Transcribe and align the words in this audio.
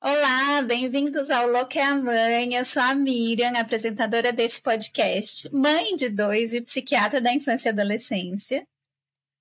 Olá, 0.00 0.62
bem-vindos 0.62 1.28
ao 1.28 1.48
Louca 1.48 1.80
é 1.80 1.82
a 1.82 1.96
Mãe. 1.96 2.54
Eu 2.54 2.64
sou 2.64 2.80
a 2.80 2.94
Miriam, 2.94 3.58
apresentadora 3.58 4.32
desse 4.32 4.62
podcast, 4.62 5.52
mãe 5.52 5.96
de 5.96 6.08
dois 6.08 6.54
e 6.54 6.60
psiquiatra 6.60 7.20
da 7.20 7.34
infância 7.34 7.68
e 7.68 7.72
adolescência. 7.72 8.64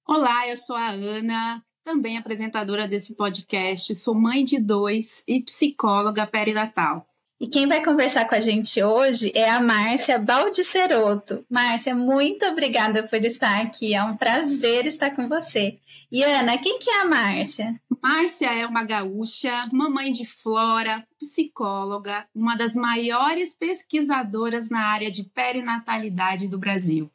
Olá, 0.07 0.49
eu 0.49 0.57
sou 0.57 0.75
a 0.75 0.89
Ana, 0.89 1.63
também 1.85 2.17
apresentadora 2.17 2.87
desse 2.87 3.13
podcast, 3.13 3.93
sou 3.93 4.15
mãe 4.15 4.43
de 4.43 4.59
dois 4.59 5.23
e 5.27 5.39
psicóloga 5.43 6.25
perinatal. 6.25 7.05
E 7.39 7.47
quem 7.47 7.67
vai 7.67 7.83
conversar 7.85 8.25
com 8.25 8.33
a 8.33 8.39
gente 8.39 8.81
hoje 8.81 9.31
é 9.35 9.47
a 9.47 9.61
Márcia 9.61 10.17
Baldiceroto. 10.17 11.45
Márcia, 11.47 11.95
muito 11.95 12.43
obrigada 12.47 13.07
por 13.07 13.23
estar 13.23 13.61
aqui. 13.61 13.93
É 13.93 14.03
um 14.03 14.17
prazer 14.17 14.87
estar 14.87 15.15
com 15.15 15.29
você. 15.29 15.77
E 16.11 16.23
Ana, 16.23 16.57
quem 16.57 16.79
que 16.79 16.89
é 16.89 17.01
a 17.01 17.05
Márcia? 17.05 17.79
Márcia 18.01 18.53
é 18.53 18.65
uma 18.65 18.83
gaúcha, 18.83 19.67
mamãe 19.71 20.11
de 20.11 20.25
Flora, 20.25 21.07
psicóloga, 21.19 22.27
uma 22.33 22.55
das 22.55 22.75
maiores 22.75 23.53
pesquisadoras 23.53 24.69
na 24.69 24.81
área 24.87 25.11
de 25.11 25.23
perinatalidade 25.23 26.47
do 26.47 26.57
Brasil. 26.57 27.11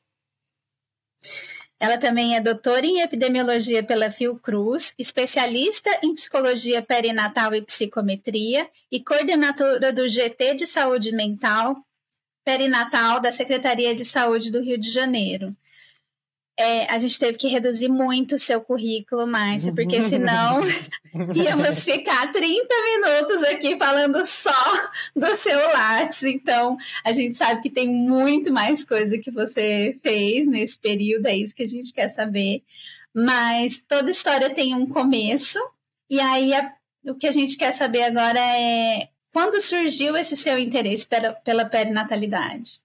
Ela 1.78 1.98
também 1.98 2.36
é 2.36 2.40
doutora 2.40 2.86
em 2.86 3.00
epidemiologia 3.00 3.82
pela 3.82 4.10
Fiocruz, 4.10 4.94
especialista 4.96 5.90
em 6.02 6.14
psicologia 6.14 6.80
perinatal 6.80 7.54
e 7.54 7.62
psicometria 7.62 8.70
e 8.90 9.02
coordenadora 9.02 9.92
do 9.92 10.08
GT 10.08 10.54
de 10.54 10.66
Saúde 10.66 11.10
Mental 11.10 11.76
Perinatal 12.44 13.20
da 13.20 13.30
Secretaria 13.30 13.94
de 13.94 14.04
Saúde 14.04 14.50
do 14.50 14.60
Rio 14.60 14.76
de 14.76 14.90
Janeiro. 14.90 15.56
É, 16.58 16.84
a 16.92 16.98
gente 16.98 17.18
teve 17.18 17.38
que 17.38 17.48
reduzir 17.48 17.88
muito 17.88 18.34
o 18.34 18.38
seu 18.38 18.60
currículo, 18.60 19.26
Márcia, 19.26 19.72
porque 19.74 20.00
senão 20.02 20.60
íamos 21.34 21.82
ficar 21.84 22.30
30 22.30 22.66
minutos 22.84 23.42
aqui 23.44 23.76
falando 23.76 24.24
só 24.26 24.90
do 25.16 25.34
seu 25.36 25.58
Lattes. 25.72 26.22
Então, 26.22 26.76
a 27.04 27.12
gente 27.12 27.36
sabe 27.36 27.62
que 27.62 27.70
tem 27.70 27.88
muito 27.88 28.52
mais 28.52 28.84
coisa 28.84 29.18
que 29.18 29.30
você 29.30 29.94
fez 30.02 30.46
nesse 30.46 30.78
período, 30.78 31.26
é 31.26 31.36
isso 31.36 31.56
que 31.56 31.62
a 31.62 31.66
gente 31.66 31.92
quer 31.92 32.08
saber. 32.08 32.62
Mas 33.14 33.80
toda 33.80 34.10
história 34.10 34.54
tem 34.54 34.74
um 34.74 34.86
começo, 34.86 35.58
e 36.08 36.20
aí 36.20 36.54
a, 36.54 36.72
o 37.06 37.14
que 37.14 37.26
a 37.26 37.32
gente 37.32 37.56
quer 37.56 37.72
saber 37.72 38.02
agora 38.02 38.40
é 38.40 39.08
quando 39.32 39.60
surgiu 39.60 40.16
esse 40.16 40.36
seu 40.36 40.58
interesse 40.58 41.06
pela, 41.06 41.32
pela 41.32 41.64
perinatalidade? 41.64 42.80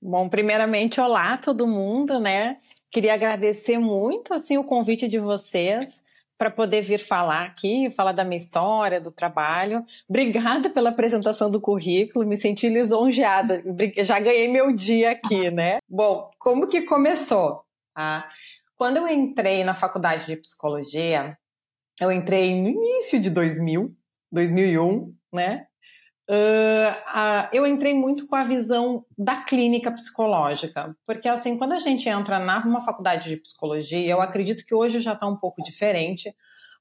Bom, 0.00 0.28
primeiramente, 0.28 1.00
olá 1.00 1.36
todo 1.36 1.66
mundo, 1.66 2.18
né? 2.18 2.56
Queria 2.96 3.12
agradecer 3.12 3.78
muito 3.78 4.32
assim 4.32 4.56
o 4.56 4.64
convite 4.64 5.06
de 5.06 5.18
vocês 5.18 6.02
para 6.38 6.50
poder 6.50 6.80
vir 6.80 6.98
falar 6.98 7.42
aqui, 7.42 7.90
falar 7.90 8.12
da 8.12 8.24
minha 8.24 8.38
história, 8.38 8.98
do 8.98 9.12
trabalho. 9.12 9.84
Obrigada 10.08 10.70
pela 10.70 10.88
apresentação 10.88 11.50
do 11.50 11.60
currículo, 11.60 12.26
me 12.26 12.38
senti 12.38 12.70
lisonjeada. 12.70 13.62
Já 13.98 14.18
ganhei 14.18 14.48
meu 14.48 14.72
dia 14.72 15.10
aqui, 15.10 15.50
né? 15.52 15.76
Bom, 15.86 16.30
como 16.38 16.66
que 16.66 16.80
começou? 16.86 17.62
Ah, 17.94 18.26
quando 18.76 18.96
eu 18.96 19.06
entrei 19.06 19.62
na 19.62 19.74
faculdade 19.74 20.24
de 20.24 20.36
psicologia, 20.38 21.36
eu 22.00 22.10
entrei 22.10 22.58
no 22.58 22.70
início 22.70 23.20
de 23.20 23.28
2000, 23.28 23.94
2001, 24.32 25.14
né? 25.34 25.66
Uh, 26.28 27.48
eu 27.52 27.64
entrei 27.64 27.94
muito 27.94 28.26
com 28.26 28.34
a 28.34 28.42
visão 28.42 29.04
da 29.16 29.36
clínica 29.36 29.92
psicológica, 29.92 30.96
porque 31.06 31.28
assim, 31.28 31.56
quando 31.56 31.72
a 31.72 31.78
gente 31.78 32.08
entra 32.08 32.40
numa 32.64 32.80
faculdade 32.80 33.28
de 33.28 33.36
psicologia, 33.36 34.10
eu 34.10 34.20
acredito 34.20 34.66
que 34.66 34.74
hoje 34.74 34.98
já 34.98 35.12
está 35.12 35.24
um 35.26 35.36
pouco 35.36 35.62
diferente, 35.62 36.34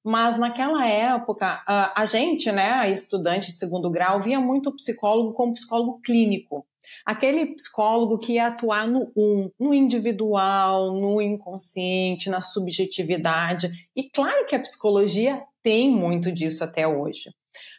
mas 0.04 0.38
naquela 0.38 0.88
época, 0.88 1.64
uh, 1.64 1.92
a 1.96 2.06
gente, 2.06 2.52
né, 2.52 2.72
a 2.72 2.90
estudante 2.90 3.52
de 3.52 3.58
segundo 3.58 3.90
grau, 3.90 4.20
via 4.20 4.40
muito 4.40 4.70
o 4.70 4.76
psicólogo 4.76 5.34
como 5.34 5.54
psicólogo 5.54 6.00
clínico. 6.02 6.66
Aquele 7.04 7.48
psicólogo 7.56 8.20
que 8.20 8.34
ia 8.34 8.48
atuar 8.48 8.88
no 8.88 9.12
um, 9.16 9.50
no 9.60 9.74
individual, 9.74 10.92
no 10.94 11.22
inconsciente, 11.22 12.30
na 12.30 12.42
subjetividade. 12.42 13.72
E 13.96 14.04
claro 14.10 14.46
que 14.46 14.56
a 14.56 14.60
psicologia 14.60 15.42
tem 15.64 15.90
muito 15.90 16.32
disso 16.32 16.64
até 16.64 16.88
hoje. 16.88 17.32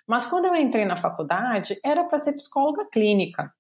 Mas 0.07 0.27
quando 0.27 0.47
eu 0.47 0.55
entrei 0.55 0.85
na 0.85 0.97
faculdade, 0.97 1.79
era 1.85 2.05
para 2.05 2.19
ser 2.19 2.33
psicóloga 2.33 2.87
clínica, 2.91 3.53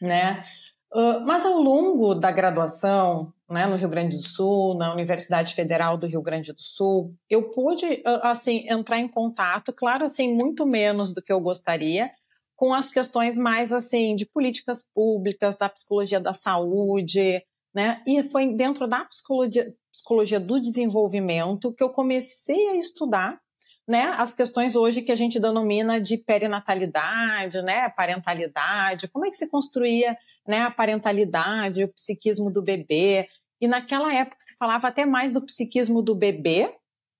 né? 0.00 0.44
Uh, 0.92 1.20
mas 1.26 1.44
ao 1.44 1.58
longo 1.58 2.14
da 2.14 2.30
graduação, 2.30 3.32
né, 3.50 3.66
no 3.66 3.76
Rio 3.76 3.88
Grande 3.88 4.16
do 4.16 4.22
Sul, 4.22 4.74
na 4.74 4.92
Universidade 4.92 5.54
Federal 5.54 5.96
do 5.96 6.06
Rio 6.06 6.22
Grande 6.22 6.52
do 6.52 6.62
Sul, 6.62 7.10
eu 7.28 7.50
pude, 7.50 8.00
assim, 8.22 8.64
entrar 8.68 8.98
em 8.98 9.08
contato, 9.08 9.72
claro, 9.72 10.04
assim, 10.04 10.32
muito 10.32 10.64
menos 10.64 11.12
do 11.12 11.20
que 11.20 11.32
eu 11.32 11.40
gostaria, 11.40 12.10
com 12.56 12.72
as 12.72 12.90
questões 12.90 13.36
mais, 13.36 13.72
assim, 13.72 14.14
de 14.14 14.24
políticas 14.24 14.82
públicas, 14.94 15.56
da 15.56 15.68
psicologia 15.68 16.20
da 16.20 16.32
saúde, 16.32 17.42
né? 17.74 18.00
E 18.06 18.22
foi 18.22 18.54
dentro 18.54 18.86
da 18.86 19.04
psicologia, 19.04 19.74
psicologia 19.92 20.38
do 20.38 20.60
desenvolvimento 20.60 21.72
que 21.72 21.82
eu 21.82 21.90
comecei 21.90 22.68
a 22.68 22.76
estudar 22.76 23.40
né, 23.86 24.14
as 24.16 24.32
questões 24.32 24.74
hoje 24.74 25.02
que 25.02 25.12
a 25.12 25.16
gente 25.16 25.38
denomina 25.38 26.00
de 26.00 26.16
perinatalidade, 26.16 27.60
né, 27.62 27.88
parentalidade, 27.90 29.08
como 29.08 29.26
é 29.26 29.30
que 29.30 29.36
se 29.36 29.48
construía 29.48 30.16
né, 30.46 30.62
a 30.62 30.70
parentalidade, 30.70 31.84
o 31.84 31.92
psiquismo 31.92 32.50
do 32.50 32.62
bebê. 32.62 33.28
E 33.60 33.68
naquela 33.68 34.12
época 34.12 34.36
se 34.40 34.56
falava 34.56 34.88
até 34.88 35.04
mais 35.04 35.32
do 35.32 35.44
psiquismo 35.44 36.02
do 36.02 36.14
bebê 36.14 36.74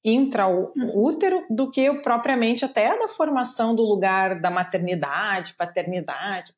intraútero 0.04 1.47
do 1.48 1.70
que 1.70 1.91
propriamente 2.00 2.64
até 2.64 2.96
da 2.98 3.08
formação 3.08 3.75
do 3.75 3.82
lugar 3.82 4.38
da 4.38 4.50
maternidade, 4.50 5.54
paternidade. 5.54 6.52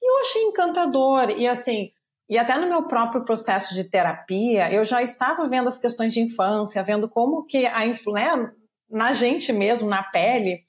E 0.00 0.10
eu 0.10 0.20
achei 0.22 0.42
encantador 0.44 1.30
e 1.30 1.46
assim, 1.46 1.90
e 2.28 2.38
até 2.38 2.58
no 2.58 2.66
meu 2.66 2.84
próprio 2.84 3.24
processo 3.24 3.74
de 3.74 3.84
terapia, 3.84 4.72
eu 4.72 4.84
já 4.84 5.02
estava 5.02 5.44
vendo 5.44 5.68
as 5.68 5.78
questões 5.78 6.14
de 6.14 6.20
infância, 6.20 6.82
vendo 6.82 7.08
como 7.08 7.44
que 7.44 7.66
a 7.66 7.86
né, 7.86 8.48
na 8.90 9.12
gente 9.12 9.52
mesmo, 9.52 9.88
na 9.88 10.02
pele, 10.02 10.66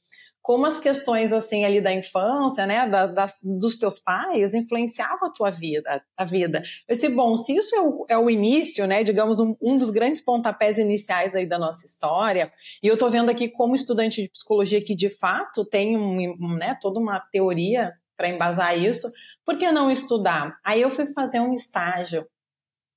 como 0.47 0.65
as 0.65 0.79
questões 0.79 1.33
assim 1.33 1.65
ali 1.65 1.81
da 1.81 1.91
infância, 1.91 2.65
né, 2.65 2.87
da, 2.87 3.05
das, 3.05 3.37
dos 3.43 3.77
teus 3.77 3.99
pais 3.99 4.53
influenciavam 4.53 5.27
a 5.27 5.29
tua 5.29 5.49
vida, 5.49 6.01
a 6.15 6.23
vida. 6.23 6.63
Eu 6.87 6.95
disse, 6.95 7.09
bom, 7.09 7.35
se 7.35 7.53
isso 7.53 7.75
é 7.75 7.81
o, 7.81 8.05
é 8.07 8.17
o 8.17 8.29
início, 8.29 8.87
né, 8.87 9.03
digamos 9.03 9.41
um, 9.41 9.57
um, 9.61 9.77
dos 9.77 9.91
grandes 9.91 10.21
pontapés 10.21 10.79
iniciais 10.79 11.35
aí 11.35 11.45
da 11.45 11.59
nossa 11.59 11.85
história, 11.85 12.49
e 12.81 12.87
eu 12.87 12.93
estou 12.93 13.09
vendo 13.09 13.29
aqui 13.29 13.49
como 13.49 13.75
estudante 13.75 14.21
de 14.21 14.29
psicologia 14.29 14.81
que 14.81 14.95
de 14.95 15.09
fato 15.09 15.65
tem 15.65 15.97
um, 15.97 16.55
né, 16.55 16.77
toda 16.81 16.97
uma 16.97 17.19
teoria 17.19 17.91
para 18.15 18.29
embasar 18.29 18.77
isso, 18.77 19.11
por 19.45 19.57
que 19.57 19.69
não 19.69 19.91
estudar? 19.91 20.57
Aí 20.63 20.81
eu 20.81 20.89
fui 20.89 21.07
fazer 21.07 21.41
um 21.41 21.51
estágio, 21.51 22.25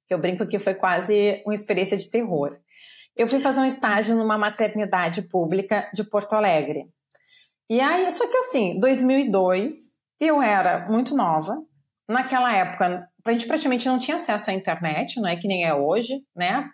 que 0.06 0.14
eu 0.14 0.18
brinco 0.18 0.46
que 0.46 0.58
foi 0.60 0.74
quase 0.74 1.42
uma 1.44 1.54
experiência 1.54 1.96
de 1.96 2.08
terror. 2.08 2.56
Eu 3.16 3.28
fui 3.28 3.40
fazer 3.40 3.60
um 3.60 3.66
estágio 3.66 4.16
numa 4.16 4.38
maternidade 4.38 5.22
pública 5.22 5.90
de 5.92 6.04
Porto 6.04 6.34
Alegre. 6.34 6.88
E 7.68 7.80
aí, 7.80 8.10
só 8.12 8.26
que 8.26 8.36
assim, 8.36 8.78
2002, 8.80 9.94
eu 10.18 10.42
era 10.42 10.88
muito 10.88 11.14
nova. 11.14 11.56
Naquela 12.08 12.52
época, 12.52 13.08
a 13.24 13.32
gente 13.32 13.46
praticamente 13.46 13.88
não 13.88 13.98
tinha 13.98 14.16
acesso 14.16 14.50
à 14.50 14.54
internet, 14.54 15.20
não 15.20 15.28
é 15.28 15.36
que 15.36 15.46
nem 15.46 15.64
é 15.64 15.74
hoje, 15.74 16.22
né? 16.34 16.68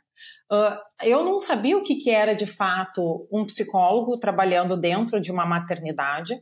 Uh, 0.50 0.78
eu 1.02 1.24
não 1.24 1.40
sabia 1.40 1.76
o 1.76 1.82
que, 1.82 1.96
que 1.96 2.10
era 2.10 2.34
de 2.34 2.46
fato 2.46 3.28
um 3.32 3.44
psicólogo 3.44 4.18
trabalhando 4.18 4.76
dentro 4.76 5.20
de 5.20 5.32
uma 5.32 5.44
maternidade. 5.44 6.40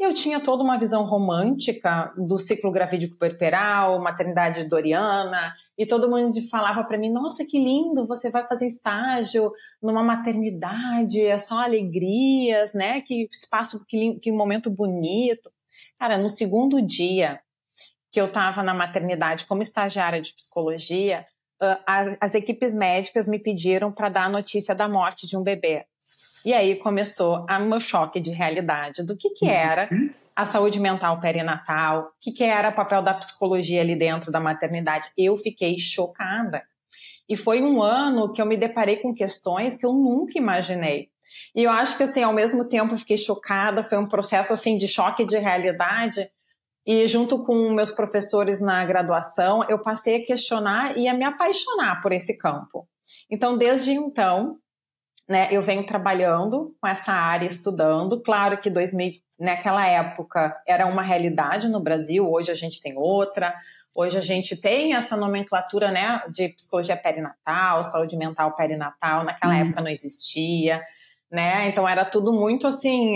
Eu 0.00 0.14
tinha 0.14 0.40
toda 0.40 0.64
uma 0.64 0.78
visão 0.78 1.04
romântica 1.04 2.10
do 2.16 2.38
ciclo 2.38 2.72
gravídico 2.72 3.18
puerperal, 3.18 4.00
maternidade 4.00 4.64
doriana, 4.64 5.54
e 5.76 5.84
todo 5.84 6.08
mundo 6.08 6.40
falava 6.48 6.82
para 6.84 6.96
mim: 6.96 7.12
Nossa, 7.12 7.44
que 7.44 7.62
lindo, 7.62 8.06
você 8.06 8.30
vai 8.30 8.48
fazer 8.48 8.66
estágio 8.66 9.52
numa 9.82 10.02
maternidade, 10.02 11.20
é 11.20 11.36
só 11.36 11.58
alegrias, 11.58 12.72
né? 12.72 13.02
Que 13.02 13.28
espaço, 13.30 13.84
que, 13.86 14.18
que 14.20 14.32
momento 14.32 14.70
bonito. 14.70 15.52
Cara, 15.98 16.16
no 16.16 16.30
segundo 16.30 16.80
dia 16.80 17.38
que 18.10 18.18
eu 18.18 18.26
estava 18.26 18.62
na 18.62 18.72
maternidade 18.72 19.44
como 19.44 19.60
estagiária 19.60 20.22
de 20.22 20.34
psicologia, 20.34 21.26
as, 21.86 22.16
as 22.22 22.34
equipes 22.34 22.74
médicas 22.74 23.28
me 23.28 23.38
pediram 23.38 23.92
para 23.92 24.08
dar 24.08 24.24
a 24.24 24.30
notícia 24.30 24.74
da 24.74 24.88
morte 24.88 25.26
de 25.26 25.36
um 25.36 25.42
bebê. 25.42 25.84
E 26.44 26.54
aí 26.54 26.76
começou 26.76 27.44
o 27.48 27.60
meu 27.60 27.80
choque 27.80 28.20
de 28.20 28.30
realidade 28.30 29.04
do 29.04 29.16
que, 29.16 29.30
que 29.30 29.46
era 29.46 29.88
a 30.34 30.44
saúde 30.44 30.80
mental 30.80 31.20
perinatal, 31.20 32.00
o 32.00 32.10
que, 32.20 32.32
que 32.32 32.44
era 32.44 32.70
o 32.70 32.74
papel 32.74 33.02
da 33.02 33.12
psicologia 33.14 33.80
ali 33.82 33.94
dentro 33.94 34.32
da 34.32 34.40
maternidade. 34.40 35.08
Eu 35.16 35.36
fiquei 35.36 35.78
chocada. 35.78 36.62
E 37.28 37.36
foi 37.36 37.62
um 37.62 37.82
ano 37.82 38.32
que 38.32 38.40
eu 38.40 38.46
me 38.46 38.56
deparei 38.56 38.96
com 38.96 39.14
questões 39.14 39.76
que 39.76 39.84
eu 39.84 39.92
nunca 39.92 40.38
imaginei. 40.38 41.10
E 41.54 41.62
eu 41.64 41.70
acho 41.70 41.96
que, 41.96 42.02
assim, 42.02 42.22
ao 42.22 42.32
mesmo 42.32 42.68
tempo 42.68 42.94
eu 42.94 42.98
fiquei 42.98 43.16
chocada, 43.16 43.84
foi 43.84 43.98
um 43.98 44.08
processo, 44.08 44.52
assim, 44.52 44.78
de 44.78 44.88
choque 44.88 45.24
de 45.24 45.38
realidade. 45.38 46.30
E 46.86 47.06
junto 47.06 47.44
com 47.44 47.70
meus 47.70 47.92
professores 47.92 48.60
na 48.60 48.84
graduação, 48.84 49.64
eu 49.68 49.80
passei 49.80 50.22
a 50.22 50.26
questionar 50.26 50.96
e 50.96 51.06
a 51.06 51.14
me 51.14 51.24
apaixonar 51.24 52.00
por 52.00 52.12
esse 52.12 52.36
campo. 52.38 52.88
Então, 53.30 53.56
desde 53.56 53.92
então, 53.92 54.56
né, 55.30 55.46
eu 55.52 55.62
venho 55.62 55.86
trabalhando 55.86 56.74
com 56.80 56.88
essa 56.88 57.12
área, 57.12 57.46
estudando. 57.46 58.20
Claro 58.20 58.58
que 58.58 58.68
2000, 58.68 59.12
naquela 59.38 59.86
época 59.86 60.60
era 60.66 60.86
uma 60.86 61.02
realidade 61.02 61.68
no 61.68 61.78
Brasil, 61.78 62.28
hoje 62.28 62.50
a 62.50 62.54
gente 62.54 62.82
tem 62.82 62.98
outra. 62.98 63.54
Hoje 63.96 64.18
a 64.18 64.20
gente 64.20 64.56
tem 64.56 64.94
essa 64.94 65.16
nomenclatura 65.16 65.92
né, 65.92 66.20
de 66.32 66.48
psicologia 66.48 66.96
perinatal, 66.96 67.84
saúde 67.84 68.16
mental 68.16 68.56
perinatal, 68.56 69.22
naquela 69.24 69.54
hum. 69.54 69.58
época 69.58 69.80
não 69.80 69.88
existia, 69.88 70.82
né? 71.30 71.68
Então 71.68 71.88
era 71.88 72.04
tudo 72.04 72.32
muito 72.32 72.66
assim, 72.66 73.14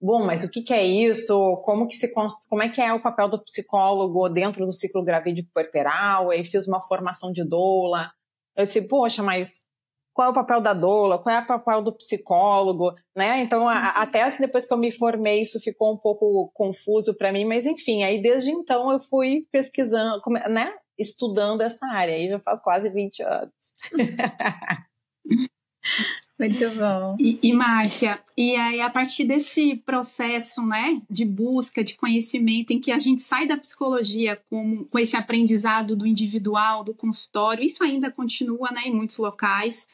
bom, 0.00 0.24
mas 0.24 0.44
o 0.44 0.50
que, 0.50 0.62
que 0.62 0.72
é 0.72 0.84
isso? 0.84 1.56
Como 1.64 1.88
que 1.88 1.96
se 1.96 2.12
como 2.48 2.62
é 2.62 2.68
que 2.68 2.80
é 2.80 2.92
o 2.92 3.02
papel 3.02 3.28
do 3.28 3.42
psicólogo 3.42 4.28
dentro 4.28 4.64
do 4.64 4.72
ciclo 4.72 5.04
gravídico 5.04 5.50
puerperal? 5.52 6.30
Aí 6.30 6.44
fiz 6.44 6.68
uma 6.68 6.80
formação 6.80 7.32
de 7.32 7.44
doula. 7.44 8.08
Eu 8.56 8.64
disse, 8.64 8.82
poxa, 8.82 9.22
mas 9.22 9.67
qual 10.18 10.26
é 10.26 10.30
o 10.32 10.34
papel 10.34 10.60
da 10.60 10.74
doula, 10.74 11.16
qual 11.16 11.32
é 11.32 11.38
o 11.38 11.46
papel 11.46 11.80
do 11.80 11.92
psicólogo, 11.92 12.92
né? 13.14 13.40
Então, 13.40 13.68
a, 13.68 13.90
até 13.90 14.24
assim, 14.24 14.42
depois 14.42 14.66
que 14.66 14.74
eu 14.74 14.76
me 14.76 14.90
formei, 14.90 15.42
isso 15.42 15.60
ficou 15.60 15.94
um 15.94 15.96
pouco 15.96 16.50
confuso 16.52 17.14
para 17.16 17.32
mim, 17.32 17.44
mas 17.44 17.66
enfim, 17.66 18.02
aí 18.02 18.20
desde 18.20 18.50
então 18.50 18.90
eu 18.90 18.98
fui 18.98 19.46
pesquisando, 19.52 20.20
né? 20.50 20.74
Estudando 20.98 21.60
essa 21.60 21.86
área, 21.86 22.16
aí 22.16 22.28
já 22.28 22.40
faz 22.40 22.58
quase 22.58 22.90
20 22.90 23.22
anos. 23.22 23.52
Muito 26.36 26.68
bom. 26.70 27.16
E, 27.20 27.38
e 27.40 27.52
Márcia, 27.52 28.18
e 28.36 28.56
aí 28.56 28.80
a 28.80 28.90
partir 28.90 29.24
desse 29.24 29.76
processo, 29.86 30.66
né, 30.66 31.00
de 31.08 31.24
busca 31.24 31.84
de 31.84 31.94
conhecimento, 31.94 32.72
em 32.72 32.80
que 32.80 32.90
a 32.90 32.98
gente 32.98 33.22
sai 33.22 33.46
da 33.46 33.56
psicologia 33.56 34.40
com, 34.50 34.84
com 34.84 34.98
esse 34.98 35.14
aprendizado 35.14 35.94
do 35.94 36.04
individual, 36.04 36.82
do 36.82 36.92
consultório, 36.92 37.64
isso 37.64 37.84
ainda 37.84 38.10
continua, 38.10 38.72
né, 38.72 38.82
em 38.86 38.92
muitos 38.92 39.18
locais. 39.18 39.86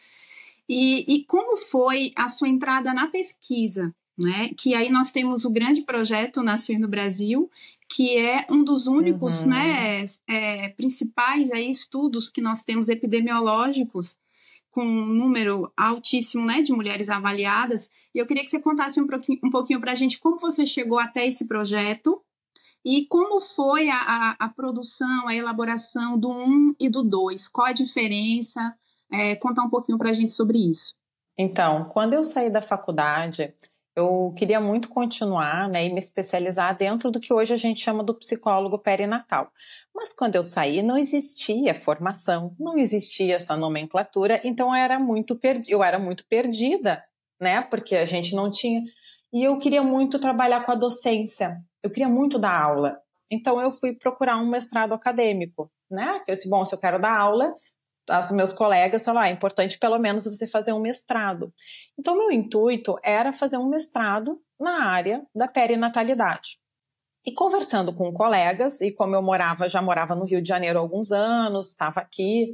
E, 0.69 1.05
e 1.15 1.25
como 1.25 1.57
foi 1.57 2.13
a 2.17 2.29
sua 2.29 2.49
entrada 2.49 2.93
na 2.95 3.09
pesquisa? 3.09 3.95
Né? 4.17 4.51
Que 4.57 4.75
aí 4.75 4.91
nós 4.91 5.11
temos 5.11 5.45
o 5.45 5.51
grande 5.51 5.83
projeto 5.83 6.43
Nascer 6.43 6.79
no 6.79 6.89
Brasil, 6.89 7.51
que 7.89 8.17
é 8.17 8.47
um 8.49 8.63
dos 8.63 8.87
únicos 8.87 9.43
uhum. 9.43 9.51
né, 9.51 10.05
é, 10.29 10.69
principais 10.71 11.51
aí, 11.51 11.71
estudos 11.71 12.31
que 12.31 12.41
nós 12.41 12.63
temos 12.63 12.89
epidemiológicos 12.89 14.17
com 14.71 14.85
um 14.85 15.07
número 15.07 15.73
altíssimo 15.77 16.45
né, 16.45 16.61
de 16.61 16.73
mulheres 16.73 17.09
avaliadas. 17.09 17.89
E 18.15 18.19
eu 18.19 18.27
queria 18.27 18.43
que 18.43 18.51
você 18.51 18.59
contasse 18.59 19.01
um 19.01 19.07
pouquinho, 19.07 19.39
um 19.45 19.51
pouquinho 19.51 19.81
para 19.81 19.93
a 19.93 19.95
gente 19.95 20.19
como 20.19 20.39
você 20.39 20.67
chegou 20.67 20.99
até 20.99 21.27
esse 21.27 21.47
projeto 21.47 22.21
e 22.85 23.07
como 23.07 23.41
foi 23.41 23.89
a, 23.89 23.97
a, 23.97 24.37
a 24.41 24.49
produção, 24.49 25.29
a 25.29 25.35
elaboração 25.35 26.19
do 26.19 26.29
1 26.29 26.45
um 26.45 26.75
e 26.79 26.89
do 26.89 27.03
2. 27.03 27.49
Qual 27.49 27.69
a 27.69 27.73
diferença? 27.73 28.77
É, 29.15 29.37
contar 29.37 29.63
um 29.63 29.71
pouquinho 29.71 29.99
para 29.99 30.11
a 30.11 30.13
gente 30.13 30.33
sobre 30.33 30.59
isso. 30.59 30.95
Então, 31.37 31.85
quando 31.87 32.15
eu 32.15 32.23
saí 32.23 32.51
da 32.51 32.63
faculdade, 32.63 33.55
eu 33.97 34.35
queria 34.37 34.61
muito 34.61 34.89
continuar 34.89 35.69
né, 35.69 35.87
e 35.87 35.93
me 35.93 35.99
especializar 35.99 36.77
dentro 36.77 37.11
do 37.11 37.21
que 37.21 37.33
hoje 37.33 37.53
a 37.53 37.57
gente 37.57 37.81
chama 37.81 38.03
do 38.03 38.15
psicólogo 38.15 38.79
perinatal. 38.79 39.51
Mas 39.95 40.13
quando 40.13 40.35
eu 40.35 40.43
saí, 40.43 40.83
não 40.83 40.99
existia 40.99 41.75
formação, 41.75 42.55
não 42.59 42.77
existia 42.77 43.37
essa 43.37 43.57
nomenclatura, 43.57 44.41
então 44.45 44.69
eu 44.69 44.75
era 44.75 44.99
muito, 44.99 45.37
perdi 45.37 45.71
eu 45.71 45.83
era 45.83 45.99
muito 45.99 46.27
perdida, 46.27 47.03
né? 47.41 47.63
Porque 47.63 47.95
a 47.95 48.05
gente 48.05 48.35
não 48.35 48.51
tinha. 48.51 48.83
E 49.33 49.45
eu 49.45 49.59
queria 49.59 49.83
muito 49.83 50.19
trabalhar 50.19 50.65
com 50.65 50.73
a 50.73 50.77
docência, 50.77 51.61
eu 51.83 51.91
queria 51.91 52.09
muito 52.09 52.39
dar 52.39 52.61
aula. 52.61 52.99
Então 53.31 53.61
eu 53.61 53.71
fui 53.71 53.95
procurar 53.95 54.37
um 54.39 54.49
mestrado 54.49 54.93
acadêmico, 54.93 55.71
né? 55.91 56.21
Eu 56.27 56.35
disse, 56.35 56.49
bom, 56.49 56.65
se 56.65 56.75
eu 56.75 56.79
quero 56.79 57.01
dar 57.01 57.17
aula, 57.17 57.55
os 58.11 58.31
meus 58.31 58.53
colegas 58.53 59.05
falaram, 59.05 59.27
ah, 59.27 59.31
é 59.31 59.33
importante 59.33 59.79
pelo 59.79 59.99
menos 59.99 60.25
você 60.25 60.47
fazer 60.47 60.73
um 60.73 60.81
mestrado. 60.81 61.53
Então, 61.99 62.17
meu 62.17 62.31
intuito 62.31 62.97
era 63.03 63.33
fazer 63.33 63.57
um 63.57 63.69
mestrado 63.69 64.41
na 64.61 64.85
área 64.85 65.23
da 65.35 65.49
perinatalidade. 65.49 66.59
E 67.27 67.33
conversando 67.33 67.95
com 67.95 68.13
colegas, 68.13 68.81
e 68.83 68.93
como 68.93 69.15
eu 69.15 69.23
morava, 69.23 69.69
já 69.69 69.81
morava 69.81 70.15
no 70.15 70.27
Rio 70.27 70.43
de 70.43 70.49
Janeiro 70.49 70.79
há 70.79 70.83
alguns 70.83 71.11
anos, 71.11 71.69
estava 71.69 72.01
aqui 72.01 72.53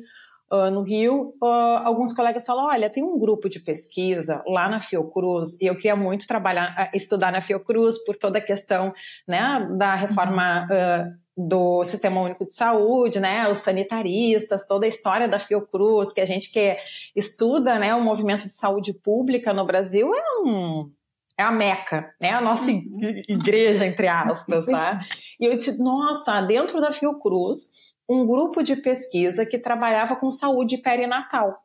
uh, 0.53 0.71
no 0.71 0.83
Rio, 0.83 1.35
uh, 1.43 1.47
alguns 1.85 2.13
colegas 2.13 2.47
falaram, 2.47 2.69
olha, 2.69 2.89
tem 2.89 3.03
um 3.03 3.19
grupo 3.19 3.49
de 3.49 3.59
pesquisa 3.59 4.43
lá 4.47 4.69
na 4.69 4.81
Fiocruz, 4.81 5.61
e 5.61 5.67
eu 5.67 5.75
queria 5.75 5.97
muito 5.97 6.25
trabalhar, 6.25 6.89
estudar 6.95 7.33
na 7.33 7.41
Fiocruz 7.41 7.99
por 8.05 8.15
toda 8.15 8.39
a 8.39 8.43
questão 8.43 8.93
né, 9.27 9.69
da 9.77 9.97
reforma 9.97 10.67
uh, 10.67 11.21
do 11.49 11.83
Sistema 11.85 12.21
Único 12.21 12.45
de 12.45 12.55
Saúde, 12.55 13.21
né, 13.21 13.49
os 13.49 13.59
sanitaristas, 13.59 14.67
toda 14.67 14.85
a 14.85 14.89
história 14.89 15.29
da 15.29 15.39
Fiocruz, 15.39 16.13
que 16.13 16.21
a 16.21 16.27
gente 16.27 16.51
que 16.51 16.77
estuda, 17.17 17.79
né, 17.79 17.95
o 17.95 18.03
movimento 18.03 18.47
de 18.47 18.53
saúde 18.53 18.93
pública 18.93 19.53
no 19.53 19.65
Brasil 19.65 20.11
é 20.15 20.43
um 20.45 20.93
é 21.39 21.43
a 21.43 21.51
meca, 21.51 22.15
né, 22.21 22.33
a 22.33 22.41
nossa 22.41 22.71
igreja 22.71 23.87
entre 23.87 24.07
aspas, 24.07 24.67
tá? 24.67 25.01
E 25.41 25.47
eu 25.47 25.57
disse, 25.57 25.83
nossa, 25.83 26.43
dentro 26.43 26.83
da 26.83 26.93
Fiocruz, 26.93 27.71
um 28.07 28.27
grupo 28.27 28.63
de 28.63 28.77
pesquisa 28.77 29.47
que 29.47 29.59
trabalhava 29.59 30.17
com 30.17 30.29
saúde 30.29 30.77
perinatal. 30.77 31.57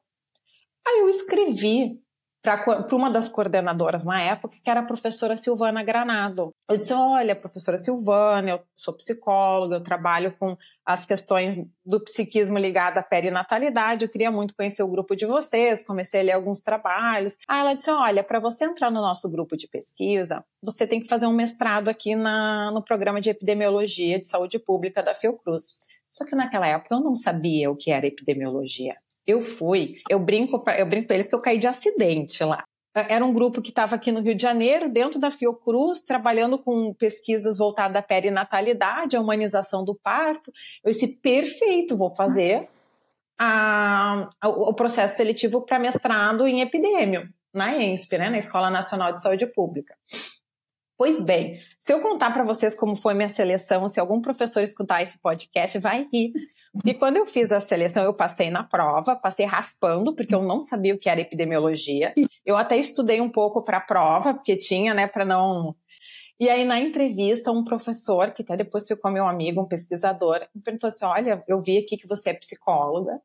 Aí 0.88 1.00
eu 1.00 1.10
escrevi 1.10 2.00
para 2.46 2.96
uma 2.96 3.10
das 3.10 3.28
coordenadoras 3.28 4.06
na 4.06 4.22
época, 4.22 4.58
que 4.64 4.70
era 4.70 4.82
a 4.82 4.86
professora 4.86 5.36
Silvana 5.36 5.84
Granado. 5.84 6.52
Eu 6.70 6.78
disse: 6.78 6.94
Olha, 6.94 7.36
professora 7.36 7.78
Silvana, 7.78 8.52
eu 8.52 8.60
sou 8.76 8.94
psicóloga, 8.94 9.78
eu 9.78 9.84
trabalho 9.84 10.36
com 10.38 10.56
as 10.86 11.06
questões 11.06 11.58
do 11.84 12.00
psiquismo 12.00 12.60
ligado 12.60 13.00
à 13.00 13.04
perinatalidade, 13.04 14.06
eu 14.06 14.10
queria 14.10 14.30
muito 14.30 14.56
conhecer 14.56 14.84
o 14.84 14.88
grupo 14.88 15.16
de 15.16 15.26
vocês, 15.26 15.84
comecei 15.84 16.22
a 16.22 16.24
ler 16.24 16.32
alguns 16.34 16.60
trabalhos. 16.60 17.38
Aí 17.48 17.60
ela 17.60 17.74
disse: 17.74 17.90
Olha, 17.90 18.24
para 18.24 18.40
você 18.40 18.66
entrar 18.66 18.92
no 18.92 19.02
nosso 19.02 19.30
grupo 19.30 19.58
de 19.58 19.68
pesquisa, 19.68 20.44
você 20.62 20.86
tem 20.86 21.02
que 21.02 21.08
fazer 21.08 21.26
um 21.26 21.34
mestrado 21.34 21.90
aqui 21.90 22.16
na, 22.16 22.72
no 22.72 22.84
programa 22.84 23.20
de 23.20 23.30
epidemiologia 23.30 24.20
de 24.20 24.28
saúde 24.28 24.60
pública 24.60 25.02
da 25.02 25.16
Fiocruz. 25.16 25.80
Só 26.10 26.24
que 26.24 26.36
naquela 26.36 26.68
época 26.68 26.96
eu 26.96 27.02
não 27.02 27.16
sabia 27.16 27.70
o 27.70 27.76
que 27.76 27.92
era 27.92 28.08
epidemiologia. 28.08 28.96
Eu 29.26 29.42
fui, 29.42 30.02
eu 30.10 30.20
brinco, 30.20 30.64
eu 30.78 30.86
brinco 30.86 31.08
com 31.08 31.14
eles 31.14 31.28
que 31.28 31.36
eu 31.36 31.42
caí 31.42 31.58
de 31.58 31.68
acidente 31.68 32.44
lá. 32.44 32.64
Era 32.94 33.26
um 33.26 33.34
grupo 33.34 33.62
que 33.62 33.70
estava 33.70 33.96
aqui 33.96 34.10
no 34.10 34.22
Rio 34.22 34.34
de 34.34 34.42
Janeiro, 34.42 34.90
dentro 34.90 35.20
da 35.20 35.30
Fiocruz, 35.30 36.02
trabalhando 36.02 36.58
com 36.58 36.94
pesquisas 36.94 37.58
voltadas 37.58 37.98
à 37.98 38.02
perinatalidade, 38.02 39.18
à 39.18 39.20
humanização 39.20 39.84
do 39.84 39.94
parto. 39.94 40.52
Eu 40.82 40.92
disse, 40.92 41.08
perfeito, 41.18 41.98
vou 41.98 42.16
fazer 42.16 42.70
a, 43.38 44.30
a, 44.40 44.48
o 44.48 44.74
processo 44.74 45.18
seletivo 45.18 45.62
para 45.62 45.78
mestrado 45.78 46.48
em 46.48 46.62
epidêmio, 46.62 47.28
na 47.54 47.76
ENSP, 47.76 48.18
né, 48.18 48.30
na 48.30 48.38
Escola 48.38 48.70
Nacional 48.70 49.12
de 49.12 49.22
Saúde 49.22 49.46
Pública. 49.46 49.94
Pois 50.98 51.20
bem, 51.20 51.60
se 51.78 51.92
eu 51.92 52.00
contar 52.00 52.32
para 52.32 52.46
vocês 52.46 52.74
como 52.74 52.96
foi 52.96 53.14
minha 53.14 53.28
seleção, 53.28 53.90
se 53.90 54.00
algum 54.00 54.22
professor 54.22 54.64
escutar 54.64 55.02
esse 55.02 55.18
podcast, 55.18 55.78
vai 55.80 56.08
rir. 56.14 56.32
E 56.84 56.94
quando 56.94 57.18
eu 57.18 57.26
fiz 57.26 57.52
a 57.52 57.60
seleção, 57.60 58.04
eu 58.04 58.14
passei 58.14 58.50
na 58.50 58.64
prova, 58.64 59.16
passei 59.16 59.46
raspando, 59.46 60.14
porque 60.16 60.36
eu 60.36 60.42
não 60.44 60.62
sabia 60.62 60.94
o 60.94 61.00
que 61.00 61.10
era 61.10 61.22
epidemiologia. 61.22 62.14
Eu 62.46 62.58
até 62.58 62.76
estudei 62.78 63.22
um 63.22 63.30
pouco 63.30 63.64
para 63.64 63.78
a 63.78 63.82
prova, 63.82 64.34
porque 64.34 64.58
tinha, 64.58 64.94
né, 64.94 65.08
para 65.08 65.24
não. 65.24 65.76
E 66.40 66.50
aí, 66.50 66.66
na 66.66 66.80
entrevista, 66.80 67.52
um 67.52 67.64
professor, 67.64 68.32
que 68.32 68.42
até 68.42 68.58
depois 68.58 68.88
ficou 68.88 69.10
meu 69.10 69.26
amigo, 69.28 69.62
um 69.62 69.68
pesquisador, 69.68 70.42
me 70.54 70.62
perguntou 70.62 70.88
assim: 70.88 71.06
Olha, 71.06 71.44
eu 71.48 71.62
vi 71.62 71.78
aqui 71.78 71.96
que 71.98 72.08
você 72.08 72.32
é 72.32 72.34
psicóloga. 72.34 73.22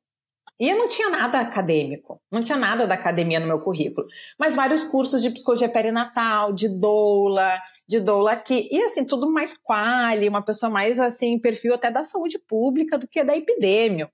E 0.61 0.69
eu 0.69 0.77
não 0.77 0.87
tinha 0.89 1.09
nada 1.09 1.41
acadêmico, 1.41 2.21
não 2.31 2.43
tinha 2.43 2.59
nada 2.59 2.87
da 2.87 2.95
academia 2.95 3.41
no 3.41 3.47
meu 3.47 3.59
currículo, 3.59 4.07
mas 4.39 4.55
vários 4.55 4.85
cursos 4.85 5.23
de 5.23 5.31
psicologia 5.31 5.71
perinatal, 5.71 6.53
de 6.53 6.69
doula, 6.69 7.59
de 7.91 7.99
doula 7.99 8.31
aqui. 8.31 8.69
E 8.71 8.81
assim, 8.85 9.05
tudo 9.05 9.29
mais 9.29 9.59
quali, 9.59 10.29
uma 10.29 10.41
pessoa 10.41 10.71
mais 10.71 11.01
assim, 11.01 11.41
perfil 11.41 11.75
até 11.75 11.91
da 11.91 12.05
saúde 12.05 12.39
pública 12.39 12.97
do 12.97 13.09
que 13.09 13.25
da 13.25 13.37
epidemia. 13.37 14.09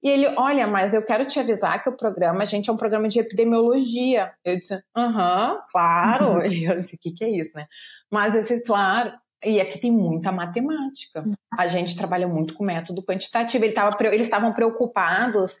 E 0.00 0.08
ele, 0.08 0.28
olha, 0.36 0.68
mas 0.68 0.94
eu 0.94 1.04
quero 1.04 1.24
te 1.24 1.40
avisar 1.40 1.82
que 1.82 1.88
o 1.88 1.96
programa, 1.96 2.42
a 2.42 2.44
gente, 2.44 2.70
é 2.70 2.72
um 2.72 2.76
programa 2.76 3.08
de 3.08 3.18
epidemiologia. 3.18 4.32
Eu 4.44 4.56
disse, 4.56 4.80
aham, 4.96 5.60
claro. 5.72 6.34
Uhum. 6.34 6.46
E 6.46 6.64
eu 6.64 6.80
disse, 6.80 6.94
o 6.94 6.98
que, 7.00 7.10
que 7.10 7.24
é 7.24 7.30
isso, 7.30 7.50
né? 7.56 7.66
Mas 8.08 8.36
eu 8.36 8.40
disse, 8.40 8.62
claro. 8.62 9.12
E 9.44 9.60
aqui 9.60 9.80
tem 9.80 9.90
muita 9.90 10.30
matemática. 10.30 11.24
A 11.58 11.66
gente 11.66 11.96
trabalha 11.96 12.28
muito 12.28 12.54
com 12.54 12.64
método 12.64 13.04
quantitativo. 13.04 13.64
Ele 13.64 13.74
tava, 13.74 13.96
eles 14.06 14.22
estavam 14.22 14.52
preocupados, 14.52 15.58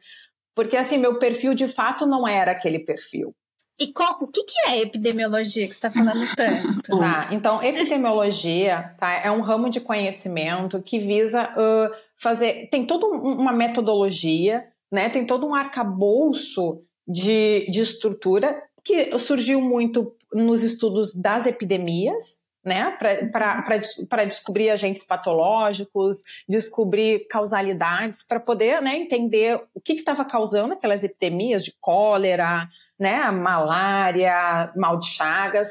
porque 0.54 0.76
assim, 0.76 0.96
meu 0.96 1.18
perfil 1.18 1.54
de 1.54 1.66
fato 1.66 2.06
não 2.06 2.26
era 2.26 2.52
aquele 2.52 2.78
perfil. 2.78 3.34
E 3.82 3.92
qual, 3.92 4.16
o 4.20 4.28
que, 4.28 4.44
que 4.44 4.68
é 4.68 4.80
epidemiologia 4.80 5.66
que 5.66 5.74
você 5.74 5.86
está 5.86 5.90
falando 5.90 6.24
tanto? 6.36 6.82
Tá, 7.02 7.28
então 7.32 7.60
epidemiologia 7.62 8.94
tá, 8.96 9.12
é 9.12 9.30
um 9.30 9.40
ramo 9.40 9.68
de 9.68 9.80
conhecimento 9.80 10.80
que 10.80 11.00
visa 11.00 11.50
uh, 11.50 11.92
fazer. 12.14 12.68
Tem 12.70 12.86
toda 12.86 13.06
uma 13.06 13.52
metodologia, 13.52 14.64
né? 14.90 15.08
Tem 15.08 15.26
todo 15.26 15.46
um 15.46 15.54
arcabouço 15.54 16.80
de, 17.08 17.66
de 17.68 17.80
estrutura 17.80 18.62
que 18.84 19.18
surgiu 19.18 19.60
muito 19.60 20.14
nos 20.32 20.62
estudos 20.62 21.12
das 21.12 21.46
epidemias, 21.46 22.41
né, 22.64 22.96
para 23.32 24.24
descobrir 24.24 24.70
agentes 24.70 25.04
patológicos, 25.04 26.22
descobrir 26.48 27.26
causalidades, 27.28 28.22
para 28.22 28.38
poder 28.38 28.80
né, 28.80 28.96
entender 28.96 29.60
o 29.74 29.80
que 29.80 29.94
estava 29.94 30.24
causando 30.24 30.74
aquelas 30.74 31.02
epidemias 31.02 31.64
de 31.64 31.74
cólera, 31.80 32.68
né, 32.98 33.30
malária, 33.30 34.72
mal 34.76 34.98
de 34.98 35.06
Chagas, 35.06 35.68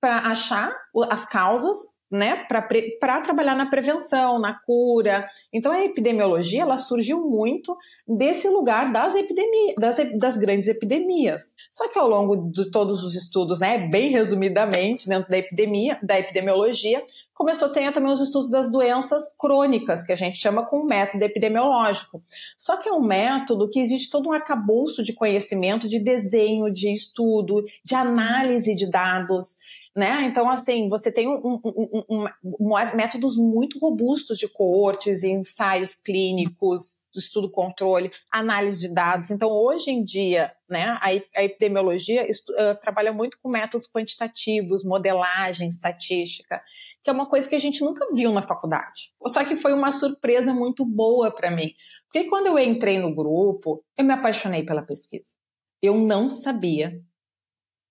para 0.00 0.18
achar 0.18 0.76
as 1.10 1.24
causas 1.24 1.93
né, 2.14 2.46
para 2.48 3.20
trabalhar 3.20 3.56
na 3.56 3.66
prevenção, 3.66 4.38
na 4.38 4.54
cura. 4.54 5.24
Então 5.52 5.72
a 5.72 5.84
epidemiologia 5.84 6.62
ela 6.62 6.76
surgiu 6.76 7.20
muito 7.20 7.76
desse 8.06 8.48
lugar 8.48 8.92
das 8.92 9.16
epidemias, 9.16 9.74
das, 9.76 9.96
das 10.18 10.36
grandes 10.36 10.68
epidemias. 10.68 11.54
Só 11.70 11.88
que 11.88 11.98
ao 11.98 12.08
longo 12.08 12.50
de 12.52 12.70
todos 12.70 13.04
os 13.04 13.16
estudos, 13.16 13.58
né, 13.58 13.78
bem 13.78 14.10
resumidamente, 14.10 15.08
dentro 15.08 15.28
da 15.28 15.38
epidemia, 15.38 15.98
da 16.02 16.18
epidemiologia, 16.18 17.02
começou 17.34 17.66
a 17.66 17.70
ter 17.72 17.92
também 17.92 18.12
os 18.12 18.20
estudos 18.20 18.48
das 18.48 18.70
doenças 18.70 19.34
crônicas, 19.36 20.04
que 20.04 20.12
a 20.12 20.16
gente 20.16 20.38
chama 20.38 20.64
com 20.64 20.84
método 20.84 21.24
epidemiológico. 21.24 22.22
Só 22.56 22.76
que 22.76 22.88
é 22.88 22.92
um 22.92 23.02
método 23.02 23.68
que 23.68 23.80
existe 23.80 24.08
todo 24.08 24.28
um 24.28 24.32
arcabouço 24.32 25.02
de 25.02 25.12
conhecimento, 25.12 25.88
de 25.88 25.98
desenho, 25.98 26.72
de 26.72 26.94
estudo, 26.94 27.64
de 27.84 27.94
análise 27.96 28.72
de 28.76 28.88
dados 28.88 29.56
né? 29.96 30.24
Então, 30.24 30.50
assim, 30.50 30.88
você 30.88 31.12
tem 31.12 31.28
um, 31.28 31.60
um, 31.64 32.26
um, 32.42 32.68
métodos 32.96 33.36
muito 33.36 33.78
robustos 33.78 34.36
de 34.38 34.48
coortes 34.48 35.22
ensaios 35.22 35.94
clínicos, 35.94 36.98
estudo 37.14 37.48
controle, 37.48 38.10
análise 38.28 38.88
de 38.88 38.92
dados. 38.92 39.30
Então, 39.30 39.48
hoje 39.48 39.92
em 39.92 40.02
dia, 40.02 40.52
né, 40.68 40.98
a, 41.00 41.06
a 41.36 41.44
epidemiologia 41.44 42.26
uh, 42.26 42.80
trabalha 42.80 43.12
muito 43.12 43.38
com 43.40 43.48
métodos 43.48 43.88
quantitativos, 43.88 44.84
modelagem, 44.84 45.68
estatística, 45.68 46.60
que 47.02 47.08
é 47.08 47.12
uma 47.12 47.28
coisa 47.28 47.48
que 47.48 47.54
a 47.54 47.60
gente 47.60 47.80
nunca 47.82 48.04
viu 48.12 48.32
na 48.32 48.42
faculdade. 48.42 49.12
Só 49.28 49.44
que 49.44 49.54
foi 49.54 49.72
uma 49.72 49.92
surpresa 49.92 50.52
muito 50.52 50.84
boa 50.84 51.32
para 51.32 51.52
mim. 51.52 51.72
Porque 52.06 52.28
quando 52.28 52.46
eu 52.46 52.58
entrei 52.58 52.98
no 52.98 53.14
grupo, 53.14 53.84
eu 53.96 54.04
me 54.04 54.12
apaixonei 54.12 54.64
pela 54.64 54.82
pesquisa. 54.82 55.36
Eu 55.80 55.96
não 55.96 56.28
sabia 56.28 57.00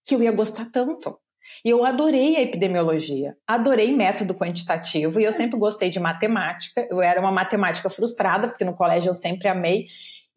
que 0.06 0.16
eu 0.16 0.22
ia 0.22 0.32
gostar 0.32 0.70
tanto. 0.70 1.18
E 1.64 1.70
eu 1.70 1.86
adorei 1.86 2.36
a 2.36 2.42
epidemiologia, 2.42 3.36
adorei 3.48 3.96
método 3.96 4.34
quantitativo 4.34 5.20
e 5.20 5.24
eu 5.24 5.32
sempre 5.32 5.58
gostei 5.58 5.90
de 5.90 6.00
matemática. 6.00 6.88
Eu 6.90 7.02
era 7.02 7.20
uma 7.20 7.32
matemática 7.32 7.90
frustrada, 7.90 8.48
porque 8.48 8.66
no 8.66 8.74
colégio 8.74 9.10
eu 9.10 9.14
sempre 9.14 9.48
amei. 9.48 9.88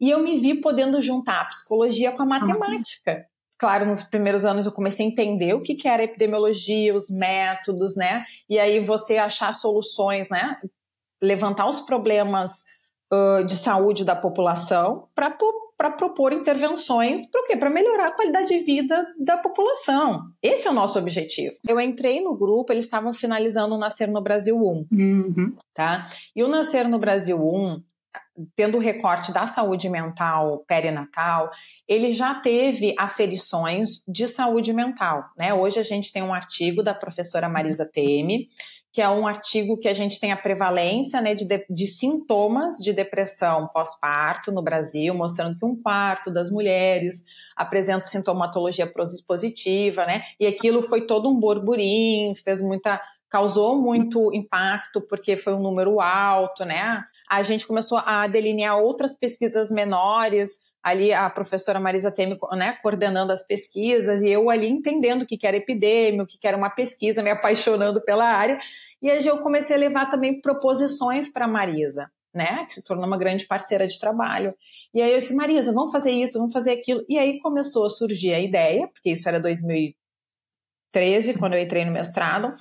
E 0.01 0.11
eu 0.11 0.21
me 0.21 0.37
vi 0.37 0.61
podendo 0.61 1.01
juntar 1.01 1.41
a 1.41 1.45
psicologia 1.47 2.13
com 2.13 2.23
a 2.23 2.27
matemática. 2.27 3.27
Claro, 3.59 3.87
nos 3.87 4.03
primeiros 4.03 4.45
anos 4.45 4.67
eu 4.67 4.73
comecei 4.73 5.07
a 5.07 5.09
entender 5.09 5.55
o 5.55 5.63
que, 5.63 5.75
que 5.75 5.89
era 5.89 6.03
a 6.03 6.05
epidemiologia, 6.05 6.95
os 6.95 7.09
métodos, 7.09 7.97
né? 7.97 8.25
E 8.49 8.59
aí 8.59 8.81
você 8.81 9.17
achar 9.17 9.53
soluções, 9.53 10.29
né? 10.29 10.59
Levantar 11.23 11.67
os 11.67 11.81
problemas 11.81 12.65
uh, 13.11 13.43
de 13.45 13.55
saúde 13.55 14.05
da 14.05 14.15
população 14.15 15.09
para 15.15 15.31
para 15.77 15.91
propor 15.91 16.33
intervenções 16.33 17.29
para 17.31 17.43
o 17.43 17.45
quê? 17.47 17.57
Para 17.57 17.71
melhorar 17.71 18.09
a 18.09 18.15
qualidade 18.15 18.49
de 18.49 18.59
vida 18.61 19.07
da 19.19 19.37
população. 19.37 20.23
Esse 20.43 20.67
é 20.67 20.71
o 20.71 20.75
nosso 20.75 20.99
objetivo. 20.99 21.55
Eu 21.69 21.79
entrei 21.81 22.21
no 22.21 22.37
grupo, 22.37 22.73
eles 22.73 22.87
estavam 22.87 23.13
finalizando 23.13 23.75
o 23.75 23.79
Nascer 23.79 24.11
no 24.11 24.23
Brasil 24.23 24.57
1, 24.57 24.87
uhum. 24.91 25.57
tá? 25.75 26.05
E 26.35 26.43
o 26.43 26.49
Nascer 26.49 26.89
no 26.89 26.99
Brasil 26.99 27.37
1, 27.39 27.83
tendo 28.55 28.77
o 28.79 28.81
recorte 28.81 29.33
da 29.33 29.47
saúde 29.47 29.89
mental 29.89 30.65
perinatal, 30.67 31.51
ele 31.87 32.13
já 32.13 32.35
teve 32.35 32.95
aferições 32.99 34.03
de 34.09 34.27
saúde 34.27 34.73
mental, 34.73 35.25
né? 35.37 35.53
Hoje 35.53 35.79
a 35.79 35.83
gente 35.83 36.13
tem 36.13 36.23
um 36.23 36.35
artigo 36.35 36.83
da 36.83 36.95
professora 36.95 37.49
Marisa 37.49 37.89
Teme, 37.91 38.47
que 38.97 39.03
é 39.03 39.11
um 39.11 39.27
artigo 39.27 39.77
que 39.77 39.89
a 39.89 39.93
gente 39.93 40.19
tem 40.19 40.33
a 40.33 40.37
prevalência 40.39 41.21
né, 41.21 41.35
de, 41.35 41.47
de 41.69 41.87
sintomas 41.87 42.77
de 42.77 42.95
depressão 42.95 43.69
pós-parto 43.69 44.51
no 44.51 44.63
Brasil, 44.63 45.15
mostrando 45.15 45.59
que 45.59 45.67
um 45.67 45.77
quarto 45.77 46.31
das 46.31 46.51
mulheres 46.51 47.23
apresenta 47.55 48.07
sintomatologia 48.07 48.91
positiva, 49.29 50.07
né? 50.07 50.23
E 50.41 50.47
aquilo 50.47 50.81
foi 50.81 51.03
todo 51.03 51.29
um 51.29 51.39
burburinho, 51.39 52.35
fez 52.37 52.63
muita, 52.63 52.99
causou 53.29 53.77
muito 53.77 54.33
impacto 54.33 55.03
porque 55.03 55.37
foi 55.37 55.53
um 55.53 55.61
número 55.61 56.01
alto, 56.01 56.65
né? 56.65 57.05
A 57.29 57.43
gente 57.43 57.67
começou 57.67 58.01
a 58.03 58.27
delinear 58.27 58.79
outras 58.79 59.15
pesquisas 59.15 59.71
menores, 59.71 60.53
ali 60.87 61.13
a 61.13 61.29
professora 61.29 61.81
Marisa 61.81 62.13
Teme, 62.13 62.39
né, 62.53 62.79
coordenando 62.81 63.33
as 63.33 63.45
pesquisas, 63.45 64.23
e 64.23 64.29
eu 64.29 64.49
ali 64.49 64.69
entendendo 64.69 65.23
o 65.23 65.27
que 65.27 65.45
era 65.45 65.57
epidemia, 65.57 66.23
o 66.23 66.27
que 66.27 66.39
era 66.47 66.57
uma 66.57 66.71
pesquisa, 66.71 67.25
me 67.25 67.31
apaixonando 67.31 68.01
pela 68.01 68.25
área, 68.25 68.57
e 69.03 69.11
aí 69.11 69.27
eu 69.27 69.39
comecei 69.39 69.75
a 69.75 69.79
levar 69.81 70.09
também 70.09 70.41
proposições 70.41 71.29
para 71.29 71.47
a 71.47 71.49
Marisa, 71.49 72.09
né? 72.33 72.65
Que 72.67 72.75
se 72.75 72.85
tornou 72.85 73.05
uma 73.05 73.19
grande 73.19 73.47
parceira 73.47 73.85
de 73.85 73.99
trabalho. 73.99 74.55
E 74.95 75.03
aí 75.03 75.11
eu 75.11 75.19
disse, 75.19 75.35
Marisa, 75.35 75.73
vamos 75.73 75.91
fazer 75.91 76.13
isso, 76.13 76.39
vamos 76.39 76.53
fazer 76.53 76.71
aquilo. 76.71 77.05
E 77.09 77.19
aí 77.19 77.41
começou 77.41 77.85
a 77.85 77.91
surgir 77.91 78.33
a 78.33 78.39
ideia, 78.39 78.87
porque 78.87 79.11
isso 79.11 79.29
era 79.29 79.41
2013, 79.41 81.35
quando 81.37 81.55
eu 81.55 81.61
entrei 81.61 81.85
no 81.85 81.91
mestrado. 81.91 82.55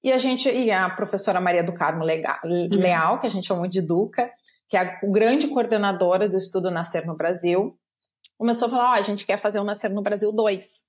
E 0.00 0.12
a 0.12 0.18
gente, 0.18 0.48
e 0.48 0.70
a 0.70 0.88
professora 0.90 1.40
Maria 1.40 1.64
do 1.64 1.74
Carmo 1.74 2.04
Leal, 2.04 3.18
que 3.18 3.26
a 3.26 3.30
gente 3.30 3.48
chama 3.48 3.60
muito 3.60 3.72
de 3.72 3.82
Duca, 3.82 4.30
que 4.68 4.76
é 4.76 4.80
a 4.80 5.00
grande 5.02 5.48
coordenadora 5.48 6.28
do 6.28 6.36
estudo 6.36 6.70
Nascer 6.70 7.06
no 7.06 7.16
Brasil, 7.16 7.78
começou 8.38 8.68
a 8.68 8.70
falar: 8.70 8.90
Ó, 8.90 8.90
oh, 8.90 8.98
a 8.98 9.00
gente 9.00 9.26
quer 9.26 9.36
fazer 9.36 9.60
o 9.60 9.64
Nascer 9.64 9.90
no 9.90 10.02
Brasil 10.02 10.32
2. 10.32 10.82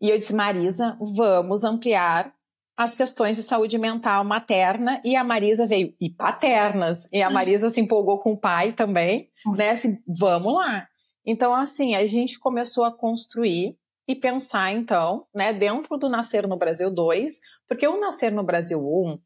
E 0.00 0.10
eu 0.10 0.18
disse, 0.18 0.34
Marisa, 0.34 0.98
vamos 1.00 1.62
ampliar 1.62 2.34
as 2.76 2.94
questões 2.94 3.36
de 3.36 3.42
saúde 3.42 3.78
mental 3.78 4.24
materna 4.24 5.00
e 5.04 5.14
a 5.14 5.22
Marisa 5.22 5.66
veio 5.66 5.94
e 6.00 6.10
paternas 6.10 7.08
e 7.12 7.22
a. 7.22 7.30
Marisa 7.30 7.70
se 7.70 7.80
empolgou 7.80 8.18
com 8.18 8.32
o 8.32 8.36
pai 8.36 8.72
também, 8.72 9.30
hum. 9.46 9.52
né? 9.52 9.70
Assim, 9.70 9.98
vamos 10.06 10.54
lá. 10.54 10.88
Então 11.24 11.54
assim 11.54 11.94
a 11.94 12.04
gente 12.06 12.38
começou 12.38 12.84
a 12.84 12.90
construir 12.90 13.76
e 14.08 14.16
pensar 14.16 14.72
então, 14.72 15.26
né? 15.32 15.52
Dentro 15.52 15.96
do 15.96 16.08
Nascer 16.08 16.48
no 16.48 16.56
Brasil 16.56 16.90
2, 16.90 17.38
porque 17.68 17.86
o 17.86 18.00
Nascer 18.00 18.32
no 18.32 18.42
Brasil 18.42 18.80
1 18.80 19.18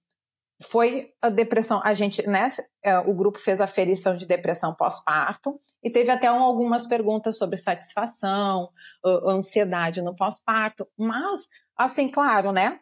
foi 0.63 1.11
a 1.21 1.29
depressão, 1.29 1.81
a 1.85 1.93
gente, 1.93 2.27
né, 2.27 2.49
é, 2.83 2.99
o 2.99 3.15
grupo 3.15 3.39
fez 3.39 3.61
a 3.61 3.67
ferição 3.67 4.17
de 4.17 4.27
depressão 4.27 4.75
pós-parto 4.75 5.59
e 5.83 5.91
teve 5.91 6.11
até 6.11 6.27
algumas 6.29 6.87
perguntas 6.87 7.37
sobre 7.37 7.57
satisfação, 7.57 8.71
ansiedade 9.05 10.01
no 10.01 10.17
pós-parto, 10.17 10.87
mas, 10.97 11.49
assim, 11.77 12.09
claro, 12.09 12.53
né, 12.53 12.81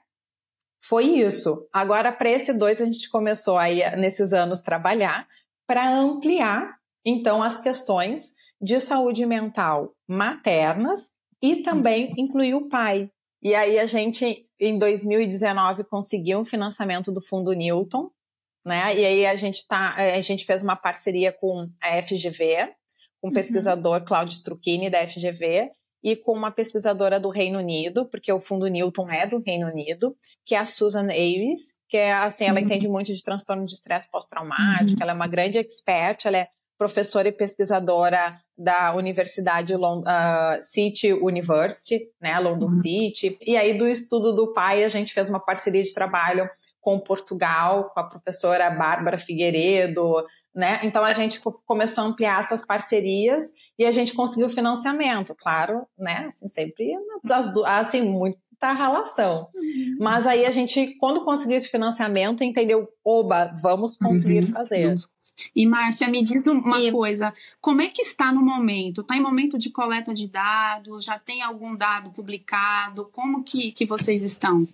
foi 0.86 1.04
isso. 1.04 1.66
Agora, 1.72 2.12
para 2.12 2.30
esse 2.30 2.52
dois, 2.52 2.80
a 2.80 2.84
gente 2.84 3.08
começou 3.08 3.56
aí, 3.56 3.80
nesses 3.96 4.32
anos, 4.32 4.60
trabalhar 4.60 5.26
para 5.66 5.88
ampliar, 5.88 6.76
então, 7.04 7.42
as 7.42 7.60
questões 7.60 8.34
de 8.60 8.78
saúde 8.78 9.26
mental 9.26 9.94
maternas 10.08 11.10
e 11.42 11.56
também 11.56 12.12
incluir 12.16 12.54
o 12.54 12.68
pai. 12.68 13.10
E 13.44 13.54
aí, 13.54 13.78
a 13.78 13.84
gente, 13.84 14.48
em 14.58 14.78
2019, 14.78 15.84
conseguiu 15.84 16.38
um 16.38 16.44
financiamento 16.46 17.12
do 17.12 17.20
Fundo 17.20 17.52
Newton, 17.52 18.10
né? 18.64 18.96
E 18.96 19.04
aí, 19.04 19.26
a 19.26 19.36
gente, 19.36 19.66
tá, 19.66 19.94
a 19.94 20.20
gente 20.22 20.46
fez 20.46 20.62
uma 20.62 20.74
parceria 20.74 21.30
com 21.30 21.68
a 21.82 22.02
FGV, 22.02 22.72
com 23.20 23.26
o 23.26 23.30
uhum. 23.30 23.34
pesquisador 23.34 23.98
uhum. 23.98 24.04
Claudio 24.06 24.32
Strucchini, 24.32 24.88
da 24.88 25.06
FGV, 25.06 25.70
e 26.02 26.16
com 26.16 26.32
uma 26.32 26.50
pesquisadora 26.50 27.20
do 27.20 27.28
Reino 27.28 27.58
Unido, 27.58 28.06
porque 28.06 28.32
o 28.32 28.40
Fundo 28.40 28.66
Newton 28.66 29.10
é 29.10 29.26
do 29.26 29.42
Reino 29.44 29.66
Unido, 29.66 30.16
que 30.44 30.54
é 30.54 30.58
a 30.58 30.66
Susan 30.66 31.08
Aves, 31.10 31.76
que 31.86 31.98
é 31.98 32.14
assim, 32.14 32.44
ela 32.44 32.58
uhum. 32.58 32.64
entende 32.64 32.88
muito 32.88 33.12
de 33.12 33.22
transtorno 33.22 33.66
de 33.66 33.72
estresse 33.72 34.10
pós-traumático, 34.10 34.98
uhum. 34.98 35.02
ela 35.02 35.12
é 35.12 35.14
uma 35.14 35.28
grande 35.28 35.58
expert, 35.58 36.24
ela 36.24 36.38
é 36.38 36.48
professora 36.84 37.28
e 37.28 37.32
pesquisadora 37.32 38.38
da 38.56 38.94
Universidade 38.94 39.74
Lond 39.74 40.04
uh, 40.06 40.60
City 40.60 41.14
University, 41.14 41.98
né, 42.20 42.38
London 42.38 42.66
uhum. 42.66 42.70
City. 42.70 43.38
E 43.40 43.56
aí 43.56 43.72
do 43.72 43.88
estudo 43.88 44.34
do 44.34 44.52
pai 44.52 44.84
a 44.84 44.88
gente 44.88 45.14
fez 45.14 45.30
uma 45.30 45.40
parceria 45.40 45.82
de 45.82 45.94
trabalho 45.94 46.46
com 46.82 47.00
Portugal, 47.00 47.90
com 47.94 48.00
a 48.00 48.04
professora 48.04 48.68
Bárbara 48.68 49.16
Figueiredo, 49.16 50.26
né? 50.54 50.80
Então 50.82 51.02
a 51.02 51.14
gente 51.14 51.40
começou 51.66 52.04
a 52.04 52.06
ampliar 52.06 52.40
essas 52.40 52.64
parcerias 52.64 53.46
e 53.78 53.86
a 53.86 53.90
gente 53.90 54.12
conseguiu 54.12 54.50
financiamento, 54.50 55.34
claro, 55.34 55.86
né? 55.98 56.26
Assim, 56.28 56.48
sempre 56.48 56.92
assim, 57.64 58.02
muito, 58.02 58.38
tá 58.58 58.70
a 58.70 58.74
relação. 58.74 59.48
Mas 59.98 60.26
aí 60.26 60.44
a 60.44 60.50
gente, 60.50 60.94
quando 60.98 61.24
conseguiu 61.24 61.56
esse 61.56 61.68
financiamento, 61.68 62.42
entendeu, 62.44 62.88
oba, 63.04 63.54
vamos 63.60 63.96
conseguir 63.96 64.44
Uhum, 64.44 64.52
fazer. 64.52 64.96
E 65.54 65.66
Márcia, 65.66 66.08
me 66.08 66.22
diz 66.22 66.46
uma 66.46 66.80
E- 66.80 66.92
coisa, 66.92 67.32
como 67.60 67.80
é 67.82 67.88
que 67.88 68.02
está 68.02 68.32
no 68.32 68.40
momento? 68.42 69.00
Está 69.00 69.16
em 69.16 69.20
momento 69.20 69.58
de 69.58 69.70
coleta 69.70 70.14
de 70.14 70.28
dados? 70.28 71.04
Já 71.04 71.18
tem 71.18 71.42
algum 71.42 71.74
dado 71.74 72.10
publicado? 72.10 73.06
Como 73.12 73.42
que, 73.42 73.72
que 73.72 73.84
vocês 73.86 74.22
estão? 74.22 74.66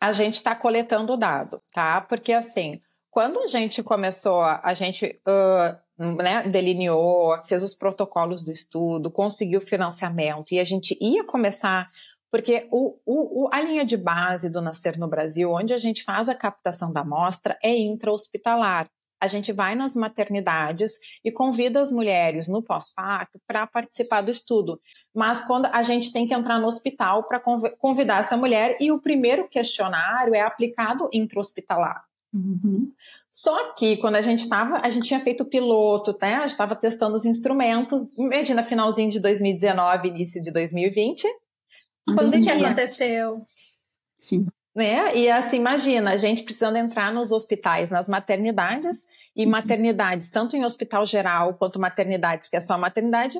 a 0.00 0.12
gente 0.12 0.34
está 0.34 0.54
coletando 0.54 1.16
dado, 1.16 1.60
tá? 1.72 2.00
Porque 2.00 2.32
assim, 2.32 2.80
quando 3.10 3.40
a 3.40 3.46
gente 3.48 3.82
começou, 3.82 4.40
a 4.42 4.72
gente 4.72 5.18
ah, 5.26 5.76
né, 5.98 6.44
delineou, 6.44 7.36
fez 7.44 7.64
os 7.64 7.74
protocolos 7.74 8.42
do 8.44 8.52
estudo, 8.52 9.10
conseguiu 9.10 9.60
financiamento 9.60 10.52
e 10.52 10.60
a 10.60 10.64
gente 10.64 10.96
ia 11.00 11.24
começar, 11.24 11.90
porque 12.30 12.68
o, 12.70 12.96
o- 13.06 13.48
a 13.52 13.60
linha 13.60 13.84
de 13.84 13.96
base 13.96 14.50
do 14.50 14.60
Nascer 14.60 14.98
no 14.98 15.08
Brasil, 15.08 15.50
onde 15.52 15.72
a 15.74 15.78
gente 15.78 16.02
faz 16.04 16.28
a 16.28 16.34
captação 16.34 16.90
da 16.90 17.00
amostra, 17.00 17.56
é 17.62 17.74
intra-hospitalar. 17.76 18.86
A 19.20 19.26
gente 19.26 19.52
vai 19.52 19.74
nas 19.74 19.96
maternidades 19.96 20.92
e 21.24 21.32
convida 21.32 21.80
as 21.80 21.90
mulheres 21.90 22.46
no 22.46 22.62
pós-parto 22.62 23.40
para 23.46 23.66
participar 23.66 24.20
do 24.20 24.30
estudo 24.30 24.78
mas 25.12 25.44
quando 25.44 25.66
a 25.66 25.82
gente 25.82 26.12
tem 26.12 26.24
que 26.24 26.32
entrar 26.32 26.60
no 26.60 26.68
hospital 26.68 27.24
para 27.26 27.40
convidar 27.78 28.20
essa 28.20 28.36
mulher 28.36 28.76
e 28.80 28.92
o 28.92 29.00
primeiro 29.00 29.48
questionário 29.48 30.32
é 30.34 30.40
aplicado 30.40 31.08
intra-hospitalar. 31.12 32.04
Só 33.30 33.72
que 33.72 33.96
quando 33.96 34.14
a 34.16 34.20
gente 34.22 34.40
estava, 34.40 34.78
a 34.84 34.90
gente 34.90 35.06
tinha 35.08 35.18
feito 35.18 35.42
o 35.42 35.46
piloto, 35.48 36.16
né? 36.22 36.34
A 36.36 36.40
gente 36.40 36.50
estava 36.50 36.76
testando 36.76 37.16
os 37.16 37.24
instrumentos, 37.24 38.02
imagina 38.16 38.62
finalzinho 38.62 39.10
de 39.10 39.18
2019, 39.18 40.08
início 40.08 40.40
de 40.40 40.52
2020, 40.52 41.26
O 42.12 42.30
que 42.30 42.50
aconteceu? 42.64 43.46
Sim. 44.16 44.46
né? 44.74 45.16
E 45.16 45.30
assim, 45.30 45.56
imagina, 45.56 46.12
a 46.12 46.16
gente 46.16 46.42
precisando 46.42 46.76
entrar 46.76 47.12
nos 47.12 47.32
hospitais, 47.32 47.90
nas 47.90 48.08
maternidades, 48.08 49.06
e 49.34 49.46
maternidades, 49.46 50.30
tanto 50.30 50.56
em 50.56 50.64
hospital 50.64 51.04
geral 51.06 51.54
quanto 51.54 51.78
maternidades, 51.80 52.48
que 52.48 52.56
é 52.56 52.60
só 52.60 52.74
a 52.74 52.78
maternidade, 52.78 53.38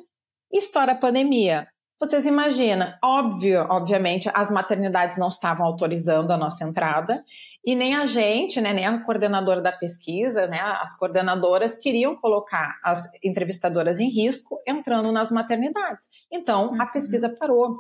e 0.53 0.59
estoura 0.59 0.93
a 0.93 0.97
pandemia. 0.97 1.67
Vocês 2.01 2.27
imaginam, 2.27 2.95
óbvio, 3.03 3.67
obviamente, 3.69 4.31
as 4.33 4.51
maternidades 4.53 5.19
não 5.19 5.27
estavam 5.27 5.67
autorizando 5.67 6.31
a 6.31 6.37
nossa 6.37 6.65
entrada, 6.65 7.25
e 7.65 7.75
nem 7.75 7.97
a 7.97 8.07
gente, 8.07 8.61
né, 8.61 8.73
nem 8.73 8.87
a 8.87 9.01
coordenadora 9.03 9.61
da 9.61 9.73
pesquisa, 9.73 10.47
né, 10.47 10.61
as 10.61 10.97
coordenadoras 10.97 11.77
queriam 11.77 12.15
colocar 12.17 12.79
as 12.85 13.11
entrevistadoras 13.23 13.99
em 13.99 14.09
risco 14.09 14.61
entrando 14.67 15.11
nas 15.11 15.33
maternidades. 15.33 16.07
Então, 16.33 16.73
a 16.81 16.85
Uhum. 16.85 16.93
pesquisa 16.93 17.29
parou. 17.29 17.77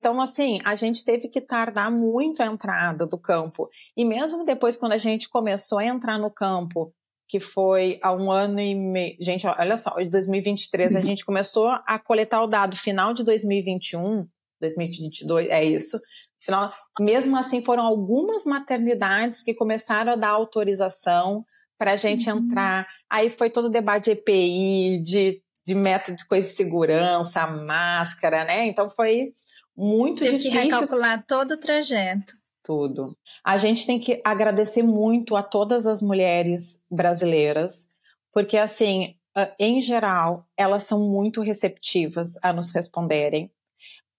Então, 0.00 0.18
assim, 0.18 0.58
a 0.64 0.74
gente 0.74 1.04
teve 1.04 1.28
que 1.28 1.42
tardar 1.42 1.90
muito 1.90 2.42
a 2.42 2.46
entrada 2.46 3.06
do 3.06 3.18
campo. 3.18 3.68
E 3.94 4.02
mesmo 4.02 4.46
depois, 4.46 4.74
quando 4.74 4.92
a 4.92 4.98
gente 4.98 5.28
começou 5.28 5.78
a 5.78 5.84
entrar 5.84 6.18
no 6.18 6.30
campo, 6.30 6.90
que 7.28 7.38
foi 7.38 8.00
há 8.02 8.12
um 8.12 8.32
ano 8.32 8.58
e 8.58 8.74
meio. 8.74 9.14
Gente, 9.20 9.46
olha 9.46 9.76
só, 9.76 9.94
de 9.98 10.08
2023 10.08 10.96
a 10.96 11.00
gente 11.04 11.24
começou 11.24 11.68
a 11.68 11.98
coletar 11.98 12.42
o 12.42 12.46
dado 12.46 12.74
final 12.76 13.12
de 13.12 13.22
2021, 13.22 14.26
2022, 14.58 15.48
é 15.48 15.62
isso. 15.62 16.00
Final, 16.40 16.72
mesmo 16.98 17.36
assim, 17.36 17.60
foram 17.60 17.84
algumas 17.84 18.46
maternidades 18.46 19.42
que 19.42 19.52
começaram 19.52 20.14
a 20.14 20.16
dar 20.16 20.30
autorização 20.30 21.44
para 21.78 21.92
a 21.92 21.96
gente 21.96 22.28
Uhum. 22.30 22.38
entrar. 22.38 22.88
Aí 23.08 23.28
foi 23.28 23.50
todo 23.50 23.66
o 23.66 23.70
debate 23.70 24.04
de 24.06 24.10
EPI, 24.12 25.02
de, 25.02 25.42
de 25.66 25.74
método 25.74 26.16
de 26.16 26.26
coisa 26.26 26.48
de 26.48 26.54
segurança, 26.54 27.46
máscara, 27.46 28.44
né? 28.44 28.66
Então 28.66 28.88
foi 28.88 29.30
muito 29.76 30.22
Teve 30.22 30.38
que 30.38 30.50
difícil 30.50 30.62
recalcular 30.62 31.24
todo 31.26 31.52
o 31.52 31.56
trajeto. 31.56 32.34
tudo. 32.62 33.16
A 33.44 33.56
gente 33.56 33.86
tem 33.86 33.98
que 33.98 34.20
agradecer 34.24 34.82
muito 34.82 35.34
a 35.34 35.42
todas 35.42 35.86
as 35.86 36.02
mulheres 36.02 36.80
brasileiras, 36.90 37.88
porque 38.32 38.56
assim, 38.56 39.16
em 39.58 39.80
geral, 39.80 40.46
elas 40.56 40.84
são 40.84 41.00
muito 41.00 41.40
receptivas 41.40 42.34
a 42.42 42.52
nos 42.52 42.70
responderem. 42.70 43.50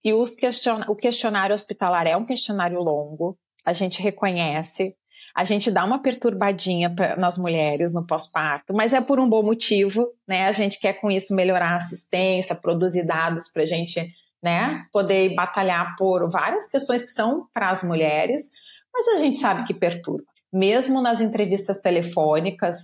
E 0.03 0.11
question... 0.39 0.81
o 0.87 0.95
questionário 0.95 1.53
hospitalar 1.53 2.07
é 2.07 2.17
um 2.17 2.25
questionário 2.25 2.79
longo, 2.81 3.37
a 3.63 3.73
gente 3.73 4.01
reconhece, 4.01 4.95
a 5.35 5.43
gente 5.43 5.69
dá 5.69 5.85
uma 5.85 6.01
perturbadinha 6.01 6.89
pra, 6.89 7.15
nas 7.15 7.37
mulheres 7.37 7.93
no 7.93 8.05
pós-parto, 8.05 8.73
mas 8.73 8.93
é 8.93 8.99
por 8.99 9.19
um 9.19 9.29
bom 9.29 9.43
motivo, 9.43 10.07
né? 10.27 10.47
A 10.47 10.51
gente 10.51 10.79
quer 10.79 10.93
com 10.93 11.11
isso 11.11 11.35
melhorar 11.35 11.73
a 11.73 11.75
assistência, 11.75 12.55
produzir 12.55 13.05
dados 13.05 13.47
para 13.47 13.61
a 13.61 13.65
gente, 13.65 14.11
né, 14.41 14.85
poder 14.91 15.35
batalhar 15.35 15.95
por 15.97 16.29
várias 16.29 16.67
questões 16.67 17.01
que 17.01 17.11
são 17.11 17.47
para 17.53 17.69
as 17.69 17.83
mulheres, 17.83 18.49
mas 18.93 19.07
a 19.09 19.17
gente 19.17 19.37
sabe 19.37 19.65
que 19.65 19.73
perturba. 19.73 20.25
Mesmo 20.51 21.01
nas 21.01 21.21
entrevistas 21.21 21.79
telefônicas, 21.79 22.75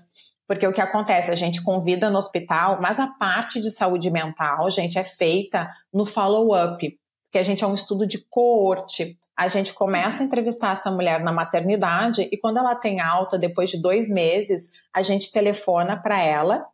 porque 0.47 0.65
o 0.65 0.71
que 0.71 0.79
acontece, 0.79 1.29
a 1.29 1.35
gente 1.35 1.61
convida 1.61 2.09
no 2.09 2.17
hospital, 2.17 2.79
mas 2.81 2.99
a 2.99 3.07
parte 3.07 3.59
de 3.59 3.69
saúde 3.69 4.09
mental, 4.09 4.69
gente, 4.71 4.97
é 4.97 5.03
feita 5.03 5.69
no 5.93 6.05
follow-up, 6.05 6.97
porque 7.25 7.37
a 7.37 7.43
gente 7.43 7.63
é 7.63 7.67
um 7.67 7.73
estudo 7.73 8.07
de 8.07 8.19
coorte. 8.29 9.17
A 9.35 9.49
gente 9.49 9.73
começa 9.73 10.23
a 10.23 10.25
entrevistar 10.25 10.71
essa 10.71 10.89
mulher 10.89 11.21
na 11.21 11.33
maternidade 11.33 12.29
e 12.31 12.37
quando 12.37 12.57
ela 12.57 12.73
tem 12.75 13.01
alta, 13.01 13.37
depois 13.37 13.69
de 13.69 13.81
dois 13.81 14.09
meses, 14.09 14.71
a 14.93 15.01
gente 15.01 15.31
telefona 15.31 16.01
para 16.01 16.23
ela 16.23 16.65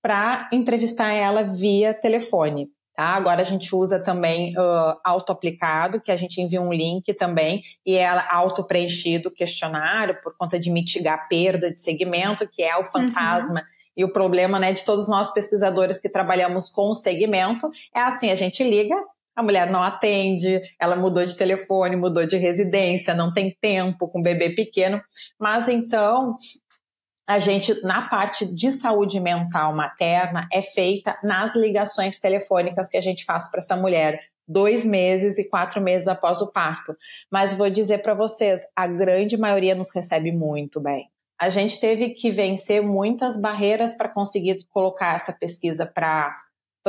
para 0.00 0.48
entrevistar 0.52 1.12
ela 1.12 1.42
via 1.42 1.92
telefone. 1.92 2.70
Tá? 2.98 3.10
Agora 3.10 3.42
a 3.42 3.44
gente 3.44 3.76
usa 3.76 4.00
também 4.00 4.52
uh, 4.58 4.98
auto-aplicado, 5.04 6.00
que 6.00 6.10
a 6.10 6.16
gente 6.16 6.42
envia 6.42 6.60
um 6.60 6.72
link 6.72 7.14
também, 7.14 7.62
e 7.86 7.94
ela 7.94 8.26
auto-preenchido 8.28 9.28
o 9.28 9.32
questionário 9.32 10.20
por 10.20 10.36
conta 10.36 10.58
de 10.58 10.68
mitigar 10.68 11.14
a 11.14 11.28
perda 11.28 11.70
de 11.70 11.78
segmento, 11.78 12.48
que 12.48 12.60
é 12.60 12.76
o 12.76 12.84
fantasma. 12.84 13.62
E 13.96 14.04
o 14.04 14.12
problema 14.12 14.58
né, 14.58 14.72
de 14.72 14.84
todos 14.84 15.08
nós 15.08 15.32
pesquisadores 15.32 16.00
que 16.00 16.08
trabalhamos 16.08 16.70
com 16.70 16.90
o 16.90 16.96
segmento 16.96 17.70
é 17.94 18.00
assim: 18.00 18.32
a 18.32 18.34
gente 18.34 18.64
liga, 18.64 18.96
a 19.36 19.44
mulher 19.44 19.70
não 19.70 19.80
atende, 19.80 20.60
ela 20.76 20.96
mudou 20.96 21.24
de 21.24 21.36
telefone, 21.36 21.94
mudou 21.94 22.26
de 22.26 22.36
residência, 22.36 23.14
não 23.14 23.32
tem 23.32 23.56
tempo 23.60 24.08
com 24.08 24.20
bebê 24.20 24.50
pequeno. 24.50 25.00
Mas 25.38 25.68
então, 25.68 26.36
a 27.28 27.38
gente, 27.38 27.78
na 27.82 28.08
parte 28.08 28.46
de 28.46 28.72
saúde 28.72 29.20
mental 29.20 29.76
materna, 29.76 30.48
é 30.50 30.62
feita 30.62 31.14
nas 31.22 31.54
ligações 31.54 32.18
telefônicas 32.18 32.88
que 32.88 32.96
a 32.96 33.02
gente 33.02 33.22
faz 33.26 33.50
para 33.50 33.58
essa 33.58 33.76
mulher, 33.76 34.18
dois 34.48 34.86
meses 34.86 35.36
e 35.36 35.46
quatro 35.46 35.78
meses 35.78 36.08
após 36.08 36.40
o 36.40 36.50
parto. 36.50 36.96
Mas 37.30 37.52
vou 37.52 37.68
dizer 37.68 37.98
para 37.98 38.14
vocês, 38.14 38.62
a 38.74 38.86
grande 38.86 39.36
maioria 39.36 39.74
nos 39.74 39.94
recebe 39.94 40.32
muito 40.32 40.80
bem. 40.80 41.10
A 41.38 41.50
gente 41.50 41.78
teve 41.78 42.14
que 42.14 42.30
vencer 42.30 42.82
muitas 42.82 43.38
barreiras 43.38 43.94
para 43.94 44.08
conseguir 44.08 44.56
colocar 44.70 45.14
essa 45.14 45.32
pesquisa 45.32 45.84
para. 45.84 46.34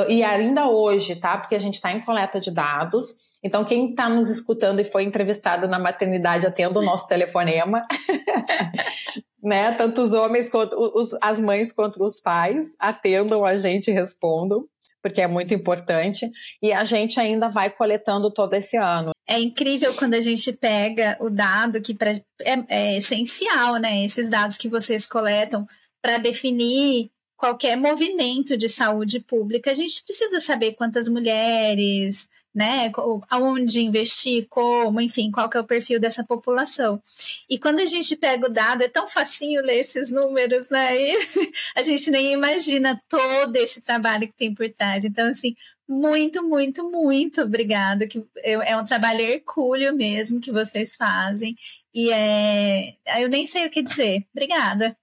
E 0.08 0.24
ainda 0.24 0.70
hoje, 0.70 1.18
tá? 1.18 1.38
Porque 1.38 1.56
a 1.56 1.60
gente 1.60 1.74
está 1.74 1.92
em 1.92 2.00
coleta 2.00 2.40
de 2.40 2.50
dados. 2.50 3.14
Então, 3.44 3.66
quem 3.66 3.90
está 3.90 4.08
nos 4.08 4.30
escutando 4.30 4.80
e 4.80 4.86
foi 4.86 5.04
entrevistado 5.04 5.68
na 5.68 5.78
maternidade, 5.78 6.48
atenda 6.48 6.80
o 6.80 6.84
nosso 6.84 7.10
telefonema. 7.10 7.86
né? 9.42 9.72
Tanto 9.74 10.02
os 10.02 10.14
homens 10.14 10.50
quanto 10.50 10.76
os, 10.76 11.16
as 11.22 11.40
mães 11.40 11.72
quanto 11.72 12.04
os 12.04 12.20
pais 12.20 12.76
atendam 12.80 13.46
a 13.46 13.56
gente 13.56 13.90
e 13.90 13.94
respondam, 13.94 14.66
porque 15.02 15.22
é 15.22 15.28
muito 15.28 15.54
importante. 15.54 16.30
E 16.62 16.72
a 16.74 16.84
gente 16.84 17.20
ainda 17.20 17.50
vai 17.50 17.70
coletando 17.70 18.32
todo 18.32 18.54
esse 18.54 18.78
ano. 18.78 19.12
É 19.28 19.40
incrível 19.40 19.94
quando 19.94 20.16
a 20.16 20.22
gente 20.22 20.52
pega 20.52 21.18
o 21.20 21.30
dado 21.30 21.82
que 21.82 21.94
pra, 21.94 22.12
é, 22.42 22.64
é 22.68 22.98
essencial, 22.98 23.78
né? 23.78 24.04
Esses 24.04 24.30
dados 24.30 24.58
que 24.58 24.68
vocês 24.68 25.08
coletam 25.08 25.68
para 26.02 26.18
definir 26.18 27.12
qualquer 27.38 27.78
movimento 27.78 28.58
de 28.58 28.68
saúde 28.68 29.20
pública. 29.22 29.72
A 29.72 29.74
gente 29.74 30.04
precisa 30.04 30.40
saber 30.42 30.74
quantas 30.74 31.08
mulheres, 31.08 32.30
né? 32.54 32.92
Aonde 33.30 33.82
investir, 33.82 34.48
como, 34.50 35.00
enfim, 35.00 35.32
qual 35.32 35.50
que 35.50 35.58
é 35.58 35.60
o 35.60 35.66
perfil 35.66 36.00
dessa 36.00 36.24
população. 36.24 37.02
E 37.50 37.60
quando 37.60 37.80
a 37.80 37.86
gente 37.86 38.16
pega 38.16 38.48
o 38.48 38.50
dado, 38.50 38.84
é 38.84 38.88
tão 38.88 39.08
facinho 39.08 39.62
ler 39.62 39.80
esses 39.80 40.12
números, 40.12 40.70
né? 40.70 40.96
E 40.96 41.18
a 41.76 41.82
gente 41.82 42.10
nem 42.10 42.34
imagina 42.34 43.02
todo 43.08 43.56
esse 43.56 43.82
trabalho 43.82 44.28
que 44.28 44.36
tem 44.36 44.54
por 44.54 44.70
trás. 44.70 45.06
Então, 45.06 45.28
assim, 45.28 45.56
muito, 45.88 46.44
muito, 46.44 46.90
muito 46.90 47.42
obrigado. 47.42 48.08
Que 48.08 48.24
é 48.44 48.78
um 48.78 48.84
trabalho 48.84 49.22
hercúleo 49.22 49.96
mesmo 49.96 50.40
que 50.40 50.52
vocês 50.52 50.96
fazem. 50.96 51.56
E 51.94 52.12
é. 52.12 52.96
Eu 53.22 53.30
nem 53.30 53.46
sei 53.46 53.66
o 53.66 53.70
que 53.70 53.82
dizer. 53.82 54.26
Obrigada. 54.34 54.96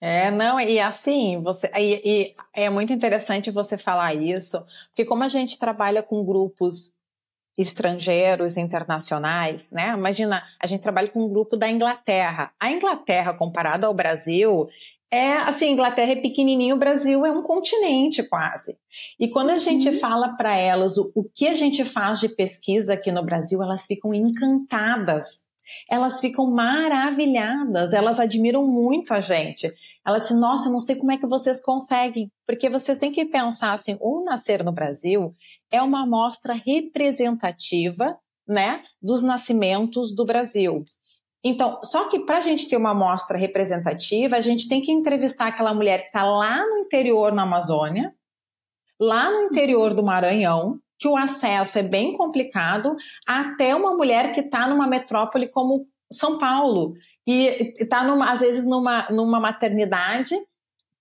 É, 0.00 0.30
não, 0.30 0.58
e 0.58 0.80
assim, 0.80 1.42
você, 1.42 1.70
e, 1.76 2.00
e, 2.02 2.34
é 2.54 2.70
muito 2.70 2.90
interessante 2.90 3.50
você 3.50 3.76
falar 3.76 4.14
isso, 4.14 4.64
porque 4.88 5.04
como 5.04 5.22
a 5.22 5.28
gente 5.28 5.58
trabalha 5.58 6.02
com 6.02 6.24
grupos 6.24 6.94
estrangeiros, 7.58 8.56
internacionais, 8.56 9.70
né? 9.70 9.90
Imagina, 9.90 10.42
a 10.58 10.66
gente 10.66 10.80
trabalha 10.80 11.08
com 11.08 11.24
um 11.24 11.28
grupo 11.28 11.56
da 11.56 11.68
Inglaterra. 11.68 12.52
A 12.58 12.70
Inglaterra, 12.70 13.34
comparada 13.34 13.86
ao 13.86 13.92
Brasil, 13.92 14.66
é 15.10 15.32
assim, 15.38 15.72
Inglaterra 15.72 16.12
é 16.12 16.16
pequenininho, 16.16 16.76
o 16.76 16.78
Brasil 16.78 17.26
é 17.26 17.32
um 17.32 17.42
continente 17.42 18.22
quase. 18.22 18.78
E 19.18 19.28
quando 19.28 19.50
a 19.50 19.58
gente 19.58 19.88
uhum. 19.88 19.98
fala 19.98 20.36
para 20.36 20.56
elas 20.56 20.96
o, 20.96 21.10
o 21.14 21.24
que 21.24 21.48
a 21.48 21.54
gente 21.54 21.84
faz 21.84 22.20
de 22.20 22.28
pesquisa 22.28 22.94
aqui 22.94 23.10
no 23.10 23.24
Brasil, 23.24 23.62
elas 23.62 23.86
ficam 23.86 24.14
encantadas. 24.14 25.42
Elas 25.88 26.20
ficam 26.20 26.50
maravilhadas, 26.50 27.92
elas 27.92 28.20
admiram 28.20 28.66
muito 28.66 29.12
a 29.12 29.20
gente. 29.20 29.72
Elas 30.06 30.22
dizem, 30.22 30.38
nossa, 30.38 30.68
eu 30.68 30.72
não 30.72 30.80
sei 30.80 30.96
como 30.96 31.12
é 31.12 31.18
que 31.18 31.26
vocês 31.26 31.62
conseguem, 31.62 32.30
porque 32.46 32.68
vocês 32.68 32.98
têm 32.98 33.12
que 33.12 33.24
pensar 33.24 33.74
assim, 33.74 33.96
o 34.00 34.24
Nascer 34.24 34.64
no 34.64 34.72
Brasil 34.72 35.34
é 35.70 35.80
uma 35.82 36.02
amostra 36.02 36.54
representativa, 36.54 38.18
né, 38.46 38.82
dos 39.00 39.22
nascimentos 39.22 40.14
do 40.14 40.24
Brasil. 40.24 40.82
Então, 41.42 41.78
só 41.82 42.08
que 42.08 42.20
para 42.20 42.38
a 42.38 42.40
gente 42.40 42.68
ter 42.68 42.76
uma 42.76 42.90
amostra 42.90 43.38
representativa, 43.38 44.36
a 44.36 44.40
gente 44.40 44.68
tem 44.68 44.80
que 44.82 44.92
entrevistar 44.92 45.46
aquela 45.46 45.72
mulher 45.72 46.02
que 46.02 46.06
está 46.08 46.24
lá 46.24 46.66
no 46.66 46.78
interior 46.78 47.32
na 47.32 47.42
Amazônia, 47.42 48.14
lá 48.98 49.30
no 49.30 49.44
interior 49.44 49.94
do 49.94 50.02
Maranhão, 50.02 50.78
que 51.00 51.08
o 51.08 51.16
acesso 51.16 51.78
é 51.78 51.82
bem 51.82 52.12
complicado, 52.12 52.94
até 53.26 53.74
uma 53.74 53.94
mulher 53.94 54.32
que 54.32 54.40
está 54.40 54.68
numa 54.68 54.86
metrópole 54.86 55.48
como 55.48 55.88
São 56.12 56.36
Paulo 56.36 56.92
e 57.26 57.72
está 57.78 58.02
às 58.30 58.40
vezes 58.40 58.66
numa, 58.66 59.08
numa 59.10 59.40
maternidade 59.40 60.36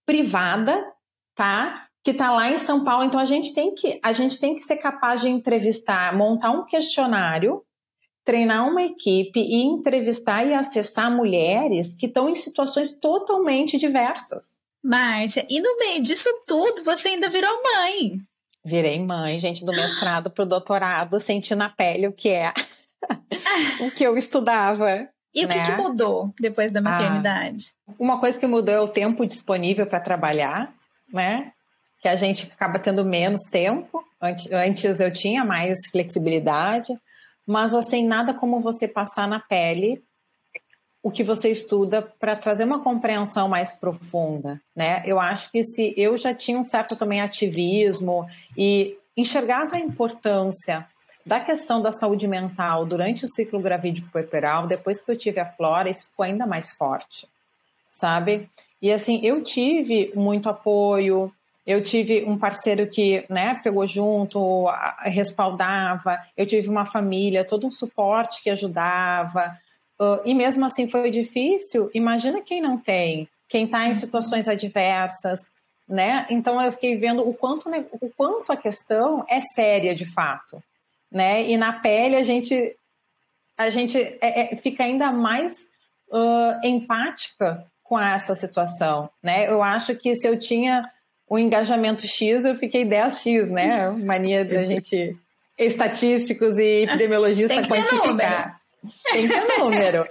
privada, 0.06 0.90
tá? 1.36 1.86
Que 2.02 2.12
está 2.12 2.32
lá 2.32 2.50
em 2.50 2.58
São 2.58 2.86
Paulo. 2.86 3.04
Então 3.04 3.20
a 3.20 3.26
gente 3.26 3.54
tem 3.54 3.76
que 3.76 4.00
a 4.02 4.14
gente 4.14 4.40
tem 4.40 4.56
que 4.56 4.62
ser 4.62 4.78
capaz 4.78 5.20
de 5.20 5.28
entrevistar, 5.28 6.16
montar 6.16 6.52
um 6.52 6.64
questionário 6.64 7.62
treinar 8.24 8.70
uma 8.70 8.84
equipe 8.84 9.40
e 9.40 9.64
entrevistar 9.64 10.46
e 10.46 10.54
acessar 10.54 11.10
mulheres 11.10 11.96
que 11.96 12.06
estão 12.06 12.30
em 12.30 12.36
situações 12.36 12.96
totalmente 12.96 13.76
diversas. 13.76 14.60
Márcia, 14.84 15.48
e 15.50 15.60
no 15.60 15.78
meio 15.78 16.00
disso 16.00 16.30
tudo, 16.46 16.84
você 16.84 17.10
ainda 17.10 17.28
virou 17.28 17.52
mãe. 17.64 18.20
Virei 18.70 19.00
mãe, 19.04 19.40
gente, 19.40 19.66
do 19.66 19.72
mestrado 19.72 20.30
para 20.30 20.44
o 20.44 20.48
doutorado, 20.48 21.20
senti 21.20 21.56
na 21.56 21.70
pele 21.70 22.08
o 22.08 22.14
que 22.14 22.30
é 22.30 22.54
o 23.82 23.92
que 23.92 24.04
eu 24.04 24.16
estudava. 24.16 25.08
E 25.34 25.46
né? 25.46 25.46
o 25.46 25.48
que, 25.48 25.62
que, 25.64 25.72
né? 25.72 25.78
mudou 25.78 26.34
depois 26.40 26.72
da 26.72 26.80
ah, 26.80 26.84
maternidade? 26.84 27.74
Ah, 27.88 27.94
uma 28.00 28.20
coisa 28.20 28.40
que 28.40 28.48
mudou 28.48 28.74
é 28.74 28.80
o 28.80 28.88
tempo 28.88 29.26
disponível 29.26 29.86
para 29.86 30.00
trabalhar, 30.00 30.74
né? 31.12 31.52
Que 32.02 32.08
a 32.08 32.16
gente 32.16 32.50
acaba 32.52 32.80
tendo 32.80 33.04
menos 33.04 33.42
tempo. 33.52 34.04
Antes 34.22 35.00
eu 35.00 35.12
tinha 35.12 35.44
mais 35.44 35.78
flexibilidade 35.92 36.94
mas 37.50 37.74
assim, 37.74 38.06
nada 38.06 38.32
como 38.32 38.60
você 38.60 38.88
passar 38.88 39.28
na 39.28 39.40
pele 39.40 40.04
o 41.02 41.10
que 41.10 41.24
você 41.24 41.50
estuda 41.50 42.02
para 42.02 42.36
trazer 42.36 42.66
uma 42.66 42.84
compreensão 42.84 43.48
mais 43.48 43.72
profunda, 43.72 44.60
né? 44.76 45.02
Eu 45.06 45.20
acho 45.20 45.52
que 45.52 45.64
se 45.64 45.94
eu 45.96 46.18
já 46.18 46.34
tinha 46.34 46.58
um 46.58 46.64
certo 46.64 46.96
também 46.96 47.22
ativismo 47.22 48.28
e 48.58 48.98
enxergava 49.16 49.76
a 49.76 49.80
importância 49.80 50.86
da 51.26 51.40
questão 51.40 51.82
da 51.82 51.92
saúde 51.92 52.28
mental 52.28 52.86
durante 52.86 53.24
o 53.26 53.30
ciclo 53.30 53.60
gravídico 53.60 54.10
puerperal, 54.10 54.68
depois 54.68 55.02
que 55.02 55.12
eu 55.12 55.18
tive 55.18 55.40
a 55.40 55.46
Flora, 55.46 55.90
isso 55.90 56.08
ficou 56.10 56.26
ainda 56.26 56.46
mais 56.46 56.72
forte, 56.72 57.28
sabe? 57.92 58.50
E 58.82 58.92
assim, 58.92 59.20
eu 59.24 59.42
tive 59.42 60.12
muito 60.16 60.50
apoio, 60.50 61.32
eu 61.70 61.84
tive 61.84 62.24
um 62.26 62.36
parceiro 62.36 62.88
que 62.88 63.24
né, 63.30 63.60
pegou 63.64 63.86
junto, 63.86 64.66
respaldava. 65.04 66.20
Eu 66.36 66.48
tive 66.48 66.68
uma 66.68 66.84
família, 66.84 67.46
todo 67.46 67.68
um 67.68 67.72
suporte 67.72 68.42
que 68.42 68.50
ajudava. 68.50 69.56
Uh, 70.00 70.22
e 70.26 70.34
mesmo 70.34 70.66
assim 70.66 70.88
foi 70.88 71.12
difícil. 71.12 71.90
Imagina 71.94 72.42
quem 72.42 72.62
não 72.62 72.78
tem, 72.78 73.28
quem 73.48 73.66
está 73.66 73.86
em 73.88 73.94
situações 73.94 74.48
adversas, 74.48 75.42
né? 75.88 76.26
Então 76.30 76.62
eu 76.62 76.72
fiquei 76.72 76.96
vendo 76.96 77.28
o 77.28 77.34
quanto, 77.34 77.70
o 78.00 78.10
quanto 78.16 78.52
a 78.52 78.58
questão 78.58 79.26
é 79.28 79.42
séria 79.42 79.94
de 79.94 80.06
fato, 80.14 80.64
né? 81.12 81.44
E 81.44 81.58
na 81.58 81.74
pele 81.74 82.16
a 82.16 82.24
gente 82.24 82.76
a 83.58 83.70
gente 83.70 83.98
é, 83.98 84.54
é, 84.54 84.56
fica 84.56 84.86
ainda 84.86 85.12
mais 85.12 85.52
uh, 86.10 86.66
empática 86.66 87.66
com 87.84 88.00
essa 88.00 88.34
situação, 88.34 89.10
né? 89.22 89.50
Eu 89.52 89.62
acho 89.62 89.96
que 89.96 90.16
se 90.16 90.26
eu 90.26 90.40
tinha 90.40 90.90
o 91.28 91.38
engajamento 91.38 92.08
X, 92.08 92.46
eu 92.46 92.56
fiquei 92.56 92.86
10X, 92.86 93.50
né? 93.50 93.90
Mania 93.90 94.46
da 94.46 94.62
gente, 94.64 95.18
estatísticos 95.58 96.58
e 96.58 96.84
epidemiologistas 96.84 97.68
quantificar. 97.68 98.59
Tem 99.12 99.28
que 99.28 99.34
ter 99.34 99.60
número. 99.60 100.08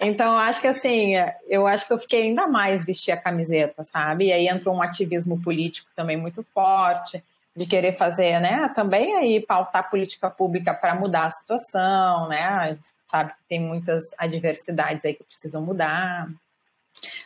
Então, 0.00 0.36
acho 0.36 0.60
que 0.60 0.68
assim, 0.68 1.12
eu 1.46 1.66
acho 1.66 1.86
que 1.86 1.92
eu 1.92 1.98
fiquei 1.98 2.22
ainda 2.22 2.46
mais 2.46 2.84
vestir 2.84 3.12
a 3.12 3.16
camiseta, 3.16 3.82
sabe? 3.82 4.26
E 4.26 4.32
aí 4.32 4.48
entrou 4.48 4.74
um 4.74 4.82
ativismo 4.82 5.40
político 5.42 5.90
também 5.94 6.16
muito 6.16 6.42
forte, 6.54 7.22
de 7.54 7.66
querer 7.66 7.96
fazer, 7.96 8.40
né? 8.40 8.70
Também 8.74 9.16
aí 9.16 9.40
pautar 9.40 9.88
política 9.88 10.30
pública 10.30 10.74
para 10.74 10.94
mudar 10.94 11.26
a 11.26 11.30
situação, 11.30 12.28
né? 12.28 12.42
A 12.42 12.66
gente 12.68 12.88
sabe 13.06 13.32
que 13.32 13.42
tem 13.48 13.60
muitas 13.60 14.02
adversidades 14.18 15.04
aí 15.04 15.14
que 15.14 15.24
precisam 15.24 15.62
mudar. 15.62 16.28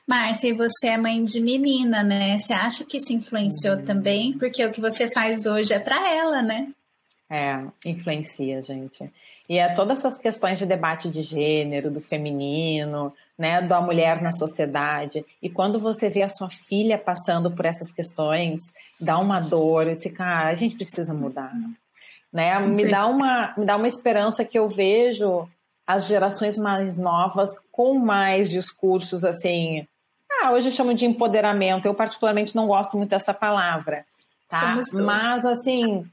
Márcia, 0.07 0.48
e 0.48 0.53
você 0.53 0.88
é 0.88 0.96
mãe 0.96 1.22
de 1.24 1.40
menina, 1.40 2.03
né? 2.03 2.38
Você 2.38 2.53
acha 2.53 2.85
que 2.85 2.96
isso 2.96 3.12
influenciou 3.12 3.76
uhum. 3.76 3.85
também? 3.85 4.38
Porque 4.38 4.64
o 4.64 4.72
que 4.72 4.81
você 4.81 5.09
faz 5.12 5.46
hoje 5.46 5.72
é 5.72 5.79
para 5.79 6.11
ela, 6.11 6.42
né? 6.42 6.68
É, 7.29 7.64
influencia, 7.85 8.61
gente. 8.61 9.11
E 9.51 9.59
é 9.59 9.75
todas 9.75 9.99
essas 9.99 10.17
questões 10.17 10.61
de 10.61 10.65
debate 10.65 11.11
de 11.11 11.23
gênero, 11.23 11.91
do 11.91 12.01
feminino, 12.01 13.13
né, 13.37 13.61
da 13.61 13.81
mulher 13.81 14.23
na 14.23 14.31
sociedade. 14.31 15.27
E 15.43 15.51
quando 15.51 15.81
você 15.81 16.09
vê 16.09 16.23
a 16.23 16.29
sua 16.29 16.49
filha 16.49 16.97
passando 16.97 17.51
por 17.51 17.65
essas 17.65 17.93
questões, 17.93 18.61
dá 19.01 19.19
uma 19.19 19.41
dor, 19.41 19.89
esse 19.89 20.09
cara, 20.09 20.51
a 20.51 20.55
gente 20.55 20.77
precisa 20.77 21.13
mudar. 21.13 21.53
Né? 22.33 22.61
Me 22.61 22.89
dá, 22.89 23.09
uma, 23.09 23.53
me 23.57 23.67
dá 23.67 23.77
uma 23.77 23.89
esperança 23.89 24.45
que 24.45 24.57
eu 24.57 24.69
vejo 24.69 25.49
as 25.85 26.07
gerações 26.07 26.57
mais 26.57 26.97
novas 26.97 27.51
com 27.73 27.99
mais 27.99 28.51
discursos 28.51 29.25
assim. 29.25 29.85
Ah, 30.31 30.53
hoje 30.53 30.71
chamam 30.71 30.95
de 30.95 31.07
empoderamento. 31.07 31.87
Eu 31.87 31.95
particularmente 31.95 32.55
não 32.55 32.69
gosto 32.69 32.97
muito 32.97 33.11
dessa 33.11 33.35
palavra, 33.35 34.05
tá? 34.49 34.79
Mas 34.93 35.45
assim, 35.45 36.09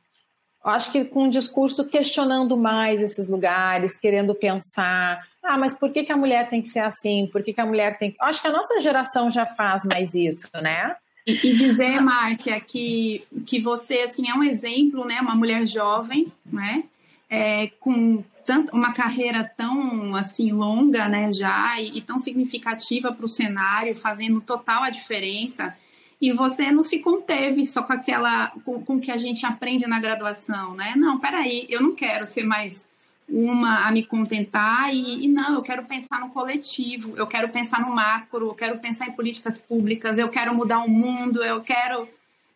acho 0.70 0.92
que 0.92 1.06
com 1.06 1.24
um 1.24 1.30
discurso 1.30 1.86
questionando 1.86 2.58
mais 2.58 3.02
esses 3.02 3.30
lugares, 3.30 4.00
querendo 4.00 4.36
pensar, 4.36 5.26
ah, 5.44 5.58
mas 5.58 5.78
por 5.78 5.92
que, 5.92 6.04
que 6.04 6.12
a 6.12 6.18
mulher 6.18 6.48
tem 6.50 6.62
que 6.62 6.68
ser 6.68 6.80
assim? 6.80 7.28
Por 7.32 7.42
que, 7.42 7.54
que 7.54 7.62
a 7.62 7.66
mulher 7.66 7.98
tem 7.98 8.12
que. 8.12 8.18
Acho 8.20 8.42
que 8.42 8.48
a 8.48 8.52
nossa 8.52 8.80
geração 8.82 9.30
já 9.30 9.46
faz 9.46 9.86
mais 9.86 10.14
isso, 10.14 10.50
né? 10.62 10.96
E, 11.26 11.34
e 11.48 11.56
dizer, 11.56 12.02
Márcia, 12.02 12.60
que, 12.60 13.26
que 13.46 13.62
você 13.62 14.00
assim, 14.00 14.30
é 14.30 14.34
um 14.34 14.44
exemplo, 14.44 15.06
né? 15.06 15.20
Uma 15.22 15.36
mulher 15.36 15.66
jovem, 15.66 16.32
né? 16.46 16.84
É, 17.30 17.68
com 17.80 18.24
tanto, 18.46 18.74
uma 18.74 18.94
carreira 18.94 19.44
tão 19.44 20.16
assim 20.16 20.54
longa, 20.54 21.10
né, 21.10 21.30
já 21.34 21.80
e, 21.82 21.98
e 21.98 22.02
tão 22.02 22.18
significativa 22.18 23.12
para 23.12 23.26
o 23.26 23.28
cenário, 23.28 23.94
fazendo 23.94 24.40
total 24.40 24.84
a 24.84 24.90
diferença. 24.90 25.76
E 26.20 26.32
você 26.32 26.72
não 26.72 26.82
se 26.82 27.00
conteve 27.00 27.66
só 27.68 27.84
com 27.84 27.94
aquela 27.94 28.48
com, 28.66 28.84
com 28.84 29.00
que 29.00 29.12
a 29.12 29.18
gente 29.18 29.46
aprende 29.46 29.86
na 29.86 30.00
graduação, 30.00 30.74
né? 30.74 30.94
Não, 30.96 31.20
peraí, 31.20 31.68
eu 31.70 31.82
não 31.82 31.94
quero 31.94 32.26
ser 32.26 32.44
mais 32.44 32.88
uma 33.30 33.88
a 33.88 33.92
me 33.92 34.04
contentar 34.04 34.94
e, 34.94 35.26
e, 35.26 35.28
não, 35.28 35.56
eu 35.56 35.62
quero 35.62 35.84
pensar 35.84 36.22
no 36.22 36.30
coletivo, 36.30 37.16
eu 37.18 37.28
quero 37.28 37.50
pensar 37.50 37.82
no 37.82 37.94
macro, 37.94 38.48
eu 38.48 38.56
quero 38.56 38.80
pensar 38.80 39.08
em 39.08 39.12
políticas 39.12 39.58
públicas, 39.58 40.18
eu 40.18 40.30
quero 40.30 40.56
mudar 40.56 40.80
o 40.80 40.90
mundo, 40.90 41.44
eu 41.44 41.62
quero 41.62 42.08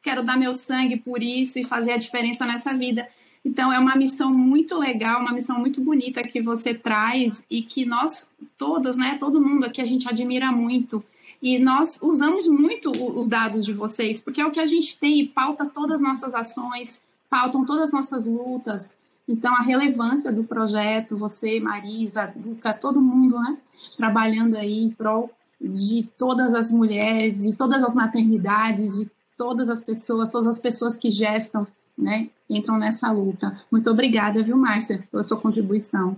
quero 0.01 0.23
dar 0.23 0.37
meu 0.37 0.53
sangue 0.53 0.97
por 0.97 1.21
isso 1.21 1.59
e 1.59 1.63
fazer 1.63 1.91
a 1.91 1.97
diferença 1.97 2.45
nessa 2.45 2.73
vida. 2.73 3.07
Então, 3.43 3.71
é 3.73 3.79
uma 3.79 3.95
missão 3.95 4.31
muito 4.31 4.77
legal, 4.77 5.21
uma 5.21 5.33
missão 5.33 5.59
muito 5.59 5.81
bonita 5.81 6.23
que 6.23 6.41
você 6.41 6.73
traz 6.73 7.43
e 7.49 7.61
que 7.61 7.85
nós 7.85 8.27
todas, 8.57 8.95
né, 8.95 9.17
todo 9.19 9.41
mundo 9.41 9.65
aqui, 9.65 9.81
a 9.81 9.85
gente 9.85 10.07
admira 10.07 10.51
muito. 10.51 11.03
E 11.41 11.57
nós 11.57 11.97
usamos 12.01 12.47
muito 12.47 12.91
os 12.91 13.27
dados 13.27 13.65
de 13.65 13.73
vocês, 13.73 14.21
porque 14.21 14.39
é 14.39 14.45
o 14.45 14.51
que 14.51 14.59
a 14.59 14.67
gente 14.67 14.97
tem 14.97 15.19
e 15.19 15.27
pauta 15.27 15.65
todas 15.65 15.95
as 15.95 16.01
nossas 16.01 16.35
ações, 16.35 17.01
pautam 17.29 17.65
todas 17.65 17.85
as 17.85 17.91
nossas 17.91 18.27
lutas. 18.27 18.95
Então, 19.27 19.53
a 19.55 19.61
relevância 19.61 20.31
do 20.31 20.43
projeto, 20.43 21.17
você, 21.17 21.59
Marisa, 21.59 22.31
Luca, 22.35 22.73
todo 22.73 23.01
mundo, 23.01 23.39
né, 23.39 23.57
trabalhando 23.97 24.55
aí 24.55 24.83
em 24.83 24.91
prol 24.91 25.31
de 25.59 26.03
todas 26.17 26.53
as 26.53 26.71
mulheres, 26.71 27.43
de 27.43 27.55
todas 27.55 27.83
as 27.83 27.95
maternidades, 27.95 28.97
de 28.97 29.09
todas 29.37 29.69
as 29.69 29.81
pessoas, 29.81 30.31
todas 30.31 30.57
as 30.57 30.61
pessoas 30.61 30.97
que 30.97 31.09
gestam 31.09 31.65
né, 31.97 32.29
entram 32.49 32.77
nessa 32.77 33.11
luta. 33.11 33.57
Muito 33.71 33.89
obrigada, 33.89 34.43
viu, 34.43 34.57
Márcia, 34.57 35.03
pela 35.11 35.23
sua 35.23 35.39
contribuição. 35.39 36.17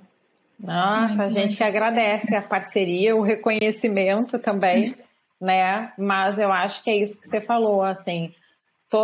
Nossa, 0.59 1.23
a 1.23 1.29
gente 1.29 1.57
que 1.57 1.63
agradece 1.63 2.36
a 2.36 2.41
parceria, 2.41 3.15
o 3.15 3.21
reconhecimento 3.21 4.39
também, 4.39 4.95
né? 5.43 5.91
Mas 5.97 6.39
eu 6.39 6.51
acho 6.51 6.84
que 6.84 6.89
é 6.89 6.95
isso 6.95 7.19
que 7.19 7.27
você 7.27 7.41
falou, 7.41 7.84
assim, 7.84 8.34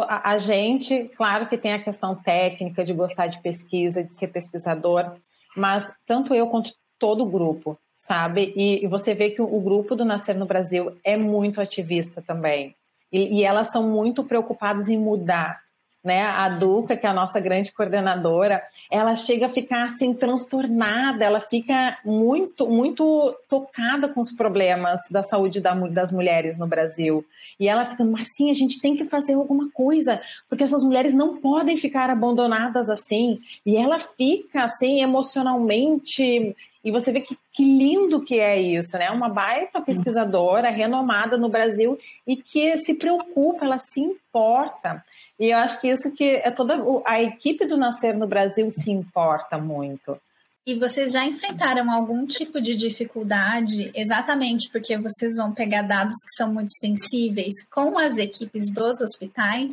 a 0.08 0.38
gente, 0.38 1.10
claro 1.16 1.48
que 1.48 1.58
tem 1.58 1.74
a 1.74 1.84
questão 1.84 2.16
técnica 2.16 2.84
de 2.84 2.94
gostar 2.94 3.28
de 3.28 3.42
pesquisa, 3.42 4.04
de 4.04 4.16
ser 4.16 4.28
pesquisador, 4.28 5.16
mas 5.58 5.84
tanto 6.06 6.34
eu 6.34 6.48
quanto 6.48 6.72
todo 6.98 7.24
o 7.24 7.30
grupo 7.30 7.78
sabe? 8.00 8.54
E, 8.56 8.84
e 8.84 8.88
você 8.88 9.14
vê 9.14 9.30
que 9.30 9.42
o, 9.42 9.46
o, 9.46 9.60
grupo 9.60 9.94
do 9.94 10.06
Nascer 10.06 10.38
no 10.38 10.46
Brasil 10.46 10.98
é 11.04 11.18
muito 11.18 11.60
ativista 11.60 12.22
também. 12.22 12.74
E, 13.12 13.40
e 13.40 13.44
elas 13.44 13.72
são 13.72 13.84
muito 13.84 14.24
preocupadas 14.24 14.88
em 14.88 14.98
mudar 14.98 15.60
né? 16.04 16.24
A 16.24 16.50
Duca, 16.50 16.96
que 16.96 17.06
é 17.06 17.10
a 17.10 17.14
nossa 17.14 17.40
grande 17.40 17.72
coordenadora, 17.72 18.62
ela 18.90 19.16
chega 19.16 19.48
a 19.48 19.50
ficar 19.50 19.84
assim 19.84 20.14
transtornada, 20.14 21.26
ela 21.26 21.42
fica 21.42 21.98
muito, 22.06 22.68
muito 22.70 23.36
tocada 23.50 24.08
com 24.08 24.20
os 24.20 24.32
problemas 24.32 25.02
da 25.12 25.22
saúde 25.22 25.62
das 25.62 26.12
mulheres 26.12 26.58
no 26.58 26.68
Brasil. 26.68 27.26
E 27.60 27.68
ela 27.68 27.86
fica, 27.86 28.06
Marcinha, 28.06 28.52
a 28.52 28.56
gente 28.56 28.80
tem 28.80 28.96
que 28.96 29.04
fazer 29.04 29.34
alguma 29.34 29.70
coisa, 29.72 30.22
porque 30.48 30.64
essas 30.64 30.84
mulheres 30.84 31.14
não 31.14 31.38
podem 31.38 31.76
ficar 31.76 32.10
abandonadas 32.10 32.90
assim. 32.90 33.40
E 33.66 33.76
ela 33.76 34.00
fica 34.00 34.64
assim 34.64 35.02
emocionalmente 35.02 36.56
e 36.84 36.92
você 36.92 37.12
vê 37.12 37.20
que, 37.20 37.38
que, 37.52 37.64
lindo 37.64 38.22
que 38.22 38.40
é 38.40 38.60
isso, 38.60 38.98
né? 38.98 39.10
Uma 39.12 39.28
baita 39.28 39.82
pesquisadora 39.82 40.70
renomada 40.70 41.38
no 41.38 41.50
Brasil 41.50 42.00
e 42.26 42.38
que 42.38 42.78
se 42.78 42.94
preocupa, 42.94 43.66
ela 43.66 43.78
se 43.78 44.00
importa. 44.00 45.04
E 45.40 45.52
eu 45.52 45.58
acho 45.58 45.80
que 45.80 45.88
isso 45.88 46.12
que 46.12 46.36
é 46.36 46.52
toda 46.52 46.76
a 47.06 47.22
equipe 47.22 47.66
do 47.66 47.78
Nascer 47.78 48.18
no 48.18 48.28
Brasil 48.28 48.70
se 48.70 48.92
importa 48.92 49.58
muito. 49.58 50.20
E 50.66 50.76
vocês 50.76 51.12
já 51.12 51.26
enfrentaram 51.26 51.90
algum 51.90 52.26
tipo 52.26 52.62
de 52.62 52.76
dificuldade, 52.76 53.90
exatamente 53.96 54.70
porque 54.70 54.98
vocês 54.98 55.38
vão 55.38 55.52
pegar 55.52 55.82
dados 55.84 56.14
que 56.14 56.36
são 56.38 56.54
muito 56.54 56.72
sensíveis 56.74 57.54
com 57.72 57.98
as 57.98 58.18
equipes 58.18 58.72
dos 58.74 59.00
hospitais? 59.02 59.70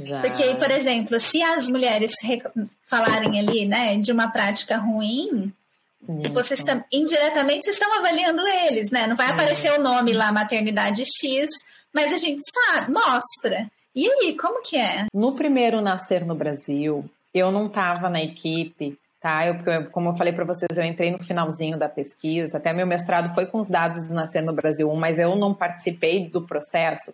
Já. 0.00 0.20
Porque, 0.20 0.54
por 0.54 0.70
exemplo, 0.70 1.20
se 1.20 1.42
as 1.42 1.68
mulheres 1.68 2.12
falarem 2.88 3.38
ali, 3.38 3.66
né, 3.66 3.98
de 3.98 4.10
uma 4.10 4.28
prática 4.28 4.78
ruim, 4.78 5.52
isso. 6.08 6.32
vocês 6.32 6.64
tam, 6.64 6.82
indiretamente 6.90 7.64
vocês 7.64 7.76
estão 7.76 7.98
avaliando 7.98 8.40
eles, 8.46 8.90
né? 8.90 9.06
Não 9.06 9.14
vai 9.14 9.28
aparecer 9.28 9.70
o 9.72 9.82
nome 9.82 10.12
lá, 10.12 10.32
maternidade 10.32 11.04
X, 11.04 11.48
mas 11.92 12.12
a 12.12 12.16
gente 12.16 12.40
sabe, 12.66 12.90
mostra. 12.90 13.70
E 13.94 14.08
aí, 14.08 14.36
como 14.36 14.62
que 14.62 14.76
é? 14.76 15.06
No 15.12 15.34
primeiro 15.34 15.80
Nascer 15.80 16.24
no 16.24 16.34
Brasil, 16.34 17.04
eu 17.34 17.50
não 17.50 17.66
estava 17.66 18.08
na 18.08 18.22
equipe, 18.22 18.96
tá? 19.20 19.44
Eu, 19.46 19.56
como 19.90 20.10
eu 20.10 20.16
falei 20.16 20.32
para 20.32 20.44
vocês, 20.44 20.78
eu 20.78 20.84
entrei 20.84 21.10
no 21.10 21.22
finalzinho 21.22 21.76
da 21.76 21.88
pesquisa, 21.88 22.58
até 22.58 22.72
meu 22.72 22.86
mestrado 22.86 23.34
foi 23.34 23.46
com 23.46 23.58
os 23.58 23.68
dados 23.68 24.06
do 24.06 24.14
Nascer 24.14 24.42
no 24.42 24.52
Brasil 24.52 24.88
1, 24.90 24.94
mas 24.94 25.18
eu 25.18 25.34
não 25.34 25.52
participei 25.52 26.28
do 26.28 26.42
processo. 26.46 27.12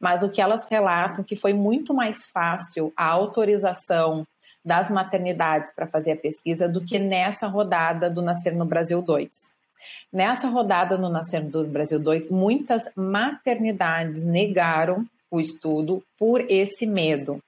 Mas 0.00 0.22
o 0.22 0.30
que 0.30 0.40
elas 0.40 0.66
relatam 0.70 1.22
que 1.22 1.36
foi 1.36 1.52
muito 1.52 1.92
mais 1.92 2.24
fácil 2.26 2.92
a 2.96 3.06
autorização 3.06 4.26
das 4.64 4.90
maternidades 4.90 5.72
para 5.72 5.86
fazer 5.86 6.12
a 6.12 6.16
pesquisa 6.16 6.66
do 6.66 6.80
que 6.80 6.98
nessa 6.98 7.46
rodada 7.46 8.08
do 8.08 8.22
Nascer 8.22 8.54
no 8.56 8.64
Brasil 8.64 9.02
2. 9.02 9.28
Nessa 10.12 10.48
rodada 10.48 10.96
no 10.96 11.08
Nascer 11.08 11.44
no 11.44 11.64
Brasil 11.64 12.00
2, 12.00 12.30
muitas 12.30 12.90
maternidades 12.96 14.24
negaram 14.24 15.06
o 15.36 15.40
estudo 15.40 16.02
por 16.18 16.40
esse 16.50 16.86
medo, 16.86 17.38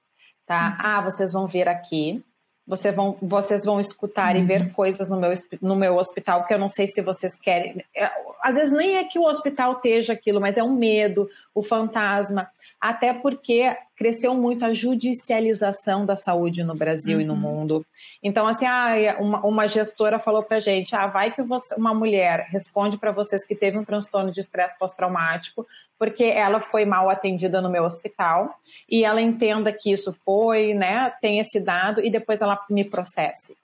tá? 0.45 0.69
Uhum. 0.69 0.75
Ah, 0.79 1.01
vocês 1.01 1.31
vão 1.31 1.45
ver 1.45 1.67
aqui, 1.67 2.23
vocês 2.65 2.95
vão, 2.95 3.17
vocês 3.21 3.65
vão 3.65 3.79
escutar 3.79 4.35
uhum. 4.35 4.41
e 4.41 4.45
ver 4.45 4.71
coisas 4.71 5.09
no 5.09 5.19
meu, 5.19 5.33
no 5.61 5.75
meu 5.75 5.97
hospital 5.97 6.45
que 6.45 6.53
eu 6.53 6.59
não 6.59 6.69
sei 6.69 6.87
se 6.87 7.01
vocês 7.01 7.39
querem. 7.39 7.83
É, 8.43 8.49
às 8.49 8.55
vezes 8.55 8.73
nem 8.73 8.97
é 8.97 9.03
que 9.03 9.19
o 9.19 9.25
hospital 9.25 9.73
esteja 9.73 10.13
aquilo, 10.13 10.39
mas 10.39 10.57
é 10.57 10.63
um 10.63 10.73
medo, 10.73 11.29
o 11.53 11.61
fantasma. 11.61 12.49
Até 12.79 13.13
porque 13.13 13.75
cresceu 13.95 14.33
muito 14.33 14.63
a 14.63 14.73
judicialização 14.73 16.05
da 16.05 16.15
saúde 16.15 16.63
no 16.63 16.75
Brasil 16.75 17.17
uhum. 17.17 17.21
e 17.21 17.25
no 17.25 17.33
uhum. 17.33 17.39
mundo. 17.39 17.85
Então, 18.23 18.47
assim, 18.47 18.65
ah, 18.65 19.17
uma, 19.19 19.45
uma 19.45 19.67
gestora 19.67 20.19
falou 20.19 20.43
pra 20.43 20.59
gente: 20.59 20.95
ah, 20.95 21.07
vai 21.07 21.31
que 21.33 21.41
você, 21.41 21.75
uma 21.75 21.93
mulher 21.93 22.47
responde 22.49 22.97
para 22.97 23.11
vocês 23.11 23.45
que 23.45 23.55
teve 23.55 23.77
um 23.77 23.83
transtorno 23.83 24.31
de 24.31 24.41
estresse 24.41 24.77
pós-traumático, 24.77 25.65
porque 25.97 26.23
ela 26.23 26.59
foi 26.59 26.85
mal 26.85 27.09
atendida 27.09 27.61
no 27.61 27.69
meu 27.69 27.83
hospital, 27.83 28.53
e 28.89 29.03
ela 29.03 29.21
entenda 29.21 29.71
que 29.71 29.91
isso 29.91 30.13
foi, 30.25 30.73
né, 30.73 31.11
tem 31.21 31.39
esse 31.39 31.59
dado, 31.59 32.03
e 32.03 32.09
depois 32.09 32.41
ela 32.41 32.59
me 32.69 32.83
processe. 32.83 33.55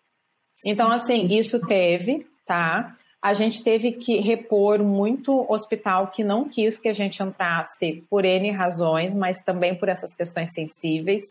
Então, 0.66 0.92
assim, 0.92 1.26
isso 1.28 1.60
teve, 1.66 2.26
tá? 2.46 2.96
A 3.26 3.34
gente 3.34 3.64
teve 3.64 3.92
que 3.94 4.20
repor 4.20 4.84
muito 4.84 5.52
hospital 5.52 6.10
que 6.10 6.24
não 6.24 6.48
quis 6.48 6.78
que 6.78 6.88
a 6.88 6.94
gente 6.94 7.24
entrasse 7.24 8.06
por 8.08 8.24
N 8.24 8.52
razões, 8.52 9.16
mas 9.16 9.40
também 9.44 9.74
por 9.74 9.90
essas 9.90 10.16
questões 10.16 10.54
sensíveis. 10.54 11.24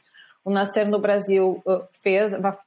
O 0.44 0.50
Nascer 0.50 0.88
no 0.88 0.98
Brasil 0.98 1.62
uh, 1.64 1.86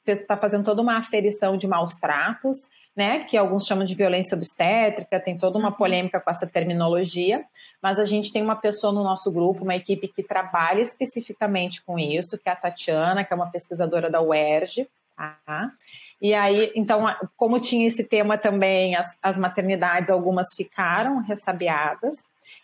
está 0.07 0.37
fazendo 0.37 0.63
toda 0.63 0.81
uma 0.81 0.97
aferição 0.97 1.57
de 1.57 1.67
maus 1.67 1.91
tratos, 1.95 2.55
né? 2.95 3.25
Que 3.25 3.35
alguns 3.35 3.65
chamam 3.65 3.83
de 3.83 3.93
violência 3.95 4.33
obstétrica, 4.33 5.19
tem 5.19 5.37
toda 5.37 5.59
uma 5.59 5.71
uhum. 5.71 5.75
polêmica 5.75 6.21
com 6.21 6.31
essa 6.31 6.47
terminologia, 6.47 7.43
mas 7.83 7.99
a 7.99 8.05
gente 8.05 8.31
tem 8.31 8.41
uma 8.41 8.55
pessoa 8.55 8.93
no 8.93 9.03
nosso 9.03 9.29
grupo, 9.29 9.65
uma 9.65 9.75
equipe 9.75 10.07
que 10.07 10.23
trabalha 10.23 10.79
especificamente 10.79 11.83
com 11.83 11.99
isso, 11.99 12.37
que 12.37 12.47
é 12.47 12.53
a 12.53 12.55
Tatiana, 12.55 13.25
que 13.25 13.33
é 13.33 13.35
uma 13.35 13.51
pesquisadora 13.51 14.09
da 14.09 14.21
UERJ, 14.21 14.87
tá? 15.17 15.73
E 16.21 16.34
aí, 16.34 16.71
então, 16.75 17.06
como 17.36 17.60
tinha 17.60 17.88
esse 17.88 18.03
tema 18.03 18.38
também, 18.38 18.95
as, 18.95 19.15
as 19.21 19.38
maternidades, 19.38 20.10
algumas 20.10 20.47
ficaram 20.56 21.19
ressabiadas. 21.19 22.15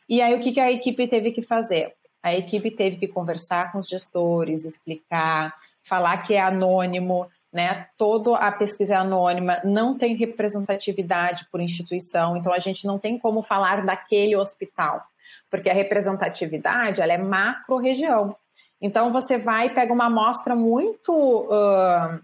E 0.09 0.21
aí, 0.21 0.33
o 0.33 0.39
que, 0.39 0.51
que 0.51 0.59
a 0.59 0.71
equipe 0.71 1.07
teve 1.07 1.31
que 1.31 1.41
fazer? 1.41 1.93
A 2.21 2.33
equipe 2.33 2.71
teve 2.71 2.97
que 2.97 3.07
conversar 3.07 3.71
com 3.71 3.77
os 3.77 3.87
gestores, 3.87 4.65
explicar, 4.65 5.53
falar 5.83 6.17
que 6.19 6.33
é 6.33 6.41
anônimo, 6.41 7.27
né? 7.51 7.87
Toda 7.97 8.35
a 8.37 8.51
pesquisa 8.51 8.95
é 8.95 8.97
anônima, 8.97 9.61
não 9.63 9.95
tem 9.95 10.15
representatividade 10.15 11.45
por 11.51 11.61
instituição, 11.61 12.35
então 12.35 12.51
a 12.51 12.57
gente 12.57 12.87
não 12.87 12.97
tem 12.97 13.19
como 13.19 13.43
falar 13.43 13.85
daquele 13.85 14.35
hospital, 14.35 15.03
porque 15.51 15.69
a 15.69 15.73
representatividade 15.73 17.01
ela 17.01 17.13
é 17.13 17.17
macro-região. 17.17 18.35
Então 18.81 19.13
você 19.13 19.37
vai 19.37 19.67
e 19.67 19.69
pega 19.69 19.93
uma 19.93 20.07
amostra 20.07 20.55
muito 20.55 21.13
uh, 21.13 22.19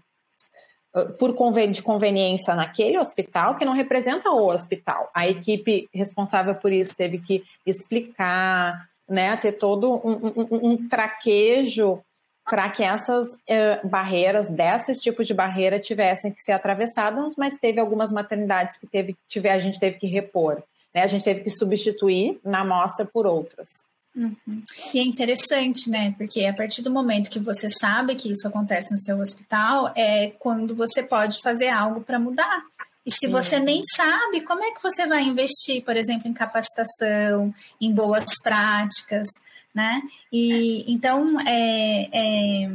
por 1.18 1.34
conven 1.34 1.70
de 1.70 1.82
conveniência 1.82 2.54
naquele 2.54 2.98
hospital 2.98 3.56
que 3.56 3.64
não 3.64 3.72
representa 3.72 4.30
o 4.30 4.48
hospital. 4.48 5.08
A 5.14 5.28
equipe 5.28 5.88
responsável 5.94 6.54
por 6.54 6.72
isso 6.72 6.94
teve 6.96 7.18
que 7.18 7.44
explicar, 7.64 8.88
né, 9.08 9.36
ter 9.36 9.52
todo 9.52 9.92
um, 10.04 10.32
um, 10.36 10.70
um 10.70 10.88
traquejo 10.88 12.00
para 12.44 12.68
que 12.70 12.82
essas 12.82 13.24
uh, 13.24 13.88
barreiras, 13.88 14.48
desses 14.48 14.98
tipos 14.98 15.26
de 15.26 15.34
barreira, 15.34 15.78
tivessem 15.78 16.32
que 16.32 16.40
ser 16.40 16.52
atravessadas, 16.52 17.34
mas 17.36 17.54
teve 17.54 17.78
algumas 17.78 18.10
maternidades 18.10 18.76
que 18.76 18.88
teve, 18.88 19.16
tiver, 19.28 19.52
a 19.52 19.58
gente 19.58 19.78
teve 19.78 19.98
que 19.98 20.08
repor, 20.08 20.60
né? 20.92 21.02
A 21.02 21.06
gente 21.06 21.22
teve 21.22 21.42
que 21.42 21.50
substituir 21.50 22.40
na 22.44 22.62
amostra 22.62 23.06
por 23.06 23.26
outras. 23.26 23.68
Uhum. 24.14 24.62
E 24.92 24.98
é 24.98 25.02
interessante, 25.02 25.88
né? 25.88 26.14
Porque 26.18 26.44
a 26.44 26.52
partir 26.52 26.82
do 26.82 26.90
momento 26.90 27.30
que 27.30 27.38
você 27.38 27.70
sabe 27.70 28.16
que 28.16 28.30
isso 28.30 28.46
acontece 28.46 28.92
no 28.92 28.98
seu 28.98 29.18
hospital, 29.18 29.92
é 29.96 30.32
quando 30.38 30.74
você 30.74 31.02
pode 31.02 31.40
fazer 31.40 31.68
algo 31.68 32.00
para 32.00 32.18
mudar. 32.18 32.62
E 33.06 33.10
se 33.10 33.26
você 33.28 33.58
nem 33.58 33.82
sabe, 33.96 34.42
como 34.42 34.62
é 34.62 34.72
que 34.72 34.82
você 34.82 35.06
vai 35.06 35.22
investir, 35.22 35.82
por 35.84 35.96
exemplo, 35.96 36.28
em 36.28 36.34
capacitação, 36.34 37.52
em 37.80 37.92
boas 37.92 38.24
práticas, 38.42 39.26
né? 39.74 40.02
E 40.30 40.84
então 40.92 41.40
é, 41.40 42.08
é, 42.12 42.70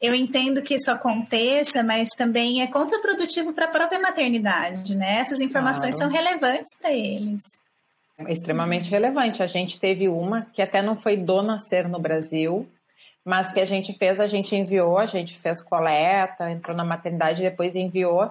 eu 0.00 0.14
entendo 0.14 0.62
que 0.62 0.74
isso 0.74 0.90
aconteça, 0.90 1.82
mas 1.82 2.08
também 2.16 2.62
é 2.62 2.66
contraprodutivo 2.66 3.52
para 3.52 3.64
a 3.64 3.70
própria 3.70 4.00
maternidade, 4.00 4.96
né? 4.96 5.18
Essas 5.18 5.40
informações 5.40 5.96
claro. 5.96 6.10
são 6.12 6.22
relevantes 6.22 6.76
para 6.78 6.92
eles. 6.92 7.40
É 8.26 8.32
extremamente 8.32 8.90
relevante. 8.90 9.42
A 9.42 9.46
gente 9.46 9.78
teve 9.78 10.08
uma 10.08 10.46
que 10.52 10.62
até 10.62 10.82
não 10.82 10.96
foi 10.96 11.16
do 11.16 11.42
nascer 11.42 11.88
no 11.88 11.98
Brasil, 11.98 12.66
mas 13.24 13.52
que 13.52 13.60
a 13.60 13.64
gente 13.64 13.92
fez, 13.94 14.20
a 14.20 14.26
gente 14.26 14.56
enviou, 14.56 14.98
a 14.98 15.06
gente 15.06 15.38
fez 15.38 15.62
coleta, 15.62 16.50
entrou 16.50 16.76
na 16.76 16.84
maternidade 16.84 17.40
e 17.40 17.50
depois 17.50 17.76
enviou 17.76 18.30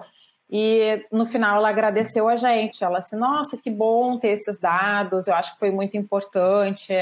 e 0.50 1.06
no 1.12 1.24
final 1.24 1.58
ela 1.58 1.68
agradeceu 1.68 2.28
a 2.28 2.34
gente. 2.34 2.82
Ela 2.82 2.98
assim, 2.98 3.16
nossa, 3.16 3.56
que 3.56 3.70
bom 3.70 4.18
ter 4.18 4.30
esses 4.30 4.58
dados. 4.58 5.28
Eu 5.28 5.34
acho 5.34 5.54
que 5.54 5.60
foi 5.60 5.70
muito 5.70 5.96
importante, 5.96 6.92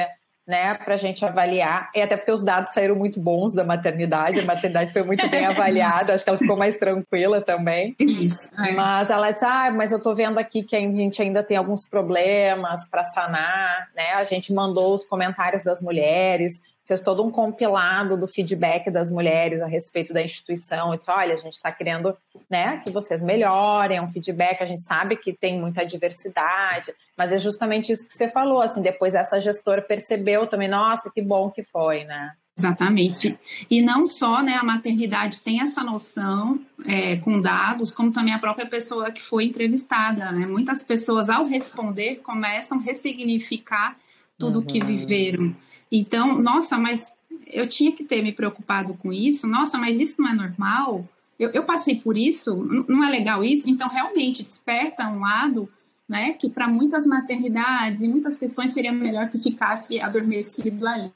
né, 0.48 0.72
para 0.72 0.94
a 0.94 0.96
gente 0.96 1.22
avaliar. 1.26 1.90
E 1.94 2.00
até 2.00 2.16
porque 2.16 2.32
os 2.32 2.42
dados 2.42 2.72
saíram 2.72 2.96
muito 2.96 3.20
bons 3.20 3.52
da 3.52 3.62
maternidade. 3.62 4.40
A 4.40 4.44
maternidade 4.44 4.90
foi 4.94 5.02
muito 5.02 5.28
bem 5.28 5.44
avaliada. 5.46 6.14
Acho 6.14 6.24
que 6.24 6.30
ela 6.30 6.38
ficou 6.38 6.56
mais 6.56 6.78
tranquila 6.78 7.42
também. 7.42 7.94
Isso. 8.00 8.48
É. 8.58 8.72
Mas 8.72 9.10
ela 9.10 9.30
disse, 9.30 9.44
ah, 9.44 9.70
mas 9.70 9.92
eu 9.92 9.98
estou 9.98 10.14
vendo 10.16 10.38
aqui 10.38 10.62
que 10.62 10.74
a 10.74 10.80
gente 10.80 11.20
ainda 11.20 11.42
tem 11.42 11.58
alguns 11.58 11.84
problemas 11.84 12.88
para 12.88 13.04
sanar, 13.04 13.88
né? 13.94 14.12
A 14.14 14.24
gente 14.24 14.50
mandou 14.54 14.94
os 14.94 15.04
comentários 15.04 15.62
das 15.62 15.82
mulheres 15.82 16.62
fez 16.88 17.02
todo 17.02 17.22
um 17.22 17.30
compilado 17.30 18.16
do 18.16 18.26
feedback 18.26 18.90
das 18.90 19.10
mulheres 19.10 19.60
a 19.60 19.66
respeito 19.66 20.14
da 20.14 20.22
instituição. 20.22 20.94
E 20.94 20.96
disse: 20.96 21.10
olha, 21.10 21.34
a 21.34 21.36
gente 21.36 21.52
está 21.52 21.70
querendo 21.70 22.16
né, 22.48 22.80
que 22.82 22.90
vocês 22.90 23.20
melhorem, 23.20 23.98
é 23.98 24.02
um 24.02 24.08
feedback. 24.08 24.62
A 24.62 24.66
gente 24.66 24.80
sabe 24.80 25.14
que 25.16 25.34
tem 25.34 25.60
muita 25.60 25.84
diversidade, 25.84 26.94
mas 27.14 27.30
é 27.30 27.38
justamente 27.38 27.92
isso 27.92 28.06
que 28.06 28.14
você 28.14 28.26
falou. 28.26 28.62
Assim, 28.62 28.80
depois 28.80 29.14
essa 29.14 29.38
gestora 29.38 29.82
percebeu 29.82 30.46
também, 30.46 30.68
nossa, 30.68 31.12
que 31.14 31.20
bom 31.20 31.50
que 31.50 31.62
foi, 31.62 32.04
né? 32.04 32.32
Exatamente. 32.56 33.38
E 33.70 33.80
não 33.80 34.04
só 34.04 34.42
né, 34.42 34.54
a 34.54 34.64
maternidade 34.64 35.40
tem 35.42 35.60
essa 35.60 35.84
noção 35.84 36.58
é, 36.86 37.16
com 37.16 37.40
dados, 37.40 37.92
como 37.92 38.10
também 38.10 38.34
a 38.34 38.38
própria 38.38 38.66
pessoa 38.66 39.12
que 39.12 39.22
foi 39.22 39.44
entrevistada. 39.44 40.32
Né? 40.32 40.44
Muitas 40.44 40.82
pessoas, 40.82 41.28
ao 41.28 41.46
responder, 41.46 42.16
começam 42.16 42.78
a 42.78 42.80
ressignificar 42.80 43.96
tudo 44.36 44.56
o 44.56 44.60
uhum. 44.62 44.66
que 44.66 44.80
viveram. 44.80 45.54
Então, 45.90 46.40
nossa, 46.40 46.78
mas 46.78 47.12
eu 47.46 47.66
tinha 47.66 47.92
que 47.92 48.04
ter 48.04 48.22
me 48.22 48.32
preocupado 48.32 48.94
com 48.94 49.12
isso. 49.12 49.46
Nossa, 49.46 49.78
mas 49.78 50.00
isso 50.00 50.20
não 50.20 50.30
é 50.30 50.34
normal? 50.34 51.08
Eu, 51.38 51.50
eu 51.50 51.64
passei 51.64 51.96
por 51.96 52.16
isso? 52.16 52.56
Não 52.88 53.04
é 53.04 53.10
legal 53.10 53.42
isso? 53.44 53.68
Então, 53.70 53.88
realmente, 53.88 54.42
desperta 54.42 55.08
um 55.08 55.20
lado 55.20 55.68
né, 56.08 56.32
que 56.32 56.48
para 56.48 56.66
muitas 56.66 57.06
maternidades 57.06 58.02
e 58.02 58.08
muitas 58.08 58.34
questões 58.36 58.72
seria 58.72 58.92
melhor 58.92 59.28
que 59.28 59.38
ficasse 59.38 60.00
adormecido 60.00 60.86
ali 60.86 61.12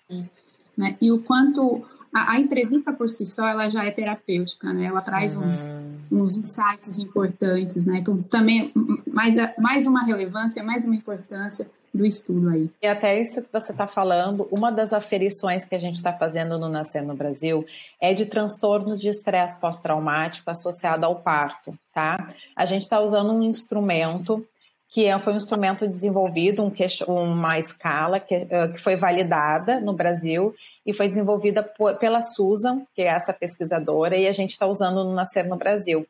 né? 0.76 0.96
E 1.00 1.10
o 1.12 1.18
quanto 1.18 1.82
a, 2.12 2.32
a, 2.32 2.40
entrevista 2.40 2.92
por 2.92 3.08
si 3.08 3.26
só 3.26 3.46
ela 3.46 3.68
já 3.68 3.84
é 3.84 3.90
terapêutica, 3.90 4.72
né? 4.72 4.84
Ela 4.84 5.00
traz 5.00 5.36
um, 5.36 5.42
uhum. 5.42 5.92
uns 6.10 6.36
insights 6.36 6.98
importantes, 6.98 7.84
né? 7.84 7.98
Então 7.98 8.22
também 8.22 8.72
mais 9.06 9.34
mais 9.58 9.86
uma 9.86 10.02
relevância, 10.02 10.62
mais 10.62 10.84
uma 10.84 10.94
importância 10.94 11.70
do 11.92 12.06
estudo 12.06 12.48
aí. 12.48 12.70
E 12.80 12.86
até 12.86 13.20
isso 13.20 13.42
que 13.42 13.52
você 13.52 13.72
está 13.72 13.86
falando, 13.86 14.48
uma 14.50 14.70
das 14.70 14.92
aferições 14.92 15.64
que 15.64 15.74
a 15.74 15.78
gente 15.78 15.96
está 15.96 16.12
fazendo 16.12 16.58
no 16.58 16.68
Nascer 16.68 17.04
no 17.04 17.14
Brasil 17.14 17.66
é 18.00 18.14
de 18.14 18.24
transtorno 18.24 18.96
de 18.96 19.08
estresse 19.08 19.60
pós-traumático 19.60 20.50
associado 20.50 21.04
ao 21.04 21.16
parto, 21.16 21.76
tá? 21.92 22.26
A 22.56 22.64
gente 22.64 22.82
está 22.82 23.00
usando 23.00 23.32
um 23.32 23.42
instrumento 23.42 24.46
que 24.88 25.06
é, 25.06 25.18
foi 25.18 25.32
um 25.32 25.36
instrumento 25.36 25.88
desenvolvido, 25.88 26.62
um, 26.62 27.14
uma 27.14 27.58
escala 27.58 28.20
que, 28.20 28.34
eh, 28.34 28.68
que 28.68 28.78
foi 28.78 28.94
validada 28.94 29.80
no 29.80 29.94
Brasil 29.94 30.54
e 30.84 30.92
foi 30.92 31.08
desenvolvida 31.08 31.62
por, 31.62 31.96
pela 31.96 32.20
Susan, 32.20 32.82
que 32.94 33.00
é 33.00 33.06
essa 33.06 33.32
pesquisadora, 33.32 34.18
e 34.18 34.28
a 34.28 34.32
gente 34.32 34.50
está 34.50 34.66
usando 34.66 35.02
no 35.02 35.14
Nascer 35.14 35.46
no 35.46 35.56
Brasil. 35.56 36.06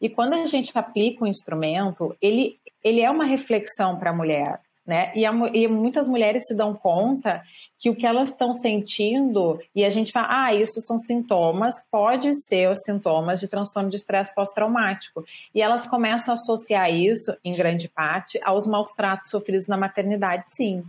E 0.00 0.08
quando 0.08 0.34
a 0.34 0.46
gente 0.46 0.76
aplica 0.76 1.24
o 1.24 1.28
instrumento, 1.28 2.16
ele, 2.20 2.58
ele 2.82 3.02
é 3.02 3.10
uma 3.10 3.24
reflexão 3.24 3.96
para 3.96 4.10
a 4.10 4.14
mulher, 4.14 4.58
né? 4.86 5.12
E, 5.14 5.24
a, 5.24 5.32
e 5.52 5.66
muitas 5.68 6.08
mulheres 6.08 6.46
se 6.46 6.54
dão 6.54 6.74
conta 6.74 7.42
que 7.78 7.90
o 7.90 7.94
que 7.94 8.06
elas 8.06 8.30
estão 8.30 8.52
sentindo, 8.54 9.60
e 9.74 9.84
a 9.84 9.90
gente 9.90 10.10
fala, 10.10 10.46
ah, 10.46 10.54
isso 10.54 10.80
são 10.80 10.98
sintomas, 10.98 11.74
pode 11.90 12.32
ser 12.32 12.70
os 12.70 12.82
sintomas 12.82 13.40
de 13.40 13.48
transtorno 13.48 13.90
de 13.90 13.96
estresse 13.96 14.34
pós-traumático. 14.34 15.24
E 15.54 15.60
elas 15.60 15.86
começam 15.86 16.32
a 16.32 16.34
associar 16.34 16.90
isso, 16.90 17.36
em 17.44 17.54
grande 17.54 17.88
parte, 17.88 18.40
aos 18.42 18.66
maus 18.66 18.90
tratos 18.90 19.28
sofridos 19.28 19.66
na 19.66 19.76
maternidade, 19.76 20.44
sim. 20.46 20.82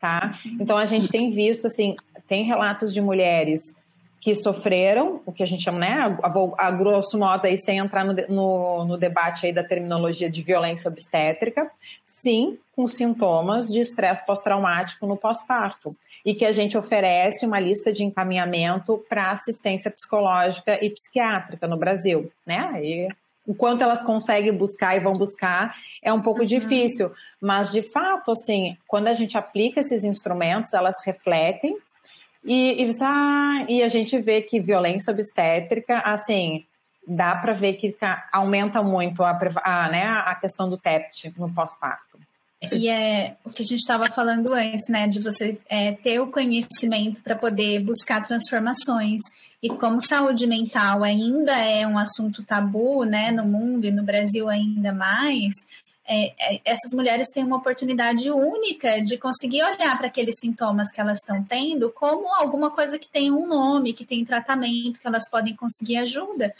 Tá? 0.00 0.36
Então 0.58 0.76
a 0.76 0.84
gente 0.84 1.08
tem 1.08 1.30
visto, 1.30 1.68
assim, 1.68 1.94
tem 2.26 2.42
relatos 2.42 2.92
de 2.92 3.00
mulheres 3.00 3.76
que 4.22 4.36
sofreram, 4.36 5.20
o 5.26 5.32
que 5.32 5.42
a 5.42 5.46
gente 5.46 5.64
chama, 5.64 5.80
né, 5.80 6.16
a, 6.22 6.66
a, 6.68 6.70
grosso 6.70 7.18
modo 7.18 7.44
aí, 7.44 7.58
sem 7.58 7.78
entrar 7.78 8.04
no, 8.04 8.14
no, 8.28 8.84
no, 8.84 8.96
debate 8.96 9.46
aí 9.46 9.52
da 9.52 9.64
terminologia 9.64 10.30
de 10.30 10.40
violência 10.42 10.88
obstétrica, 10.88 11.68
sim, 12.04 12.56
com 12.76 12.86
sintomas 12.86 13.66
de 13.66 13.80
estresse 13.80 14.24
pós-traumático 14.24 15.08
no 15.08 15.16
pós-parto 15.16 15.96
e 16.24 16.36
que 16.36 16.44
a 16.44 16.52
gente 16.52 16.78
oferece 16.78 17.44
uma 17.44 17.58
lista 17.58 17.92
de 17.92 18.04
encaminhamento 18.04 19.04
para 19.08 19.32
assistência 19.32 19.90
psicológica 19.90 20.78
e 20.80 20.88
psiquiátrica 20.88 21.66
no 21.66 21.76
Brasil, 21.76 22.30
né? 22.46 22.80
E 22.80 23.08
o 23.44 23.56
quanto 23.56 23.82
elas 23.82 24.04
conseguem 24.04 24.56
buscar 24.56 24.96
e 24.96 25.00
vão 25.00 25.14
buscar 25.14 25.74
é 26.00 26.12
um 26.12 26.22
pouco 26.22 26.42
uhum. 26.42 26.46
difícil, 26.46 27.10
mas 27.40 27.72
de 27.72 27.82
fato, 27.82 28.30
assim, 28.30 28.76
quando 28.86 29.08
a 29.08 29.14
gente 29.14 29.36
aplica 29.36 29.80
esses 29.80 30.04
instrumentos, 30.04 30.72
elas 30.74 30.94
refletem 31.04 31.76
e, 32.44 32.82
e, 32.82 32.90
ah, 33.02 33.66
e 33.68 33.82
a 33.82 33.88
gente 33.88 34.18
vê 34.20 34.42
que 34.42 34.60
violência 34.60 35.12
obstétrica, 35.12 35.98
assim, 36.00 36.64
dá 37.06 37.34
para 37.36 37.52
ver 37.52 37.74
que 37.74 37.94
aumenta 38.32 38.82
muito 38.82 39.22
a, 39.22 39.38
a, 39.64 39.88
né, 39.88 40.04
a 40.04 40.34
questão 40.34 40.68
do 40.68 40.78
TEPT 40.78 41.32
no 41.36 41.52
pós-parto. 41.54 42.18
E 42.70 42.88
é 42.88 43.36
o 43.44 43.50
que 43.50 43.62
a 43.62 43.66
gente 43.66 43.80
estava 43.80 44.08
falando 44.08 44.52
antes, 44.54 44.88
né? 44.88 45.08
De 45.08 45.20
você 45.20 45.58
é, 45.68 45.92
ter 45.92 46.20
o 46.20 46.30
conhecimento 46.30 47.20
para 47.20 47.34
poder 47.34 47.80
buscar 47.80 48.22
transformações. 48.22 49.20
E 49.60 49.68
como 49.68 50.00
saúde 50.00 50.46
mental 50.46 51.02
ainda 51.02 51.56
é 51.56 51.86
um 51.86 51.98
assunto 51.98 52.44
tabu, 52.44 53.04
né, 53.04 53.30
no 53.30 53.44
mundo 53.44 53.84
e 53.84 53.92
no 53.92 54.02
Brasil 54.02 54.48
ainda 54.48 54.92
mais, 54.92 55.54
é, 56.06 56.54
é, 56.54 56.60
essas 56.64 56.92
mulheres 56.92 57.28
têm 57.32 57.44
uma 57.44 57.58
oportunidade 57.58 58.30
única 58.30 59.00
de 59.02 59.16
conseguir 59.18 59.62
olhar 59.62 59.96
para 59.96 60.08
aqueles 60.08 60.34
sintomas 60.40 60.90
que 60.90 61.00
elas 61.00 61.18
estão 61.18 61.42
tendo 61.44 61.90
como 61.90 62.34
alguma 62.34 62.70
coisa 62.70 62.98
que 62.98 63.08
tem 63.08 63.30
um 63.30 63.46
nome, 63.46 63.92
que 63.92 64.04
tem 64.04 64.24
tratamento, 64.24 65.00
que 65.00 65.06
elas 65.06 65.28
podem 65.30 65.54
conseguir 65.54 65.98
ajuda. 65.98 66.52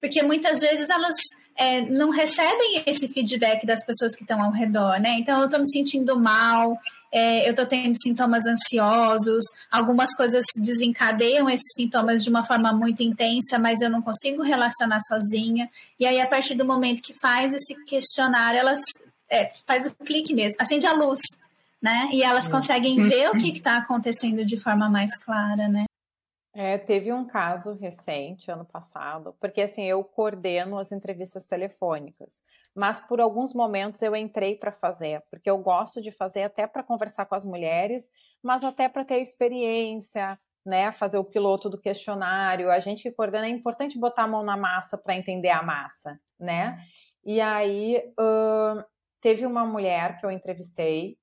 Porque 0.00 0.22
muitas 0.22 0.60
vezes 0.60 0.90
elas 0.90 1.14
é, 1.56 1.80
não 1.82 2.10
recebem 2.10 2.84
esse 2.86 3.08
feedback 3.08 3.66
das 3.66 3.84
pessoas 3.84 4.14
que 4.14 4.22
estão 4.22 4.42
ao 4.42 4.52
redor, 4.52 5.00
né? 5.00 5.10
Então, 5.18 5.40
eu 5.40 5.46
estou 5.46 5.60
me 5.60 5.70
sentindo 5.70 6.18
mal, 6.18 6.78
é, 7.12 7.46
eu 7.46 7.50
estou 7.50 7.66
tendo 7.66 7.94
sintomas 8.02 8.44
ansiosos, 8.46 9.44
algumas 9.70 10.14
coisas 10.14 10.44
desencadeiam 10.62 11.48
esses 11.48 11.72
sintomas 11.74 12.22
de 12.22 12.30
uma 12.30 12.44
forma 12.44 12.72
muito 12.72 13.02
intensa, 13.02 13.58
mas 13.58 13.80
eu 13.80 13.88
não 13.88 14.02
consigo 14.02 14.42
relacionar 14.42 14.98
sozinha. 15.00 15.70
E 15.98 16.06
aí, 16.06 16.20
a 16.20 16.26
partir 16.26 16.54
do 16.54 16.64
momento 16.64 17.02
que 17.02 17.14
faz 17.18 17.54
esse 17.54 17.74
questionário, 17.84 18.60
elas 18.60 18.80
é, 19.30 19.52
faz 19.66 19.86
o 19.86 19.94
clique 19.94 20.34
mesmo, 20.34 20.56
acende 20.60 20.86
a 20.86 20.92
luz, 20.92 21.20
né? 21.80 22.08
E 22.12 22.22
elas 22.22 22.48
conseguem 22.48 23.00
ver 23.00 23.30
o 23.30 23.38
que 23.38 23.52
está 23.52 23.78
acontecendo 23.78 24.44
de 24.44 24.58
forma 24.58 24.88
mais 24.88 25.16
clara, 25.18 25.68
né? 25.68 25.84
É, 26.54 26.76
teve 26.76 27.12
um 27.12 27.24
caso 27.24 27.74
recente, 27.74 28.50
ano 28.50 28.64
passado, 28.64 29.32
porque 29.38 29.60
assim, 29.60 29.84
eu 29.84 30.02
coordeno 30.02 30.78
as 30.78 30.90
entrevistas 30.90 31.44
telefônicas, 31.44 32.42
mas 32.78 33.00
por 33.00 33.20
alguns 33.20 33.52
momentos 33.52 34.00
eu 34.02 34.14
entrei 34.14 34.54
para 34.54 34.70
fazer, 34.70 35.20
porque 35.28 35.50
eu 35.50 35.58
gosto 35.58 36.00
de 36.00 36.12
fazer 36.12 36.44
até 36.44 36.64
para 36.64 36.84
conversar 36.84 37.26
com 37.26 37.34
as 37.34 37.44
mulheres, 37.44 38.08
mas 38.40 38.62
até 38.62 38.88
para 38.88 39.04
ter 39.04 39.18
experiência, 39.18 40.38
né, 40.64 40.92
fazer 40.92 41.18
o 41.18 41.24
piloto 41.24 41.68
do 41.68 41.80
questionário. 41.80 42.70
A 42.70 42.78
gente 42.78 43.10
coordena, 43.10 43.46
é 43.46 43.50
importante 43.50 43.98
botar 43.98 44.22
a 44.22 44.28
mão 44.28 44.44
na 44.44 44.56
massa 44.56 44.96
para 44.96 45.16
entender 45.16 45.50
a 45.50 45.60
massa, 45.60 46.20
né? 46.38 46.78
E 47.24 47.40
aí 47.40 47.98
uh, 48.18 48.84
teve 49.20 49.44
uma 49.44 49.66
mulher 49.66 50.16
que 50.16 50.24
eu 50.24 50.30
entrevistei, 50.30 51.18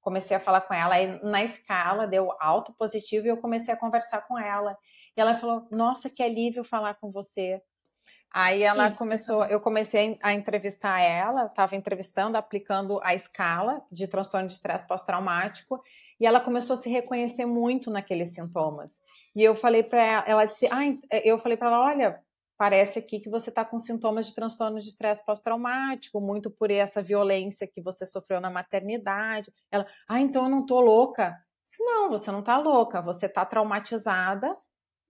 comecei 0.00 0.36
a 0.36 0.40
falar 0.40 0.60
com 0.60 0.72
ela, 0.72 0.94
aí 0.94 1.20
na 1.24 1.42
escala 1.42 2.06
deu 2.06 2.32
alto 2.38 2.72
positivo 2.74 3.26
e 3.26 3.30
eu 3.30 3.38
comecei 3.38 3.74
a 3.74 3.76
conversar 3.76 4.22
com 4.28 4.38
ela. 4.38 4.78
E 5.16 5.20
ela 5.20 5.34
falou: 5.34 5.66
Nossa, 5.68 6.08
que 6.08 6.22
alívio 6.22 6.62
falar 6.62 6.94
com 6.94 7.10
você. 7.10 7.60
Aí 8.32 8.62
ela 8.62 8.88
Isso. 8.88 8.98
começou, 8.98 9.44
eu 9.44 9.60
comecei 9.60 10.18
a 10.22 10.32
entrevistar 10.32 11.00
ela, 11.00 11.46
estava 11.46 11.76
entrevistando, 11.76 12.38
aplicando 12.38 12.98
a 13.02 13.14
escala 13.14 13.82
de 13.92 14.06
transtorno 14.06 14.48
de 14.48 14.54
estresse 14.54 14.86
pós-traumático, 14.86 15.82
e 16.18 16.26
ela 16.26 16.40
começou 16.40 16.74
a 16.74 16.76
se 16.76 16.88
reconhecer 16.88 17.44
muito 17.44 17.90
naqueles 17.90 18.32
sintomas. 18.34 19.02
E 19.36 19.42
eu 19.42 19.54
falei 19.54 19.82
para 19.82 20.02
ela, 20.02 20.24
ela 20.26 20.44
disse: 20.46 20.66
ah, 20.70 20.80
eu 21.24 21.38
falei 21.38 21.58
para 21.58 21.68
ela, 21.68 21.80
olha, 21.80 22.22
parece 22.56 22.98
aqui 22.98 23.20
que 23.20 23.28
você 23.28 23.50
está 23.50 23.64
com 23.64 23.78
sintomas 23.78 24.26
de 24.26 24.34
transtorno 24.34 24.80
de 24.80 24.88
estresse 24.88 25.24
pós-traumático, 25.24 26.20
muito 26.20 26.50
por 26.50 26.70
essa 26.70 27.02
violência 27.02 27.66
que 27.66 27.82
você 27.82 28.06
sofreu 28.06 28.40
na 28.40 28.50
maternidade. 28.50 29.52
Ela, 29.70 29.86
ah, 30.08 30.20
então 30.20 30.44
eu 30.44 30.48
não 30.48 30.64
tô 30.64 30.80
louca. 30.80 31.36
Disse, 31.62 31.82
não, 31.84 32.08
você 32.08 32.30
não 32.30 32.42
tá 32.42 32.58
louca, 32.58 33.02
você 33.02 33.28
tá 33.28 33.44
traumatizada 33.44 34.56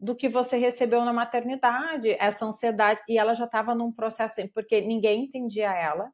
do 0.03 0.17
que 0.17 0.29
você 0.29 0.57
recebeu 0.57 1.05
na 1.05 1.13
maternidade, 1.13 2.17
essa 2.19 2.45
ansiedade. 2.45 3.01
E 3.09 3.17
ela 3.17 3.35
já 3.35 3.45
estava 3.45 3.73
num 3.73 3.93
processo, 3.93 4.41
assim, 4.41 4.49
porque 4.49 4.81
ninguém 4.81 5.25
entendia 5.25 5.73
ela. 5.73 6.11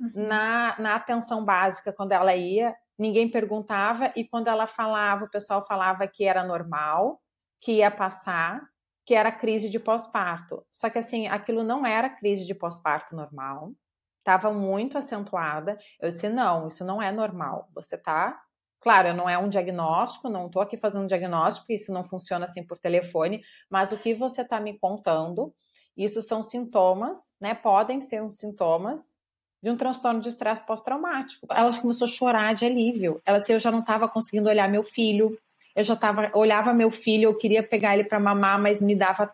Uhum. 0.00 0.28
Na, 0.28 0.76
na 0.78 0.94
atenção 0.94 1.44
básica, 1.44 1.92
quando 1.92 2.12
ela 2.12 2.34
ia, 2.36 2.74
ninguém 2.96 3.28
perguntava, 3.28 4.12
e 4.14 4.24
quando 4.24 4.46
ela 4.46 4.68
falava, 4.68 5.24
o 5.24 5.30
pessoal 5.30 5.66
falava 5.66 6.06
que 6.06 6.24
era 6.24 6.44
normal, 6.44 7.20
que 7.60 7.72
ia 7.72 7.90
passar, 7.90 8.62
que 9.04 9.14
era 9.14 9.32
crise 9.32 9.68
de 9.68 9.80
pós-parto. 9.80 10.64
Só 10.70 10.88
que 10.88 10.98
assim, 10.98 11.26
aquilo 11.26 11.64
não 11.64 11.84
era 11.84 12.08
crise 12.08 12.46
de 12.46 12.54
pós-parto 12.54 13.16
normal, 13.16 13.72
estava 14.18 14.52
muito 14.52 14.96
acentuada. 14.96 15.76
Eu 16.00 16.08
disse: 16.08 16.28
não, 16.28 16.68
isso 16.68 16.84
não 16.84 17.02
é 17.02 17.10
normal. 17.10 17.68
Você 17.74 17.98
tá. 17.98 18.40
Claro, 18.84 19.14
não 19.14 19.26
é 19.26 19.38
um 19.38 19.48
diagnóstico, 19.48 20.28
não 20.28 20.44
estou 20.44 20.60
aqui 20.60 20.76
fazendo 20.76 21.06
diagnóstico, 21.06 21.72
isso 21.72 21.90
não 21.90 22.04
funciona 22.04 22.44
assim 22.44 22.62
por 22.62 22.76
telefone, 22.76 23.42
mas 23.70 23.92
o 23.92 23.96
que 23.96 24.12
você 24.12 24.42
está 24.42 24.60
me 24.60 24.78
contando, 24.78 25.54
isso 25.96 26.20
são 26.20 26.42
sintomas, 26.42 27.32
né? 27.40 27.54
Podem 27.54 28.02
ser 28.02 28.22
uns 28.22 28.36
sintomas 28.36 29.14
de 29.62 29.70
um 29.70 29.76
transtorno 29.78 30.20
de 30.20 30.28
estresse 30.28 30.66
pós-traumático. 30.66 31.46
Ela 31.50 31.74
começou 31.80 32.04
a 32.04 32.10
chorar 32.10 32.54
de 32.54 32.66
alívio. 32.66 33.22
Ela 33.24 33.38
disse: 33.38 33.54
eu 33.54 33.58
já 33.58 33.70
não 33.70 33.78
estava 33.78 34.06
conseguindo 34.06 34.50
olhar 34.50 34.68
meu 34.68 34.84
filho, 34.84 35.38
eu 35.74 35.82
já 35.82 35.96
tava, 35.96 36.30
olhava 36.34 36.74
meu 36.74 36.90
filho, 36.90 37.30
eu 37.30 37.34
queria 37.34 37.62
pegar 37.62 37.94
ele 37.94 38.04
para 38.04 38.20
mamar, 38.20 38.60
mas 38.60 38.82
me 38.82 38.94
dava 38.94 39.32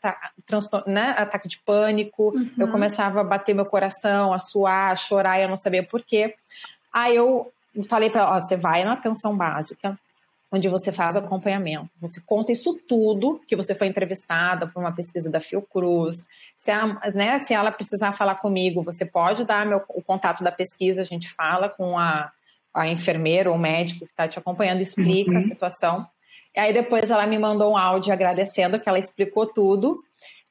né, 0.87 1.13
ataque 1.19 1.49
de 1.49 1.59
pânico, 1.59 2.29
uhum. 2.37 2.51
eu 2.57 2.69
começava 2.69 3.21
a 3.21 3.25
bater 3.25 3.53
meu 3.53 3.67
coração, 3.67 4.33
a 4.33 4.39
suar, 4.39 4.93
a 4.93 4.97
chorar, 4.97 5.41
e 5.41 5.43
eu 5.43 5.49
não 5.49 5.57
sabia 5.57 5.83
por 5.83 6.05
quê. 6.05 6.37
Aí 6.93 7.17
eu 7.17 7.53
falei 7.89 8.11
para 8.11 8.23
ela, 8.23 8.41
você 8.41 8.57
vai 8.57 8.85
na 8.85 8.95
atenção 8.95 9.37
básica, 9.37 9.99
onde 10.53 10.69
você 10.69 10.91
faz 10.91 11.17
acompanhamento. 11.17 11.89
Você 12.01 12.21
conta 12.21 12.51
isso 12.51 12.79
tudo, 12.89 13.41
que 13.47 13.55
você 13.55 13.75
foi 13.75 13.87
entrevistada 13.87 14.67
por 14.67 14.81
uma 14.81 14.93
pesquisa 14.93 15.31
da 15.31 15.41
Fiocruz. 15.41 16.27
Se, 16.57 16.71
a, 16.71 16.87
né, 17.15 17.39
se 17.39 17.55
ela 17.55 17.71
precisar 17.71 18.13
falar 18.15 18.35
comigo, 18.37 18.83
você 18.83 19.07
pode 19.07 19.45
dar 19.45 19.65
meu, 19.65 19.83
o 19.91 20.03
contato 20.03 20.43
da 20.43 20.51
pesquisa, 20.51 21.03
a 21.03 21.05
gente 21.05 21.33
fala 21.33 21.69
com 21.69 21.97
a, 21.97 22.33
a 22.75 22.89
enfermeira 22.89 23.51
ou 23.51 23.57
médico 23.57 24.05
que 24.05 24.11
está 24.11 24.27
te 24.27 24.39
acompanhando, 24.39 24.81
explica 24.81 25.31
uhum. 25.31 25.39
a 25.39 25.43
situação. 25.43 26.07
E 26.55 26.59
aí 26.59 26.73
depois 26.73 27.11
ela 27.11 27.27
me 27.27 27.39
mandou 27.39 27.73
um 27.73 27.77
áudio 27.77 28.13
agradecendo 28.13 28.81
que 28.81 28.89
ela 28.89 28.99
explicou 28.99 29.47
tudo. 29.47 30.03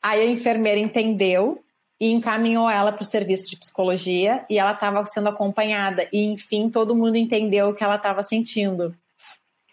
Aí 0.01 0.21
a 0.21 0.25
enfermeira 0.25 0.79
entendeu 0.79 1.61
e 1.99 2.11
encaminhou 2.11 2.69
ela 2.69 2.91
para 2.91 3.03
o 3.03 3.05
serviço 3.05 3.49
de 3.49 3.57
psicologia 3.57 4.45
e 4.49 4.57
ela 4.57 4.71
estava 4.71 5.03
sendo 5.05 5.29
acompanhada. 5.29 6.07
E 6.13 6.23
enfim, 6.23 6.69
todo 6.69 6.95
mundo 6.95 7.17
entendeu 7.17 7.69
o 7.69 7.75
que 7.75 7.83
ela 7.83 7.95
estava 7.95 8.23
sentindo 8.23 8.95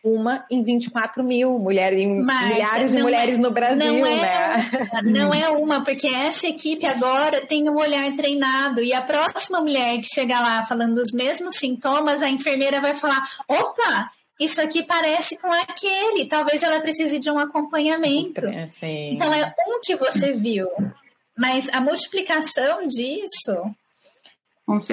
uma 0.06 0.44
em 0.48 0.62
24 0.62 1.24
mil 1.24 1.58
mulheres, 1.58 1.98
milhares 2.06 2.92
de 2.92 3.02
mulheres 3.02 3.38
é, 3.38 3.40
no 3.40 3.50
Brasil, 3.50 3.92
não 3.92 4.06
é, 4.06 4.16
né? 4.20 4.70
Não 5.02 5.34
é 5.34 5.48
uma, 5.50 5.82
porque 5.82 6.06
essa 6.06 6.46
equipe 6.46 6.86
agora 6.86 7.44
tem 7.44 7.68
um 7.68 7.76
olhar 7.76 8.14
treinado 8.14 8.80
e 8.80 8.92
a 8.92 9.02
próxima 9.02 9.60
mulher 9.60 9.98
que 9.98 10.06
chegar 10.06 10.40
lá 10.40 10.64
falando 10.64 10.98
os 10.98 11.12
mesmos 11.12 11.56
sintomas, 11.56 12.22
a 12.22 12.30
enfermeira 12.30 12.80
vai 12.80 12.94
falar: 12.94 13.20
opa, 13.48 14.10
isso 14.38 14.60
aqui 14.60 14.84
parece 14.84 15.36
com 15.38 15.52
aquele, 15.52 16.26
talvez 16.26 16.62
ela 16.62 16.80
precise 16.80 17.18
de 17.18 17.28
um 17.28 17.38
acompanhamento. 17.38 18.42
Sim. 18.68 19.14
Então 19.14 19.34
é 19.34 19.52
um 19.66 19.80
que 19.82 19.96
você 19.96 20.32
viu, 20.32 20.68
mas 21.36 21.68
a 21.70 21.80
multiplicação 21.80 22.86
disso 22.86 23.74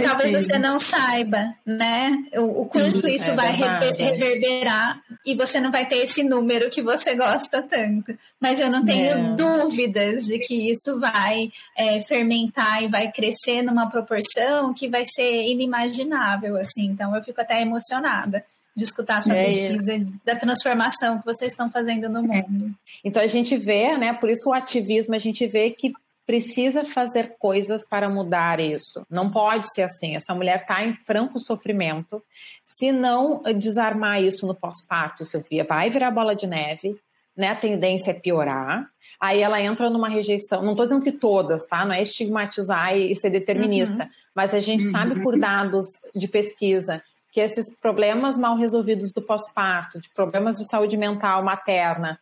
Talvez 0.05 0.31
você 0.31 0.59
não 0.59 0.77
saiba, 0.77 1.55
né? 1.65 2.15
O, 2.35 2.61
o 2.61 2.65
quanto 2.67 3.01
Sim, 3.01 3.11
isso 3.13 3.31
é 3.31 3.35
vai 3.35 3.57
verdade, 3.57 4.03
reverberar 4.03 5.01
e 5.25 5.33
você 5.33 5.59
não 5.59 5.71
vai 5.71 5.87
ter 5.87 5.95
esse 5.95 6.23
número 6.23 6.69
que 6.69 6.79
você 6.79 7.15
gosta 7.15 7.59
tanto. 7.63 8.15
Mas 8.39 8.59
eu 8.59 8.69
não 8.69 8.85
tenho 8.85 9.09
é. 9.09 9.35
dúvidas 9.35 10.27
de 10.27 10.37
que 10.37 10.69
isso 10.69 10.99
vai 10.99 11.51
é, 11.75 11.99
fermentar 12.01 12.83
e 12.83 12.87
vai 12.87 13.11
crescer 13.11 13.63
numa 13.63 13.89
proporção 13.89 14.75
que 14.75 14.87
vai 14.87 15.05
ser 15.05 15.41
inimaginável, 15.45 16.55
assim. 16.55 16.85
Então 16.85 17.15
eu 17.15 17.23
fico 17.23 17.41
até 17.41 17.59
emocionada 17.59 18.45
de 18.75 18.83
escutar 18.83 19.19
essa 19.19 19.33
é, 19.33 19.45
pesquisa 19.45 20.17
da 20.23 20.35
transformação 20.35 21.17
que 21.17 21.25
vocês 21.25 21.51
estão 21.51 21.71
fazendo 21.71 22.07
no 22.09 22.31
é. 22.31 22.43
mundo. 22.43 22.71
Então 23.03 23.23
a 23.23 23.27
gente 23.27 23.57
vê, 23.57 23.97
né? 23.97 24.13
Por 24.13 24.29
isso 24.29 24.49
o 24.49 24.53
ativismo 24.53 25.15
a 25.15 25.19
gente 25.19 25.47
vê 25.47 25.71
que 25.71 25.91
precisa 26.25 26.85
fazer 26.85 27.35
coisas 27.37 27.87
para 27.87 28.09
mudar 28.09 28.59
isso. 28.59 29.05
Não 29.09 29.29
pode 29.29 29.71
ser 29.73 29.83
assim. 29.83 30.15
Essa 30.15 30.33
mulher 30.33 30.61
está 30.61 30.83
em 30.83 30.93
franco 30.93 31.39
sofrimento. 31.39 32.23
Se 32.63 32.91
não 32.91 33.41
desarmar 33.57 34.21
isso 34.23 34.47
no 34.47 34.55
pós-parto, 34.55 35.25
Sofia, 35.25 35.65
vai 35.67 35.89
virar 35.89 36.11
bola 36.11 36.35
de 36.35 36.47
neve. 36.47 36.95
Né, 37.35 37.47
a 37.47 37.55
tendência 37.55 38.11
é 38.11 38.13
piorar. 38.13 38.87
Aí 39.19 39.41
ela 39.41 39.59
entra 39.59 39.89
numa 39.89 40.07
rejeição. 40.07 40.61
Não 40.61 40.73
estou 40.73 40.85
dizendo 40.85 41.03
que 41.03 41.11
todas, 41.11 41.65
tá? 41.65 41.83
Não 41.83 41.93
é 41.93 42.03
estigmatizar 42.03 42.95
e 42.95 43.15
ser 43.15 43.31
determinista. 43.31 44.03
Uhum. 44.03 44.09
Mas 44.35 44.53
a 44.53 44.59
gente 44.59 44.85
uhum. 44.85 44.91
sabe 44.91 45.19
por 45.19 45.39
dados 45.39 45.85
de 46.13 46.27
pesquisa 46.27 47.01
que 47.31 47.39
esses 47.39 47.75
problemas 47.75 48.37
mal 48.37 48.55
resolvidos 48.55 49.11
do 49.11 49.21
pós-parto, 49.21 49.99
de 49.99 50.07
problemas 50.13 50.57
de 50.57 50.69
saúde 50.69 50.95
mental 50.95 51.41
materna, 51.41 52.19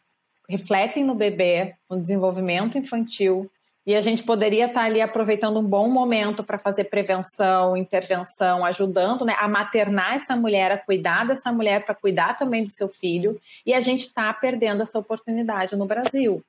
refletem 0.48 1.04
no 1.04 1.14
bebê, 1.14 1.76
no 1.90 2.00
desenvolvimento 2.00 2.78
infantil, 2.78 3.52
e 3.86 3.96
a 3.96 4.02
gente 4.02 4.24
poderia 4.24 4.66
estar 4.68 4.84
ali 4.84 5.02
aproveitando 5.02 5.60
um 5.60 5.64
bom 5.64 5.90
momento 5.90 6.44
para 6.44 6.60
fazer 6.60 6.86
prevenção, 6.86 7.76
intervenção, 7.76 8.64
ajudando 8.64 9.26
né, 9.26 9.36
a 9.40 9.48
maternar 9.48 10.14
essa 10.14 10.36
mulher, 10.36 10.72
a 10.72 10.78
cuidar 10.78 11.26
dessa 11.26 11.52
mulher, 11.52 11.84
para 11.84 11.96
cuidar 11.96 12.38
também 12.38 12.64
do 12.64 12.70
seu 12.70 12.88
filho. 12.88 13.40
E 13.66 13.74
a 13.74 13.80
gente 13.80 14.02
está 14.02 14.32
perdendo 14.34 14.84
essa 14.84 15.00
oportunidade 15.00 15.76
no 15.76 15.86
Brasil 15.86 16.44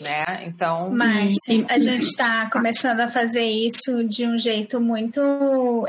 né? 0.00 0.44
Então. 0.46 0.90
Mas 0.90 1.34
a 1.68 1.78
gente 1.78 2.04
está 2.04 2.50
começando 2.50 3.00
a 3.00 3.08
fazer 3.08 3.44
isso 3.44 4.04
de 4.04 4.26
um 4.26 4.36
jeito 4.36 4.80
muito 4.80 5.20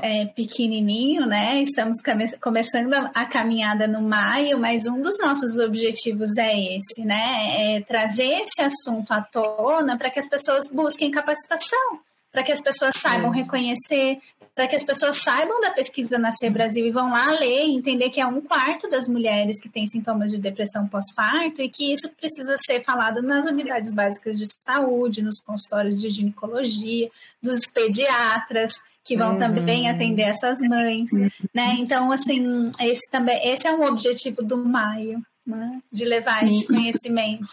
é, 0.02 0.26
pequenininho, 0.26 1.26
né? 1.26 1.62
Estamos 1.62 2.02
come 2.02 2.26
começando 2.38 2.94
a 2.94 3.26
caminhada 3.26 3.88
no 3.88 4.02
maio, 4.02 4.60
mas 4.60 4.86
um 4.86 5.02
dos 5.02 5.18
nossos 5.20 5.58
objetivos 5.58 6.38
é 6.38 6.76
esse, 6.76 7.04
né? 7.04 7.76
É 7.78 7.82
trazer 7.82 8.44
esse 8.44 8.62
assunto 8.62 9.12
à 9.12 9.22
tona 9.22 9.98
para 9.98 10.10
que 10.10 10.20
as 10.20 10.30
pessoas 10.30 10.70
busquem 10.72 11.12
capacitação 11.12 12.00
para 12.36 12.44
que 12.44 12.52
as 12.52 12.60
pessoas 12.60 12.98
saibam 12.98 13.32
Isso. 13.32 13.44
reconhecer, 13.44 14.18
para 14.54 14.68
que 14.68 14.76
as 14.76 14.84
pessoas 14.84 15.24
saibam 15.24 15.62
da 15.62 15.72
pesquisa 15.72 16.20
Nascer 16.20 16.52
Brasil 16.52 16.86
e 16.86 16.92
vão 16.92 17.10
lá 17.10 17.32
ler 17.32 17.66
e 17.66 17.74
entender 17.74 18.10
que 18.10 18.20
é 18.20 18.28
um 18.28 18.42
quarto 18.42 18.90
das 18.90 19.08
mulheres 19.08 19.62
que 19.62 19.70
têm 19.70 19.88
sintomas 19.88 20.32
de 20.32 20.42
depressão 20.42 20.86
pós-parto 20.86 21.62
e 21.62 21.70
que 21.70 21.94
isso 21.94 22.10
precisa 22.10 22.58
ser 22.58 22.84
falado 22.84 23.22
nas 23.22 23.46
unidades 23.46 23.94
básicas 23.94 24.38
de 24.38 24.48
saúde, 24.60 25.22
nos 25.22 25.40
consultórios 25.40 26.02
de 26.02 26.10
ginecologia, 26.10 27.10
dos 27.42 27.68
pediatras 27.68 28.74
que 29.02 29.16
vão 29.16 29.34
uhum. 29.34 29.40
também 29.40 29.90
atender 29.90 30.24
essas 30.24 30.58
mães, 30.60 31.10
né? 31.54 31.78
Então, 31.80 32.12
assim, 32.12 32.70
esse 32.82 33.10
também, 33.10 33.48
esse 33.48 33.66
é 33.66 33.72
um 33.72 33.86
objetivo 33.86 34.44
do 34.44 34.58
Maio, 34.58 35.26
né? 35.48 35.82
De 35.90 36.04
levar 36.04 36.42
Sim. 36.42 36.54
esse 36.54 36.68
conhecimento. 36.68 37.48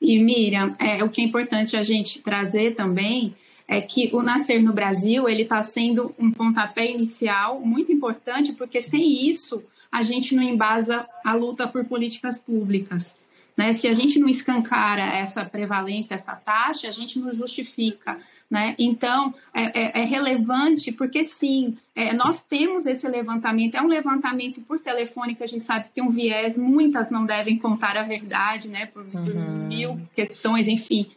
E 0.00 0.18
Miriam, 0.18 0.70
é, 0.78 1.04
o 1.04 1.10
que 1.10 1.20
é 1.20 1.24
importante 1.24 1.76
a 1.76 1.82
gente 1.82 2.22
trazer 2.22 2.74
também 2.74 3.34
é 3.68 3.80
que 3.80 4.10
o 4.12 4.22
Nascer 4.22 4.62
no 4.62 4.72
Brasil 4.72 5.28
ele 5.28 5.42
está 5.42 5.62
sendo 5.62 6.14
um 6.18 6.30
pontapé 6.30 6.90
inicial 6.90 7.60
muito 7.60 7.92
importante, 7.92 8.52
porque 8.52 8.80
sem 8.80 9.28
isso 9.28 9.62
a 9.90 10.02
gente 10.02 10.34
não 10.34 10.42
embasa 10.42 11.06
a 11.24 11.34
luta 11.34 11.66
por 11.66 11.84
políticas 11.84 12.38
públicas. 12.38 13.16
Né? 13.56 13.72
Se 13.72 13.88
a 13.88 13.94
gente 13.94 14.18
não 14.18 14.28
escancara 14.28 15.02
essa 15.02 15.44
prevalência, 15.44 16.14
essa 16.14 16.34
taxa, 16.34 16.88
a 16.88 16.90
gente 16.90 17.18
não 17.18 17.32
justifica. 17.32 18.18
Né? 18.48 18.76
Então, 18.78 19.34
é, 19.52 19.62
é, 19.64 20.02
é 20.02 20.04
relevante 20.04 20.92
porque, 20.92 21.24
sim, 21.24 21.76
é, 21.94 22.12
nós 22.12 22.42
temos 22.42 22.86
esse 22.86 23.08
levantamento, 23.08 23.74
é 23.74 23.82
um 23.82 23.88
levantamento 23.88 24.60
por 24.60 24.78
telefone 24.78 25.34
que 25.34 25.42
a 25.42 25.48
gente 25.48 25.64
sabe 25.64 25.86
que 25.86 25.94
tem 25.94 26.04
um 26.04 26.10
viés, 26.10 26.56
muitas 26.56 27.10
não 27.10 27.24
devem 27.24 27.58
contar 27.58 27.96
a 27.96 28.02
verdade, 28.02 28.68
né? 28.68 28.86
por, 28.86 29.02
uhum. 29.02 29.24
por 29.24 29.34
mil 29.34 30.00
questões, 30.14 30.68
enfim. 30.68 31.08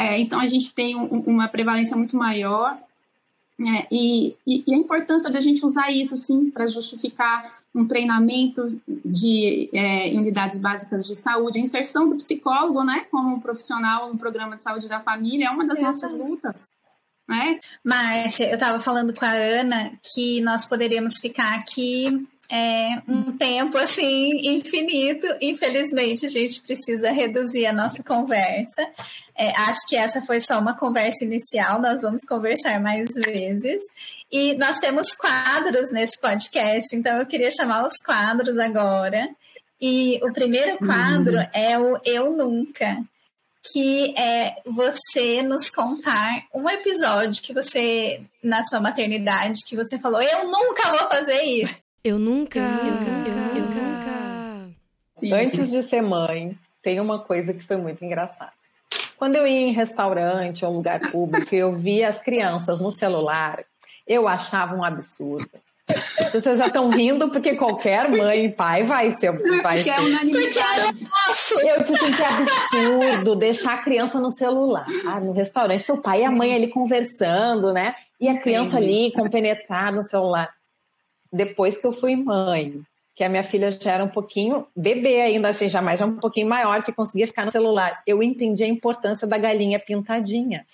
É, 0.00 0.18
então, 0.18 0.40
a 0.40 0.46
gente 0.46 0.72
tem 0.72 0.96
um, 0.96 1.20
uma 1.26 1.46
prevalência 1.46 1.94
muito 1.94 2.16
maior. 2.16 2.78
Né? 3.58 3.84
E, 3.92 4.34
e, 4.46 4.64
e, 4.66 4.74
a 4.74 4.78
importância 4.78 5.30
de 5.30 5.36
a 5.36 5.40
gente 5.42 5.62
usar 5.62 5.90
isso, 5.90 6.16
sim, 6.16 6.50
para 6.50 6.66
justificar 6.66 7.60
um 7.74 7.86
treinamento 7.86 8.80
de 8.88 9.68
é, 9.74 10.08
unidades 10.16 10.58
básicas 10.58 11.06
de 11.06 11.14
saúde, 11.14 11.58
a 11.58 11.62
inserção 11.62 12.08
do 12.08 12.16
psicólogo, 12.16 12.82
né, 12.82 13.06
como 13.10 13.34
um 13.34 13.40
profissional 13.40 14.10
no 14.10 14.18
programa 14.18 14.56
de 14.56 14.62
saúde 14.62 14.88
da 14.88 15.00
família, 15.00 15.48
é 15.48 15.50
uma 15.50 15.66
das 15.66 15.78
nossas 15.78 16.14
lutas. 16.14 16.66
Né? 17.28 17.60
Márcia, 17.84 18.48
eu 18.48 18.54
estava 18.54 18.80
falando 18.80 19.12
com 19.12 19.24
a 19.24 19.32
Ana 19.32 19.92
que 20.14 20.40
nós 20.40 20.64
poderíamos 20.64 21.18
ficar 21.18 21.54
aqui 21.54 22.26
é, 22.50 23.00
um 23.06 23.36
tempo 23.36 23.78
assim 23.78 24.56
infinito. 24.56 25.26
Infelizmente, 25.40 26.26
a 26.26 26.28
gente 26.28 26.60
precisa 26.60 27.12
reduzir 27.12 27.66
a 27.66 27.72
nossa 27.72 28.02
conversa. 28.02 28.88
É, 29.36 29.50
acho 29.60 29.86
que 29.88 29.96
essa 29.96 30.20
foi 30.20 30.40
só 30.40 30.58
uma 30.58 30.76
conversa 30.76 31.24
inicial, 31.24 31.80
nós 31.80 32.02
vamos 32.02 32.22
conversar 32.28 32.80
mais 32.80 33.08
vezes. 33.24 33.80
E 34.30 34.54
nós 34.54 34.78
temos 34.80 35.14
quadros 35.14 35.92
nesse 35.92 36.20
podcast, 36.20 36.94
então 36.94 37.18
eu 37.18 37.26
queria 37.26 37.50
chamar 37.52 37.86
os 37.86 37.96
quadros 38.04 38.58
agora. 38.58 39.28
E 39.80 40.20
o 40.22 40.32
primeiro 40.32 40.76
quadro 40.78 41.38
uhum. 41.38 41.46
é 41.54 41.78
o 41.78 42.00
Eu 42.04 42.36
Nunca, 42.36 43.02
que 43.72 44.14
é 44.18 44.56
você 44.66 45.42
nos 45.42 45.70
contar 45.70 46.44
um 46.54 46.68
episódio 46.68 47.42
que 47.42 47.54
você, 47.54 48.20
na 48.42 48.62
sua 48.64 48.80
maternidade, 48.80 49.64
que 49.66 49.76
você 49.76 49.98
falou, 49.98 50.20
eu 50.20 50.48
nunca 50.48 50.90
vou 50.90 51.08
fazer 51.08 51.42
isso. 51.44 51.79
Eu 52.02 52.18
nunca. 52.18 52.58
Eu 52.58 52.64
nunca. 52.64 53.58
Eu 53.58 55.28
nunca. 55.28 55.36
Antes 55.36 55.70
de 55.70 55.82
ser 55.82 56.00
mãe, 56.00 56.56
tem 56.82 56.98
uma 56.98 57.18
coisa 57.18 57.52
que 57.52 57.62
foi 57.62 57.76
muito 57.76 58.02
engraçada. 58.02 58.52
Quando 59.18 59.36
eu 59.36 59.46
ia 59.46 59.68
em 59.68 59.72
restaurante 59.72 60.64
ou 60.64 60.72
lugar 60.72 61.10
público 61.10 61.54
e 61.54 61.58
eu 61.58 61.74
via 61.74 62.08
as 62.08 62.22
crianças 62.22 62.80
no 62.80 62.90
celular, 62.90 63.62
eu 64.06 64.26
achava 64.26 64.74
um 64.74 64.82
absurdo. 64.82 65.50
Vocês 66.32 66.58
já 66.58 66.68
estão 66.68 66.88
rindo 66.88 67.28
porque 67.28 67.54
qualquer 67.54 68.08
mãe 68.08 68.46
e 68.46 68.48
pai 68.48 68.82
vai 68.82 69.10
ser. 69.10 69.32
Vai 69.60 69.82
porque 69.82 69.90
é 69.90 69.96
ser. 69.96 71.66
é. 71.66 71.76
Eu 71.76 71.82
te 71.82 71.98
senti 71.98 72.22
absurdo 72.22 73.36
deixar 73.36 73.74
a 73.74 73.78
criança 73.82 74.18
no 74.18 74.30
celular, 74.30 74.86
no 75.20 75.32
restaurante, 75.32 75.92
o 75.92 75.98
pai 75.98 76.22
e 76.22 76.24
a 76.24 76.30
mãe 76.30 76.54
ali 76.54 76.70
conversando, 76.70 77.74
né? 77.74 77.94
E 78.18 78.26
a 78.26 78.38
criança 78.38 78.78
ali 78.78 79.12
compenetrada 79.12 79.98
no 79.98 80.04
celular 80.04 80.48
depois 81.32 81.78
que 81.78 81.86
eu 81.86 81.92
fui 81.92 82.16
mãe. 82.16 82.82
que 83.14 83.24
a 83.24 83.28
minha 83.28 83.42
filha 83.42 83.70
já 83.70 83.92
era 83.92 84.04
um 84.04 84.08
pouquinho 84.08 84.66
bebê 84.74 85.20
ainda, 85.20 85.48
assim, 85.48 85.68
já 85.68 85.82
mais 85.82 86.00
já 86.00 86.06
um 86.06 86.16
pouquinho 86.16 86.48
maior, 86.48 86.82
que 86.82 86.90
conseguia 86.90 87.26
ficar 87.26 87.44
no 87.44 87.52
celular. 87.52 88.02
Eu 88.06 88.22
entendi 88.22 88.64
a 88.64 88.66
importância 88.66 89.26
da 89.26 89.36
galinha 89.36 89.78
pintadinha, 89.78 90.64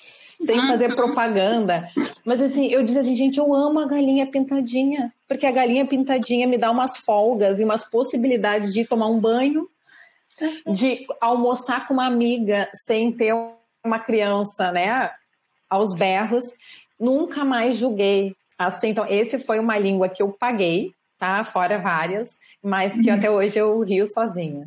sem 0.41 0.61
fazer 0.67 0.95
propaganda. 0.95 1.91
Mas 2.25 2.41
assim, 2.41 2.69
eu 2.69 2.85
dizia 2.85 3.01
assim, 3.01 3.17
gente, 3.17 3.39
eu 3.39 3.53
amo 3.53 3.81
a 3.81 3.87
galinha 3.87 4.27
pintadinha, 4.27 5.13
porque 5.27 5.45
a 5.45 5.51
galinha 5.51 5.85
pintadinha 5.85 6.47
me 6.47 6.57
dá 6.57 6.71
umas 6.71 6.99
folgas 6.99 7.59
e 7.59 7.65
umas 7.65 7.83
possibilidades 7.83 8.73
de 8.73 8.85
tomar 8.85 9.09
um 9.09 9.19
banho, 9.19 9.69
de 10.69 11.05
almoçar 11.21 11.89
com 11.89 11.95
uma 11.95 12.07
amiga 12.07 12.71
sem 12.75 13.11
ter 13.11 13.35
uma 13.85 13.99
criança, 13.99 14.71
né, 14.71 15.11
aos 15.69 15.95
berros. 15.95 16.45
Nunca 17.01 17.45
mais 17.45 17.77
julguei. 17.77 18.37
Assim, 18.59 18.89
então, 18.89 19.07
esse 19.09 19.39
foi 19.39 19.59
uma 19.59 19.79
língua 19.79 20.09
que 20.09 20.23
eu 20.23 20.33
paguei, 20.33 20.93
tá? 21.19 21.45
Fora 21.45 21.79
várias, 21.79 22.29
mas 22.63 22.99
que 23.01 23.11
até 23.11 23.31
hoje 23.31 23.59
eu 23.59 23.81
rio 23.81 24.07
sozinha. 24.07 24.67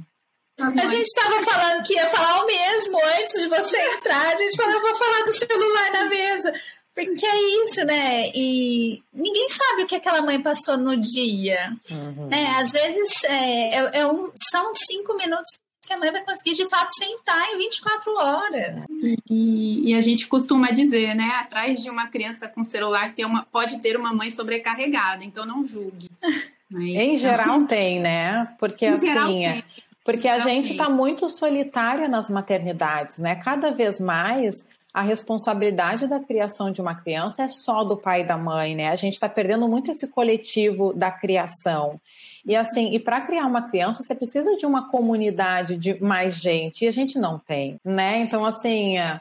A 0.59 0.85
gente 0.87 1.05
estava 1.07 1.39
falando 1.41 1.83
que 1.85 1.93
ia 1.93 2.07
falar 2.09 2.43
o 2.43 2.45
mesmo 2.45 2.99
antes 3.17 3.41
de 3.41 3.47
você 3.47 3.77
entrar. 3.95 4.27
A 4.27 4.35
gente 4.35 4.57
falou, 4.57 4.81
vou 4.81 4.93
falar 4.93 5.23
do 5.23 5.33
celular 5.33 5.91
na 5.93 6.05
mesa. 6.05 6.53
Porque 6.93 7.25
é 7.25 7.63
isso, 7.63 7.85
né? 7.85 8.29
E 8.35 9.01
ninguém 9.13 9.47
sabe 9.47 9.83
o 9.83 9.87
que 9.87 9.95
aquela 9.95 10.21
mãe 10.21 10.41
passou 10.41 10.75
no 10.77 10.97
dia. 10.99 11.71
Uhum. 11.89 12.27
Né? 12.27 12.45
Às 12.59 12.71
vezes 12.71 13.23
é, 13.23 13.75
é- 13.75 13.91
é 14.01 14.05
um- 14.07 14.29
são 14.51 14.73
cinco 14.73 15.15
minutos 15.15 15.47
que 15.89 15.93
a 15.93 15.97
mãe 15.97 16.11
vai 16.11 16.23
conseguir 16.23 16.53
de 16.53 16.69
fato 16.69 16.91
sentar 16.93 17.49
em 17.49 17.57
24 17.57 18.13
horas. 18.13 18.85
E, 19.27 19.89
e 19.89 19.95
a 19.95 20.01
gente 20.01 20.27
costuma 20.27 20.67
dizer, 20.67 21.15
né? 21.15 21.27
Atrás 21.41 21.81
de 21.81 21.89
uma 21.89 22.07
criança 22.07 22.47
com 22.47 22.63
celular 22.63 23.13
tem 23.15 23.25
uma, 23.25 23.43
pode 23.51 23.79
ter 23.79 23.97
uma 23.97 24.13
mãe 24.13 24.29
sobrecarregada, 24.29 25.23
então 25.25 25.47
não 25.47 25.65
julgue. 25.65 26.07
né? 26.71 26.83
Em 26.85 27.17
geral 27.17 27.65
tem, 27.65 27.99
né? 27.99 28.53
Porque 28.59 28.85
Em 28.85 28.89
assim, 28.89 29.07
geral 29.07 29.29
é- 29.31 29.51
tem. 29.53 29.63
porque 30.05 30.27
a 30.27 30.37
gente 30.37 30.73
está 30.73 30.87
muito 30.87 31.27
solitária 31.27 32.07
nas 32.07 32.29
maternidades, 32.29 33.17
né? 33.17 33.33
Cada 33.35 33.71
vez 33.71 33.99
mais 33.99 34.63
a 34.93 35.01
responsabilidade 35.01 36.07
da 36.07 36.19
criação 36.19 36.71
de 36.71 36.81
uma 36.81 36.95
criança 36.95 37.43
é 37.43 37.47
só 37.47 37.83
do 37.83 37.95
pai 37.95 38.21
e 38.21 38.23
da 38.25 38.37
mãe, 38.37 38.75
né? 38.75 38.89
A 38.89 38.95
gente 38.95 39.13
está 39.13 39.29
perdendo 39.29 39.67
muito 39.67 39.91
esse 39.91 40.07
coletivo 40.07 40.93
da 40.93 41.11
criação. 41.11 41.99
E 42.45 42.55
assim, 42.55 42.93
e 42.93 42.99
para 42.99 43.21
criar 43.21 43.45
uma 43.45 43.69
criança, 43.69 44.01
você 44.01 44.15
precisa 44.15 44.55
de 44.57 44.65
uma 44.65 44.89
comunidade 44.89 45.75
de 45.75 46.01
mais 46.01 46.35
gente, 46.35 46.85
e 46.85 46.87
a 46.87 46.91
gente 46.91 47.19
não 47.19 47.37
tem, 47.37 47.79
né? 47.85 48.17
Então, 48.19 48.43
assim, 48.45 48.97
é, 48.97 49.19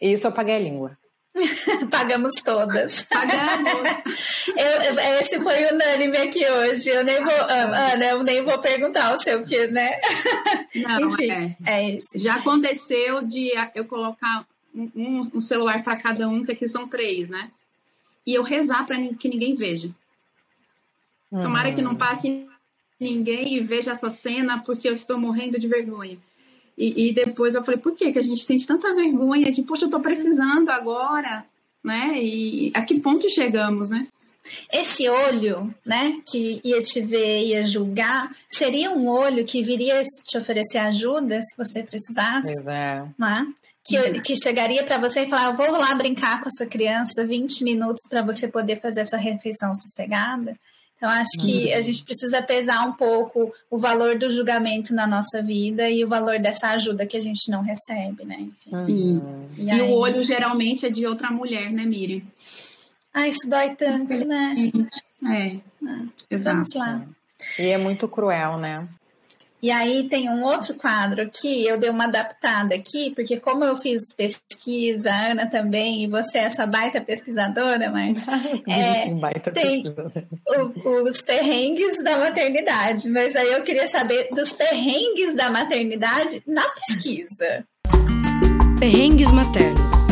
isso 0.00 0.26
eu 0.26 0.32
paguei 0.32 0.56
a 0.56 0.58
língua. 0.58 0.98
Pagamos 1.90 2.34
todas. 2.44 3.02
Pagamos. 3.02 3.72
Eu- 4.56 4.82
eu- 4.82 4.98
esse 5.20 5.38
foi 5.40 5.64
unânime 5.72 6.16
aqui 6.16 6.44
hoje. 6.44 6.90
Eu 6.90 7.04
nem 7.04 7.22
vou, 7.22 7.32
ah, 7.32 7.92
Ana, 7.92 8.04
eu 8.06 8.22
nem 8.24 8.42
vou 8.42 8.58
perguntar 8.58 9.14
o 9.14 9.18
seu, 9.18 9.38
porque, 9.38 9.68
né? 9.68 10.00
Não, 10.74 11.00
Enfim, 11.08 11.30
é. 11.30 11.56
é 11.64 11.90
isso. 11.90 12.08
Já 12.16 12.34
aconteceu 12.34 13.22
de 13.22 13.52
eu 13.76 13.84
colocar 13.84 14.44
um, 14.74 15.30
um- 15.34 15.40
celular 15.40 15.82
para 15.82 15.96
cada 15.96 16.28
um, 16.28 16.44
que 16.44 16.52
aqui 16.52 16.68
são 16.68 16.88
três, 16.88 17.28
né? 17.28 17.50
E 18.26 18.34
eu 18.34 18.42
rezar 18.42 18.86
para 18.86 18.96
que 19.14 19.28
ninguém 19.28 19.54
veja. 19.54 19.90
Tomara 21.30 21.72
que 21.72 21.80
não 21.80 21.94
passe 21.94 22.46
ninguém 22.98 23.54
e 23.54 23.60
veja 23.60 23.92
essa 23.92 24.10
cena, 24.10 24.60
porque 24.60 24.88
eu 24.88 24.92
estou 24.92 25.18
morrendo 25.18 25.58
de 25.58 25.68
vergonha. 25.68 26.18
E, 26.76 27.08
e 27.08 27.12
depois 27.12 27.54
eu 27.54 27.64
falei, 27.64 27.80
por 27.80 27.94
que 27.94 28.12
que 28.12 28.18
a 28.18 28.22
gente 28.22 28.44
sente 28.44 28.66
tanta 28.66 28.94
vergonha 28.94 29.50
de, 29.50 29.62
poxa, 29.62 29.84
eu 29.84 29.90
tô 29.90 30.00
precisando 30.00 30.70
agora, 30.70 31.44
né? 31.84 32.18
E 32.20 32.72
a 32.74 32.82
que 32.82 32.98
ponto 32.98 33.28
chegamos, 33.30 33.90
né? 33.90 34.08
Esse 34.72 35.08
olho, 35.08 35.72
né, 35.84 36.18
que 36.26 36.60
ia 36.64 36.80
te 36.80 37.00
ver, 37.02 37.46
ia 37.48 37.62
julgar, 37.62 38.34
seria 38.48 38.90
um 38.90 39.06
olho 39.06 39.44
que 39.44 39.62
viria 39.62 40.00
te 40.26 40.38
oferecer 40.38 40.78
ajuda 40.78 41.40
se 41.42 41.56
você 41.56 41.82
precisasse, 41.82 42.66
é. 42.66 43.04
né? 43.18 43.46
Que, 43.84 44.20
que 44.20 44.36
chegaria 44.36 44.84
para 44.84 44.98
você 44.98 45.22
e 45.22 45.26
falar: 45.26 45.46
Eu 45.46 45.54
vou 45.54 45.70
lá 45.72 45.94
brincar 45.94 46.40
com 46.40 46.48
a 46.48 46.52
sua 46.52 46.66
criança 46.66 47.26
20 47.26 47.64
minutos 47.64 48.02
para 48.08 48.22
você 48.22 48.46
poder 48.46 48.80
fazer 48.80 49.00
essa 49.00 49.16
refeição 49.16 49.72
sossegada. 49.74 50.56
Então, 51.00 51.08
acho 51.08 51.30
que 51.40 51.72
a 51.72 51.80
gente 51.80 52.04
precisa 52.04 52.42
pesar 52.42 52.86
um 52.86 52.92
pouco 52.92 53.50
o 53.70 53.78
valor 53.78 54.18
do 54.18 54.28
julgamento 54.28 54.94
na 54.94 55.06
nossa 55.06 55.42
vida 55.42 55.88
e 55.88 56.04
o 56.04 56.08
valor 56.08 56.38
dessa 56.38 56.68
ajuda 56.68 57.06
que 57.06 57.16
a 57.16 57.20
gente 57.20 57.50
não 57.50 57.62
recebe, 57.62 58.22
né? 58.22 58.36
Enfim. 58.38 58.70
Uhum. 58.70 59.48
E, 59.56 59.64
E 59.64 59.70
aí... 59.70 59.80
o 59.80 59.92
olho 59.94 60.22
geralmente 60.22 60.84
é 60.84 60.90
de 60.90 61.06
outra 61.06 61.30
mulher, 61.30 61.72
né, 61.72 61.86
Miriam? 61.86 62.20
Ah, 63.14 63.26
isso 63.26 63.48
dói 63.48 63.74
tanto, 63.76 64.12
né? 64.26 64.54
É, 65.26 65.56
exato. 66.30 66.56
Vamos 66.56 66.74
lá. 66.74 67.02
E 67.58 67.68
é 67.68 67.78
muito 67.78 68.06
cruel, 68.06 68.58
né? 68.58 68.86
E 69.62 69.70
aí 69.70 70.08
tem 70.08 70.30
um 70.30 70.42
outro 70.42 70.74
quadro 70.74 71.28
que 71.30 71.66
eu 71.66 71.78
dei 71.78 71.90
uma 71.90 72.04
adaptada 72.04 72.74
aqui, 72.74 73.12
porque 73.14 73.38
como 73.38 73.62
eu 73.62 73.76
fiz 73.76 74.00
pesquisa, 74.14 75.10
a 75.12 75.26
Ana 75.32 75.46
também, 75.50 76.02
e 76.02 76.06
você 76.06 76.38
é 76.38 76.42
essa 76.44 76.64
baita 76.66 76.98
pesquisadora, 77.00 77.90
mas 77.90 78.16
É, 78.66 79.10
baita 79.14 79.50
tem. 79.50 79.82
pesquisador. 79.82 80.12
o- 80.84 81.02
os 81.08 81.20
perrengues 81.20 82.02
da 82.02 82.16
maternidade. 82.18 83.08
Mas 83.10 83.36
aí 83.36 83.52
eu 83.52 83.62
queria 83.62 83.86
saber 83.86 84.28
dos 84.34 84.50
perrengues 84.52 85.34
da 85.34 85.50
maternidade 85.50 86.42
na 86.46 86.66
pesquisa. 86.70 87.64
Perrengues 88.78 89.30
maternos. 89.30 90.06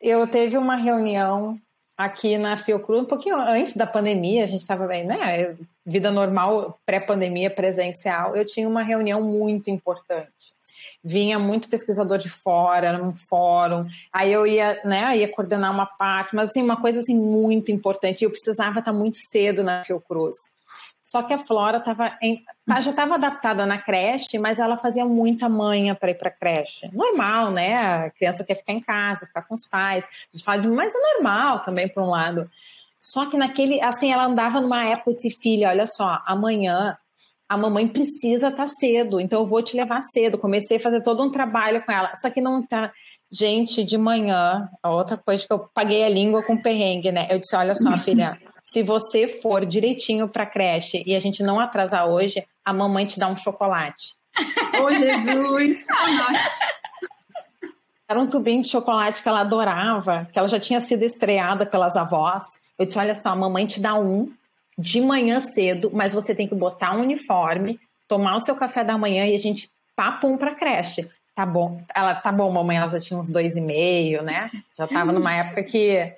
Eu 0.00 0.26
teve 0.26 0.58
uma 0.58 0.74
reunião 0.76 1.56
aqui 1.96 2.36
na 2.36 2.56
Fiocruz, 2.56 3.02
um 3.02 3.06
pouquinho 3.06 3.36
antes 3.36 3.76
da 3.76 3.86
pandemia, 3.86 4.42
a 4.42 4.46
gente 4.46 4.60
estava 4.60 4.86
bem, 4.88 5.06
né? 5.06 5.54
Vida 5.84 6.10
normal, 6.12 6.80
pré-pandemia, 6.86 7.50
presencial. 7.50 8.36
Eu 8.36 8.44
tinha 8.46 8.68
uma 8.68 8.82
reunião 8.82 9.20
muito 9.22 9.68
importante. 9.68 10.30
Vinha 11.02 11.38
muito 11.40 11.68
pesquisador 11.68 12.18
de 12.18 12.28
fora, 12.28 12.96
num 12.96 13.12
fórum. 13.28 13.86
Aí 14.12 14.32
eu 14.32 14.46
ia, 14.46 14.80
né, 14.84 15.16
ia 15.16 15.28
coordenar 15.28 15.72
uma 15.72 15.86
parte, 15.86 16.36
mas 16.36 16.50
assim, 16.50 16.62
uma 16.62 16.80
coisa 16.80 17.00
assim 17.00 17.18
muito 17.18 17.72
importante. 17.72 18.22
Eu 18.24 18.30
precisava 18.30 18.78
estar 18.78 18.92
muito 18.92 19.18
cedo 19.30 19.64
na 19.64 19.82
Fiocruz. 19.82 20.36
Só 21.04 21.20
que 21.24 21.34
a 21.34 21.38
Flora 21.38 21.80
tava 21.80 22.16
em- 22.22 22.42
tá- 22.64 22.80
já 22.80 22.90
estava 22.92 23.16
adaptada 23.16 23.66
na 23.66 23.76
creche, 23.76 24.38
mas 24.38 24.60
ela 24.60 24.76
fazia 24.76 25.04
muita 25.04 25.48
manha 25.48 25.96
para 25.96 26.12
ir 26.12 26.14
para 26.14 26.30
creche. 26.30 26.88
Normal, 26.92 27.50
né? 27.50 27.74
A 28.06 28.10
criança 28.10 28.44
quer 28.44 28.54
ficar 28.54 28.72
em 28.72 28.80
casa, 28.80 29.26
ficar 29.26 29.42
com 29.42 29.52
os 29.52 29.66
pais. 29.68 30.04
A 30.04 30.08
gente 30.36 30.44
fala 30.44 30.62
de, 30.62 30.68
mas 30.68 30.94
é 30.94 30.98
normal 31.14 31.58
também, 31.64 31.88
por 31.88 32.04
um 32.04 32.08
lado. 32.08 32.48
Só 33.04 33.26
que 33.26 33.36
naquele, 33.36 33.82
assim, 33.82 34.12
ela 34.12 34.26
andava 34.26 34.60
numa 34.60 34.86
época 34.86 35.10
e 35.10 35.16
disse, 35.16 35.30
filha, 35.30 35.70
olha 35.70 35.86
só, 35.86 36.22
amanhã 36.24 36.96
a 37.48 37.56
mamãe 37.56 37.88
precisa 37.88 38.46
estar 38.46 38.68
cedo, 38.68 39.20
então 39.20 39.40
eu 39.40 39.46
vou 39.46 39.60
te 39.60 39.76
levar 39.76 40.00
cedo. 40.02 40.38
Comecei 40.38 40.76
a 40.76 40.80
fazer 40.80 41.02
todo 41.02 41.20
um 41.20 41.28
trabalho 41.28 41.84
com 41.84 41.90
ela, 41.90 42.14
só 42.14 42.30
que 42.30 42.40
não 42.40 42.64
tá. 42.64 42.92
Gente, 43.28 43.82
de 43.82 43.98
manhã, 43.98 44.68
a 44.80 44.90
outra 44.90 45.16
coisa 45.16 45.44
que 45.44 45.52
eu 45.52 45.58
paguei 45.74 46.04
a 46.04 46.08
língua 46.08 46.44
com 46.44 46.56
perrengue, 46.62 47.10
né? 47.10 47.26
Eu 47.28 47.40
disse: 47.40 47.56
olha 47.56 47.74
só, 47.74 47.96
filha, 47.98 48.38
se 48.62 48.84
você 48.84 49.26
for 49.26 49.66
direitinho 49.66 50.28
pra 50.28 50.46
creche 50.46 51.02
e 51.04 51.12
a 51.12 51.18
gente 51.18 51.42
não 51.42 51.58
atrasar 51.58 52.06
hoje, 52.06 52.46
a 52.64 52.72
mamãe 52.72 53.04
te 53.04 53.18
dá 53.18 53.26
um 53.26 53.34
chocolate. 53.34 54.14
Ô, 54.80 54.90
Jesus! 54.94 55.84
Era 58.08 58.20
um 58.20 58.28
tubinho 58.28 58.62
de 58.62 58.68
chocolate 58.68 59.22
que 59.22 59.28
ela 59.28 59.40
adorava, 59.40 60.28
que 60.32 60.38
ela 60.38 60.46
já 60.46 60.60
tinha 60.60 60.80
sido 60.80 61.02
estreada 61.02 61.66
pelas 61.66 61.96
avós. 61.96 62.44
Eu 62.82 62.86
disse: 62.86 62.98
olha 62.98 63.14
só, 63.14 63.30
a 63.30 63.36
mamãe 63.36 63.66
te 63.66 63.80
dá 63.80 63.94
um 63.94 64.32
de 64.76 65.00
manhã 65.00 65.40
cedo, 65.40 65.90
mas 65.92 66.14
você 66.14 66.34
tem 66.34 66.48
que 66.48 66.54
botar 66.54 66.96
um 66.96 67.02
uniforme, 67.02 67.78
tomar 68.08 68.36
o 68.36 68.40
seu 68.40 68.56
café 68.56 68.82
da 68.82 68.98
manhã 68.98 69.26
e 69.26 69.34
a 69.34 69.38
gente 69.38 69.70
papum 69.94 70.36
pra 70.36 70.54
creche. 70.54 71.08
Tá 71.34 71.46
bom. 71.46 71.80
Ela, 71.94 72.14
tá 72.14 72.30
bom, 72.30 72.50
mamãe, 72.50 72.76
ela 72.76 72.88
já 72.88 73.00
tinha 73.00 73.18
uns 73.18 73.28
dois 73.28 73.56
e 73.56 73.60
meio, 73.60 74.22
né? 74.22 74.50
Já 74.76 74.86
tava 74.86 75.12
numa 75.12 75.34
época 75.34 75.62
que. 75.62 76.12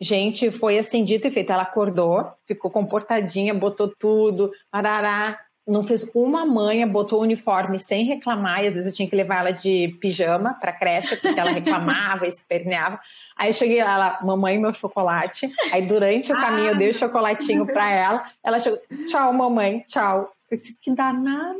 Gente, 0.00 0.50
foi 0.50 0.78
assim, 0.78 1.04
dito 1.04 1.28
e 1.28 1.30
feito. 1.30 1.52
Ela 1.52 1.62
acordou, 1.62 2.32
ficou 2.46 2.70
comportadinha, 2.70 3.54
botou 3.54 3.88
tudo, 3.88 4.50
arará. 4.72 5.38
Não 5.66 5.82
fez 5.82 6.10
uma 6.14 6.44
manha, 6.44 6.86
botou 6.86 7.20
o 7.20 7.22
uniforme 7.22 7.78
sem 7.78 8.04
reclamar. 8.04 8.64
E 8.64 8.66
às 8.66 8.74
vezes 8.74 8.88
eu 8.88 8.94
tinha 8.94 9.08
que 9.08 9.14
levar 9.14 9.40
ela 9.40 9.52
de 9.52 9.96
pijama 10.00 10.54
pra 10.54 10.72
creche, 10.72 11.16
porque 11.16 11.38
ela 11.38 11.50
reclamava, 11.50 12.26
esperneava. 12.28 12.98
Aí 13.40 13.48
eu 13.48 13.54
cheguei 13.54 13.82
lá, 13.82 13.94
ela, 13.94 14.18
mamãe, 14.22 14.58
meu 14.58 14.70
chocolate. 14.70 15.50
Aí 15.72 15.80
durante 15.80 16.30
o 16.30 16.36
caminho 16.36 16.72
eu 16.72 16.76
dei 16.76 16.90
o 16.90 16.94
chocolatinho 16.94 17.64
pra 17.64 17.90
ela. 17.90 18.30
Ela 18.44 18.60
chegou, 18.60 18.78
tchau, 19.06 19.32
mamãe, 19.32 19.82
tchau. 19.88 20.30
Eu 20.50 20.58
disse, 20.58 20.76
que 20.78 20.90
danada! 20.90 21.56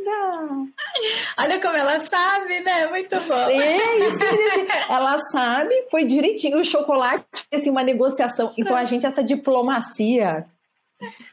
Olha 1.39 1.59
como 1.59 1.77
ela 1.79 1.99
sabe, 2.01 2.61
né? 2.61 2.87
Muito 2.89 3.19
bom. 3.21 3.35
É 3.35 3.97
isso 3.97 4.19
que 4.19 4.25
eu 4.25 4.37
dizer. 4.37 4.67
Ela 4.91 5.17
sabe, 5.33 5.75
foi 5.91 6.05
direitinho. 6.05 6.61
O 6.61 6.65
chocolate, 6.65 7.25
assim, 7.51 7.71
uma 7.71 7.83
negociação. 7.83 8.53
Então, 8.59 8.77
a 8.77 8.85
gente, 8.85 9.07
essa 9.07 9.25
diplomacia, 9.25 10.45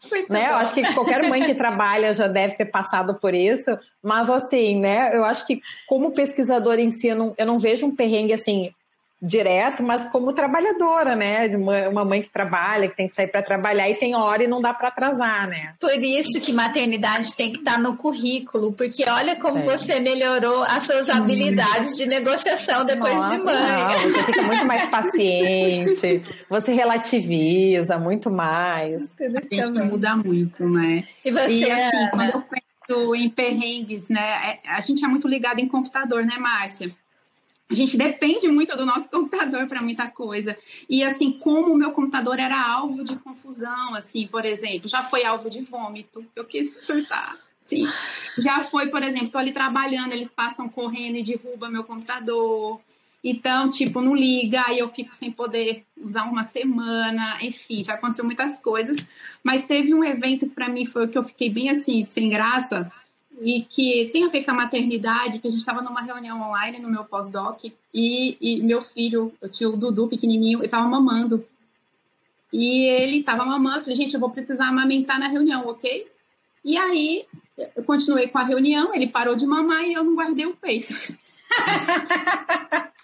Muito 0.09 0.31
né? 0.31 0.49
Eu 0.49 0.55
acho 0.55 0.73
que 0.73 0.93
qualquer 0.93 1.27
mãe 1.27 1.43
que 1.43 1.55
trabalha 1.55 2.13
já 2.13 2.29
deve 2.29 2.55
ter 2.55 2.65
passado 2.65 3.15
por 3.15 3.33
isso. 3.33 3.77
Mas, 4.01 4.29
assim, 4.29 4.79
né? 4.79 5.13
Eu 5.13 5.25
acho 5.25 5.45
que, 5.45 5.61
como 5.87 6.11
pesquisadora 6.11 6.79
em 6.79 6.89
si, 6.89 7.07
eu 7.07 7.17
não, 7.17 7.35
eu 7.37 7.45
não 7.45 7.59
vejo 7.59 7.85
um 7.85 7.93
perrengue, 7.93 8.31
assim, 8.31 8.71
direto, 9.21 9.81
mas 9.81 10.05
como 10.11 10.31
trabalhadora, 10.31 11.15
né? 11.15 11.47
Uma 11.89 12.05
mãe 12.05 12.21
que 12.21 12.29
trabalha, 12.29 12.87
que 12.87 12.95
tem 12.95 13.07
que 13.07 13.13
sair 13.13 13.27
para 13.27 13.41
trabalhar 13.41 13.89
e 13.89 13.95
tem 13.95 14.15
hora 14.15 14.43
e 14.43 14.47
não 14.47 14.61
dá 14.61 14.73
para 14.73 14.89
atrasar, 14.89 15.47
né? 15.47 15.73
Por 15.79 16.03
isso 16.03 16.39
que 16.39 16.53
maternidade 16.53 17.35
tem 17.35 17.51
que 17.51 17.59
estar 17.59 17.73
tá 17.73 17.77
no 17.79 17.97
currículo, 17.97 18.73
porque 18.73 19.03
olha 19.09 19.35
como 19.35 19.57
é. 19.57 19.63
você 19.63 19.99
melhorou 19.99 20.63
as 20.63 20.83
suas 20.83 21.09
habilidades 21.09 21.95
de 21.97 22.05
negociação 22.05 22.85
depois 22.85 23.15
Nossa, 23.15 23.37
de 23.37 23.43
mãe. 23.43 23.55
Não, 23.55 24.11
você 24.11 24.23
fica 24.23 24.43
muito 24.43 24.65
mais 24.65 24.85
paciente, 24.89 26.23
você 26.47 26.73
relativiza 26.73 27.97
muito 27.97 28.29
mais. 28.29 29.15
A 29.19 29.55
gente 29.55 29.71
muda 29.71 30.15
muito, 30.15 30.67
né? 30.69 31.03
E 31.25 31.31
você, 31.31 31.53
e, 31.53 31.71
assim, 31.71 32.09
quando 32.11 32.29
eu 32.29 32.41
penso 32.41 33.15
em 33.15 33.29
perrengues, 33.29 34.09
né? 34.09 34.59
É, 34.63 34.69
a 34.69 34.79
gente 34.79 35.03
é 35.03 35.07
muito 35.07 35.27
ligado 35.27 35.59
em 35.59 35.67
computador, 35.67 36.23
né, 36.23 36.37
Márcia? 36.37 36.89
A 37.69 37.73
gente 37.73 37.97
depende 37.97 38.47
muito 38.47 38.75
do 38.77 38.85
nosso 38.85 39.09
computador 39.09 39.67
para 39.67 39.81
muita 39.81 40.07
coisa. 40.07 40.57
E 40.89 41.03
assim, 41.03 41.33
como 41.33 41.73
o 41.73 41.77
meu 41.77 41.91
computador 41.91 42.39
era 42.39 42.59
alvo 42.59 43.03
de 43.03 43.15
confusão, 43.17 43.93
assim, 43.93 44.25
por 44.27 44.45
exemplo, 44.45 44.87
já 44.87 45.03
foi 45.03 45.25
alvo 45.25 45.49
de 45.49 45.61
vômito, 45.61 46.25
eu 46.35 46.45
quis 46.45 46.79
surtar. 46.81 47.37
Sim. 47.61 47.85
Já 48.37 48.63
foi, 48.63 48.87
por 48.87 49.03
exemplo, 49.03 49.29
tô 49.29 49.37
ali 49.37 49.51
trabalhando, 49.51 50.13
eles 50.13 50.31
passam 50.31 50.69
correndo 50.69 51.17
e 51.17 51.23
derrubam 51.23 51.69
meu 51.69 51.83
computador. 51.83 52.79
Então, 53.21 53.69
tipo, 53.69 54.01
não 54.01 54.15
liga, 54.15 54.63
aí 54.65 54.79
eu 54.79 54.87
fico 54.87 55.13
sem 55.13 55.29
poder 55.29 55.83
usar 55.97 56.23
uma 56.23 56.45
semana, 56.45 57.37
enfim, 57.41 57.83
já 57.83 57.95
aconteceu 57.95 58.23
muitas 58.23 58.57
coisas. 58.59 59.05
Mas 59.43 59.65
teve 59.65 59.93
um 59.93 60.01
evento 60.01 60.47
que 60.47 60.55
para 60.55 60.69
mim 60.69 60.85
foi 60.85 61.05
o 61.05 61.07
que 61.09 61.17
eu 61.17 61.23
fiquei 61.23 61.49
bem 61.49 61.69
assim, 61.69 62.05
sem 62.05 62.29
graça, 62.29 62.89
e 63.41 63.61
que 63.61 64.09
tem 64.11 64.25
a 64.25 64.29
ver 64.29 64.43
com 64.43 64.51
a 64.51 64.55
maternidade, 64.55 65.39
que 65.39 65.47
a 65.47 65.51
gente 65.51 65.59
estava 65.59 65.81
numa 65.81 66.01
reunião 66.01 66.41
online 66.41 66.79
no 66.79 66.89
meu 66.89 67.03
pós-doc 67.03 67.65
e, 67.93 68.37
e, 68.41 68.61
meu 68.63 68.81
filho, 68.81 69.33
eu 69.41 69.49
tinha 69.49 69.69
o 69.69 69.77
Dudu 69.77 70.07
pequenininho, 70.07 70.59
ele 70.59 70.65
estava 70.65 70.87
mamando. 70.87 71.45
E 72.51 72.85
ele 72.85 73.17
estava 73.17 73.45
mamando, 73.45 73.81
falei, 73.81 73.95
gente, 73.95 74.13
eu 74.13 74.19
vou 74.19 74.29
precisar 74.29 74.67
amamentar 74.67 75.19
na 75.19 75.27
reunião, 75.27 75.67
ok? 75.67 76.07
E 76.63 76.77
aí 76.77 77.25
eu 77.75 77.83
continuei 77.83 78.27
com 78.27 78.37
a 78.37 78.43
reunião, 78.43 78.93
ele 78.93 79.07
parou 79.07 79.35
de 79.35 79.45
mamar 79.45 79.83
e 79.83 79.93
eu 79.93 80.03
não 80.03 80.15
guardei 80.15 80.45
o 80.45 80.55
peito. 80.55 80.93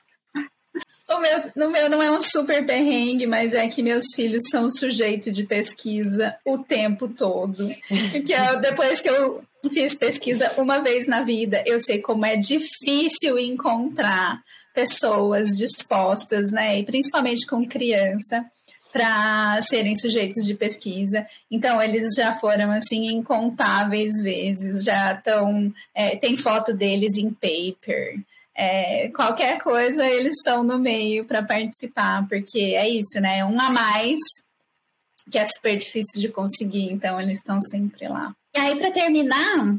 O 1.05 1.19
meu, 1.19 1.51
no 1.55 1.69
meu 1.69 1.89
não 1.89 2.01
é 2.01 2.09
um 2.09 2.21
super 2.21 2.65
perrengue, 2.65 3.27
mas 3.27 3.53
é 3.53 3.67
que 3.67 3.83
meus 3.83 4.05
filhos 4.15 4.41
são 4.49 4.67
sujeito 4.69 5.31
de 5.31 5.43
pesquisa 5.43 6.35
o 6.43 6.57
tempo 6.57 7.07
todo. 7.07 7.69
Porque 8.11 8.33
eu, 8.33 8.59
depois 8.59 8.99
que 8.99 9.09
eu 9.09 9.43
fiz 9.69 9.95
pesquisa 9.95 10.51
uma 10.57 10.79
vez 10.79 11.07
na 11.07 11.21
vida, 11.21 11.63
eu 11.65 11.79
sei 11.79 11.99
como 11.99 12.25
é 12.25 12.35
difícil 12.35 13.39
encontrar 13.39 14.41
pessoas 14.73 15.49
dispostas, 15.49 16.51
né, 16.51 16.79
e 16.79 16.83
principalmente 16.83 17.45
com 17.45 17.67
criança, 17.67 18.45
para 18.93 19.59
serem 19.63 19.95
sujeitos 19.95 20.45
de 20.45 20.53
pesquisa. 20.53 21.25
Então, 21.49 21.81
eles 21.81 22.03
já 22.15 22.33
foram, 22.35 22.69
assim, 22.71 23.07
incontáveis 23.07 24.21
vezes, 24.21 24.83
já 24.83 25.13
estão. 25.13 25.73
É, 25.95 26.15
tem 26.15 26.37
foto 26.37 26.71
deles 26.71 27.17
em 27.17 27.31
paper. 27.31 28.19
É, 28.55 29.09
qualquer 29.09 29.57
coisa, 29.59 30.05
eles 30.05 30.35
estão 30.37 30.63
no 30.63 30.77
meio 30.77 31.25
para 31.25 31.41
participar, 31.41 32.27
porque 32.27 32.59
é 32.59 32.87
isso, 32.87 33.19
né? 33.19 33.43
Um 33.43 33.59
a 33.59 33.71
mais, 33.71 34.19
que 35.31 35.39
é 35.39 35.45
super 35.45 35.75
difícil 35.75 36.21
de 36.21 36.29
conseguir, 36.29 36.91
então 36.91 37.19
eles 37.19 37.39
estão 37.39 37.59
sempre 37.61 38.07
lá. 38.07 38.35
E 38.55 38.59
aí, 38.59 38.75
para 38.77 38.91
terminar, 38.91 39.75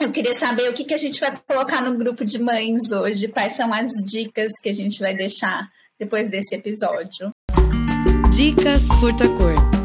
eu 0.00 0.10
queria 0.10 0.34
saber 0.34 0.68
o 0.68 0.72
que, 0.72 0.84
que 0.84 0.94
a 0.94 0.98
gente 0.98 1.20
vai 1.20 1.32
colocar 1.46 1.80
no 1.80 1.96
grupo 1.96 2.24
de 2.24 2.40
mães 2.40 2.90
hoje, 2.90 3.28
quais 3.28 3.52
são 3.52 3.72
as 3.72 3.90
dicas 4.04 4.50
que 4.60 4.68
a 4.68 4.72
gente 4.72 4.98
vai 4.98 5.14
deixar 5.14 5.68
depois 5.96 6.28
desse 6.28 6.56
episódio. 6.56 7.30
Dicas 8.34 8.88
Furtacor. 8.98 9.83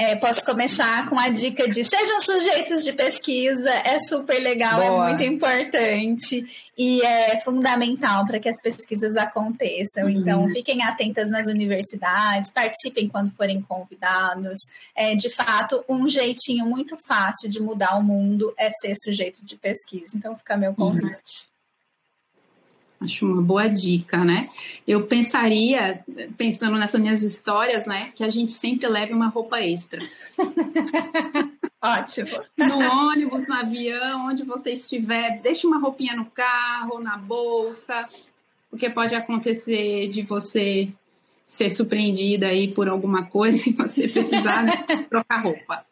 É, 0.00 0.16
posso 0.16 0.42
começar 0.46 1.06
com 1.10 1.18
a 1.18 1.28
dica 1.28 1.68
de 1.68 1.84
sejam 1.84 2.22
sujeitos 2.22 2.82
de 2.82 2.94
pesquisa, 2.94 3.68
é 3.70 3.98
super 3.98 4.40
legal, 4.40 4.80
é 4.80 4.88
Boa. 4.88 5.04
é 5.04 5.08
muito 5.08 5.22
importante 5.22 6.42
e 6.76 7.02
é 7.02 7.38
fundamental 7.40 8.24
para 8.24 8.40
que 8.40 8.48
as 8.48 8.58
pesquisas 8.62 9.14
aconteçam. 9.18 10.04
Uhum. 10.04 10.08
Então, 10.08 10.48
fiquem 10.48 10.82
atentas 10.82 11.28
nas 11.28 11.48
universidades, 11.48 12.50
participem 12.50 13.10
quando 13.10 13.30
forem 13.32 13.60
convidados. 13.60 14.58
É, 14.96 15.14
de 15.14 15.28
fato, 15.28 15.84
um 15.86 16.08
jeitinho 16.08 16.64
muito 16.64 16.96
fácil 17.06 17.50
de 17.50 17.60
mudar 17.60 17.98
o 17.98 18.02
mundo 18.02 18.54
é 18.56 18.70
ser 18.70 18.94
sujeito 19.04 19.44
de 19.44 19.54
pesquisa. 19.54 20.16
Então, 20.16 20.34
fica 20.34 20.56
meu 20.56 20.72
convite. 20.72 21.04
Uhum. 21.04 21.49
Acho 23.00 23.24
uma 23.24 23.40
boa 23.40 23.66
dica, 23.66 24.22
né? 24.24 24.50
Eu 24.86 25.06
pensaria, 25.06 26.04
pensando 26.36 26.76
nessas 26.76 27.00
minhas 27.00 27.22
histórias, 27.22 27.86
né, 27.86 28.12
que 28.14 28.22
a 28.22 28.28
gente 28.28 28.52
sempre 28.52 28.86
leve 28.88 29.14
uma 29.14 29.28
roupa 29.28 29.58
extra. 29.60 30.02
Ótimo. 31.82 32.42
No 32.58 32.78
ônibus, 33.08 33.48
no 33.48 33.54
avião, 33.54 34.26
onde 34.26 34.44
você 34.44 34.72
estiver, 34.72 35.40
deixe 35.40 35.66
uma 35.66 35.78
roupinha 35.78 36.14
no 36.14 36.26
carro, 36.26 37.00
na 37.00 37.16
bolsa, 37.16 38.06
porque 38.68 38.90
pode 38.90 39.14
acontecer 39.14 40.08
de 40.08 40.20
você 40.20 40.92
ser 41.46 41.70
surpreendida 41.70 42.48
aí 42.48 42.68
por 42.68 42.86
alguma 42.86 43.24
coisa 43.24 43.62
e 43.66 43.72
você 43.72 44.08
precisar 44.08 44.62
né, 44.62 44.72
trocar 45.08 45.42
roupa. 45.42 45.86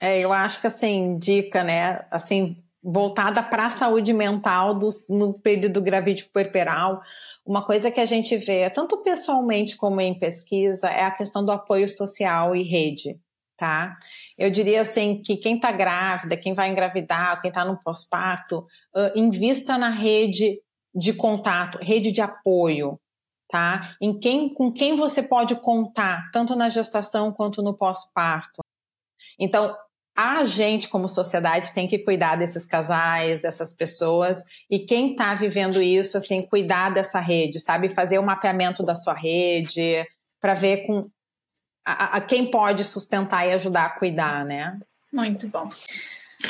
É, 0.00 0.20
eu 0.20 0.32
acho 0.32 0.60
que 0.60 0.68
assim, 0.68 1.18
dica, 1.18 1.64
né? 1.64 2.06
Assim, 2.12 2.56
voltada 2.82 3.42
para 3.42 3.66
a 3.66 3.70
saúde 3.70 4.12
mental 4.12 4.74
do, 4.74 4.88
no 5.08 5.34
período 5.34 5.80
gravídico 5.80 6.30
puerperal. 6.32 7.00
Uma 7.44 7.64
coisa 7.64 7.90
que 7.90 8.00
a 8.00 8.04
gente 8.04 8.36
vê, 8.36 8.68
tanto 8.70 8.98
pessoalmente 8.98 9.76
como 9.76 10.00
em 10.00 10.18
pesquisa, 10.18 10.88
é 10.88 11.04
a 11.04 11.10
questão 11.10 11.44
do 11.44 11.52
apoio 11.52 11.88
social 11.88 12.54
e 12.54 12.62
rede, 12.62 13.18
tá? 13.56 13.96
Eu 14.36 14.50
diria 14.50 14.82
assim 14.82 15.22
que 15.22 15.36
quem 15.36 15.56
está 15.56 15.72
grávida, 15.72 16.36
quem 16.36 16.52
vai 16.52 16.70
engravidar, 16.70 17.40
quem 17.40 17.48
está 17.48 17.64
no 17.64 17.78
pós-parto, 17.82 18.66
uh, 18.94 19.18
invista 19.18 19.78
na 19.78 19.90
rede 19.90 20.60
de 20.94 21.12
contato, 21.12 21.78
rede 21.78 22.12
de 22.12 22.20
apoio, 22.20 23.00
tá? 23.48 23.96
Em 24.00 24.18
quem, 24.18 24.52
com 24.52 24.70
quem 24.70 24.94
você 24.94 25.22
pode 25.22 25.56
contar, 25.56 26.30
tanto 26.30 26.54
na 26.54 26.68
gestação 26.68 27.32
quanto 27.32 27.62
no 27.62 27.74
pós-parto. 27.74 28.60
Então, 29.38 29.74
a 30.18 30.42
gente, 30.42 30.88
como 30.88 31.06
sociedade, 31.06 31.72
tem 31.72 31.86
que 31.86 31.96
cuidar 31.96 32.34
desses 32.34 32.66
casais, 32.66 33.40
dessas 33.40 33.72
pessoas, 33.72 34.42
e 34.68 34.80
quem 34.80 35.12
está 35.12 35.32
vivendo 35.36 35.80
isso, 35.80 36.16
assim, 36.18 36.42
cuidar 36.42 36.92
dessa 36.92 37.20
rede, 37.20 37.60
sabe? 37.60 37.94
Fazer 37.94 38.18
o 38.18 38.22
um 38.22 38.24
mapeamento 38.24 38.82
da 38.82 38.96
sua 38.96 39.14
rede, 39.14 40.04
para 40.40 40.54
ver 40.54 40.88
com 40.88 41.08
a, 41.86 42.16
a, 42.16 42.20
quem 42.20 42.50
pode 42.50 42.82
sustentar 42.82 43.46
e 43.46 43.52
ajudar 43.52 43.84
a 43.84 43.90
cuidar, 43.90 44.44
né? 44.44 44.76
Muito 45.12 45.46
bom. 45.46 45.68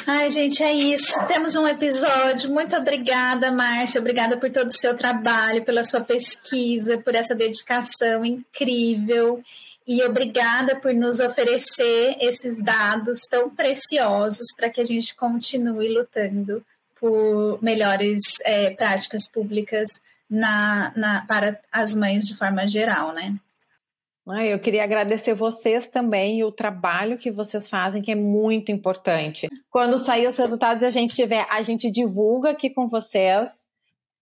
Ai, 0.07 0.31
gente, 0.31 0.63
é 0.63 0.73
isso. 0.73 1.27
Temos 1.27 1.55
um 1.55 1.69
episódio. 1.69 2.51
Muito 2.51 2.75
obrigada, 2.75 3.51
Márcia. 3.51 4.01
Obrigada 4.01 4.39
por 4.39 4.49
todo 4.51 4.69
o 4.69 4.79
seu 4.79 4.97
trabalho, 4.97 5.63
pela 5.63 5.85
sua 5.85 6.01
pesquisa, 6.01 6.97
por 6.97 7.15
essa 7.15 7.35
dedicação 7.35 8.25
incrível. 8.25 9.43
E 9.89 10.05
obrigada 10.05 10.79
por 10.79 10.93
nos 10.93 11.19
oferecer 11.19 12.15
esses 12.21 12.63
dados 12.63 13.23
tão 13.23 13.49
preciosos 13.49 14.49
para 14.55 14.69
que 14.69 14.83
a 14.83 14.85
gente 14.85 15.17
continue 15.17 15.89
lutando 15.89 16.63
por 17.01 17.59
melhores 17.63 18.21
é, 18.45 18.69
práticas 18.69 19.27
públicas 19.27 19.89
na, 20.29 20.93
na, 20.95 21.27
para 21.27 21.59
as 21.73 21.95
mães 21.95 22.29
de 22.29 22.37
forma 22.37 22.67
geral, 22.67 23.15
né? 23.15 23.35
Eu 24.45 24.59
queria 24.59 24.85
agradecer 24.85 25.33
vocês 25.33 25.89
também 25.89 26.41
e 26.41 26.45
o 26.45 26.53
trabalho 26.53 27.17
que 27.17 27.31
vocês 27.31 27.67
fazem, 27.67 28.03
que 28.03 28.13
é 28.13 28.15
muito 28.15 28.71
importante. 28.71 29.49
Quando 29.71 29.97
sair 29.97 30.27
os 30.27 30.37
resultados 30.37 30.83
a 30.83 30.91
gente 30.91 31.17
tiver, 31.17 31.47
a 31.49 31.63
gente 31.63 31.91
divulga 31.91 32.51
aqui 32.51 32.69
com 32.69 32.87
vocês, 32.87 33.49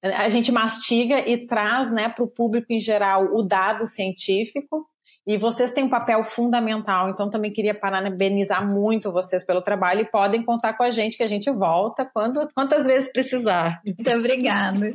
a 0.00 0.28
gente 0.28 0.52
mastiga 0.52 1.28
e 1.28 1.44
traz 1.44 1.90
né, 1.90 2.08
para 2.08 2.22
o 2.22 2.28
público 2.28 2.72
em 2.72 2.78
geral 2.78 3.34
o 3.34 3.42
dado 3.42 3.84
científico 3.84 4.86
e 5.26 5.36
vocês 5.36 5.72
têm 5.72 5.84
um 5.84 5.88
papel 5.88 6.22
fundamental, 6.22 7.10
então 7.10 7.28
também 7.28 7.52
queria 7.52 7.74
parabenizar 7.74 8.64
muito 8.64 9.10
vocês 9.10 9.44
pelo 9.44 9.60
trabalho 9.60 10.02
e 10.02 10.04
podem 10.04 10.42
contar 10.42 10.74
com 10.74 10.84
a 10.84 10.90
gente 10.90 11.16
que 11.16 11.22
a 11.22 11.28
gente 11.28 11.50
volta 11.50 12.04
quando, 12.04 12.48
quantas 12.54 12.86
vezes 12.86 13.10
precisar. 13.10 13.82
Muito 13.84 14.08
obrigada. 14.10 14.94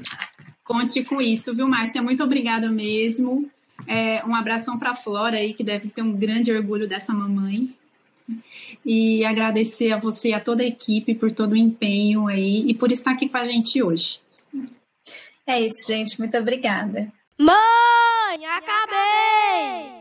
Conte 0.64 1.04
com 1.04 1.22
isso, 1.22 1.54
viu, 1.54 1.68
Márcia? 1.68 2.02
Muito 2.02 2.24
obrigada 2.24 2.70
mesmo. 2.70 3.46
É, 3.86 4.24
um 4.26 4.34
abração 4.34 4.80
para 4.80 4.92
a 4.92 4.96
Flora 4.96 5.36
aí, 5.36 5.54
que 5.54 5.66
deve 5.66 5.90
ter 5.90 6.02
um 6.02 6.14
grande 6.14 6.50
orgulho 6.50 6.88
dessa 6.88 7.14
mamãe. 7.14 7.76
E 8.86 9.26
agradecer 9.26 9.92
a 9.92 9.98
você 9.98 10.30
e 10.30 10.34
a 10.34 10.40
toda 10.40 10.64
a 10.64 10.66
equipe 10.66 11.14
por 11.14 11.32
todo 11.32 11.52
o 11.52 11.58
empenho 11.58 12.28
aí 12.28 12.64
e 12.70 12.74
por 12.74 12.90
estar 12.90 13.12
aqui 13.12 13.28
com 13.28 13.38
a 13.38 13.44
gente 13.44 13.84
hoje. 13.84 14.22
É 15.46 15.60
isso, 15.60 15.86
gente. 15.86 16.18
Muito 16.18 16.38
obrigada. 16.38 17.12
Mãe, 17.38 18.46
acabei! 18.46 20.01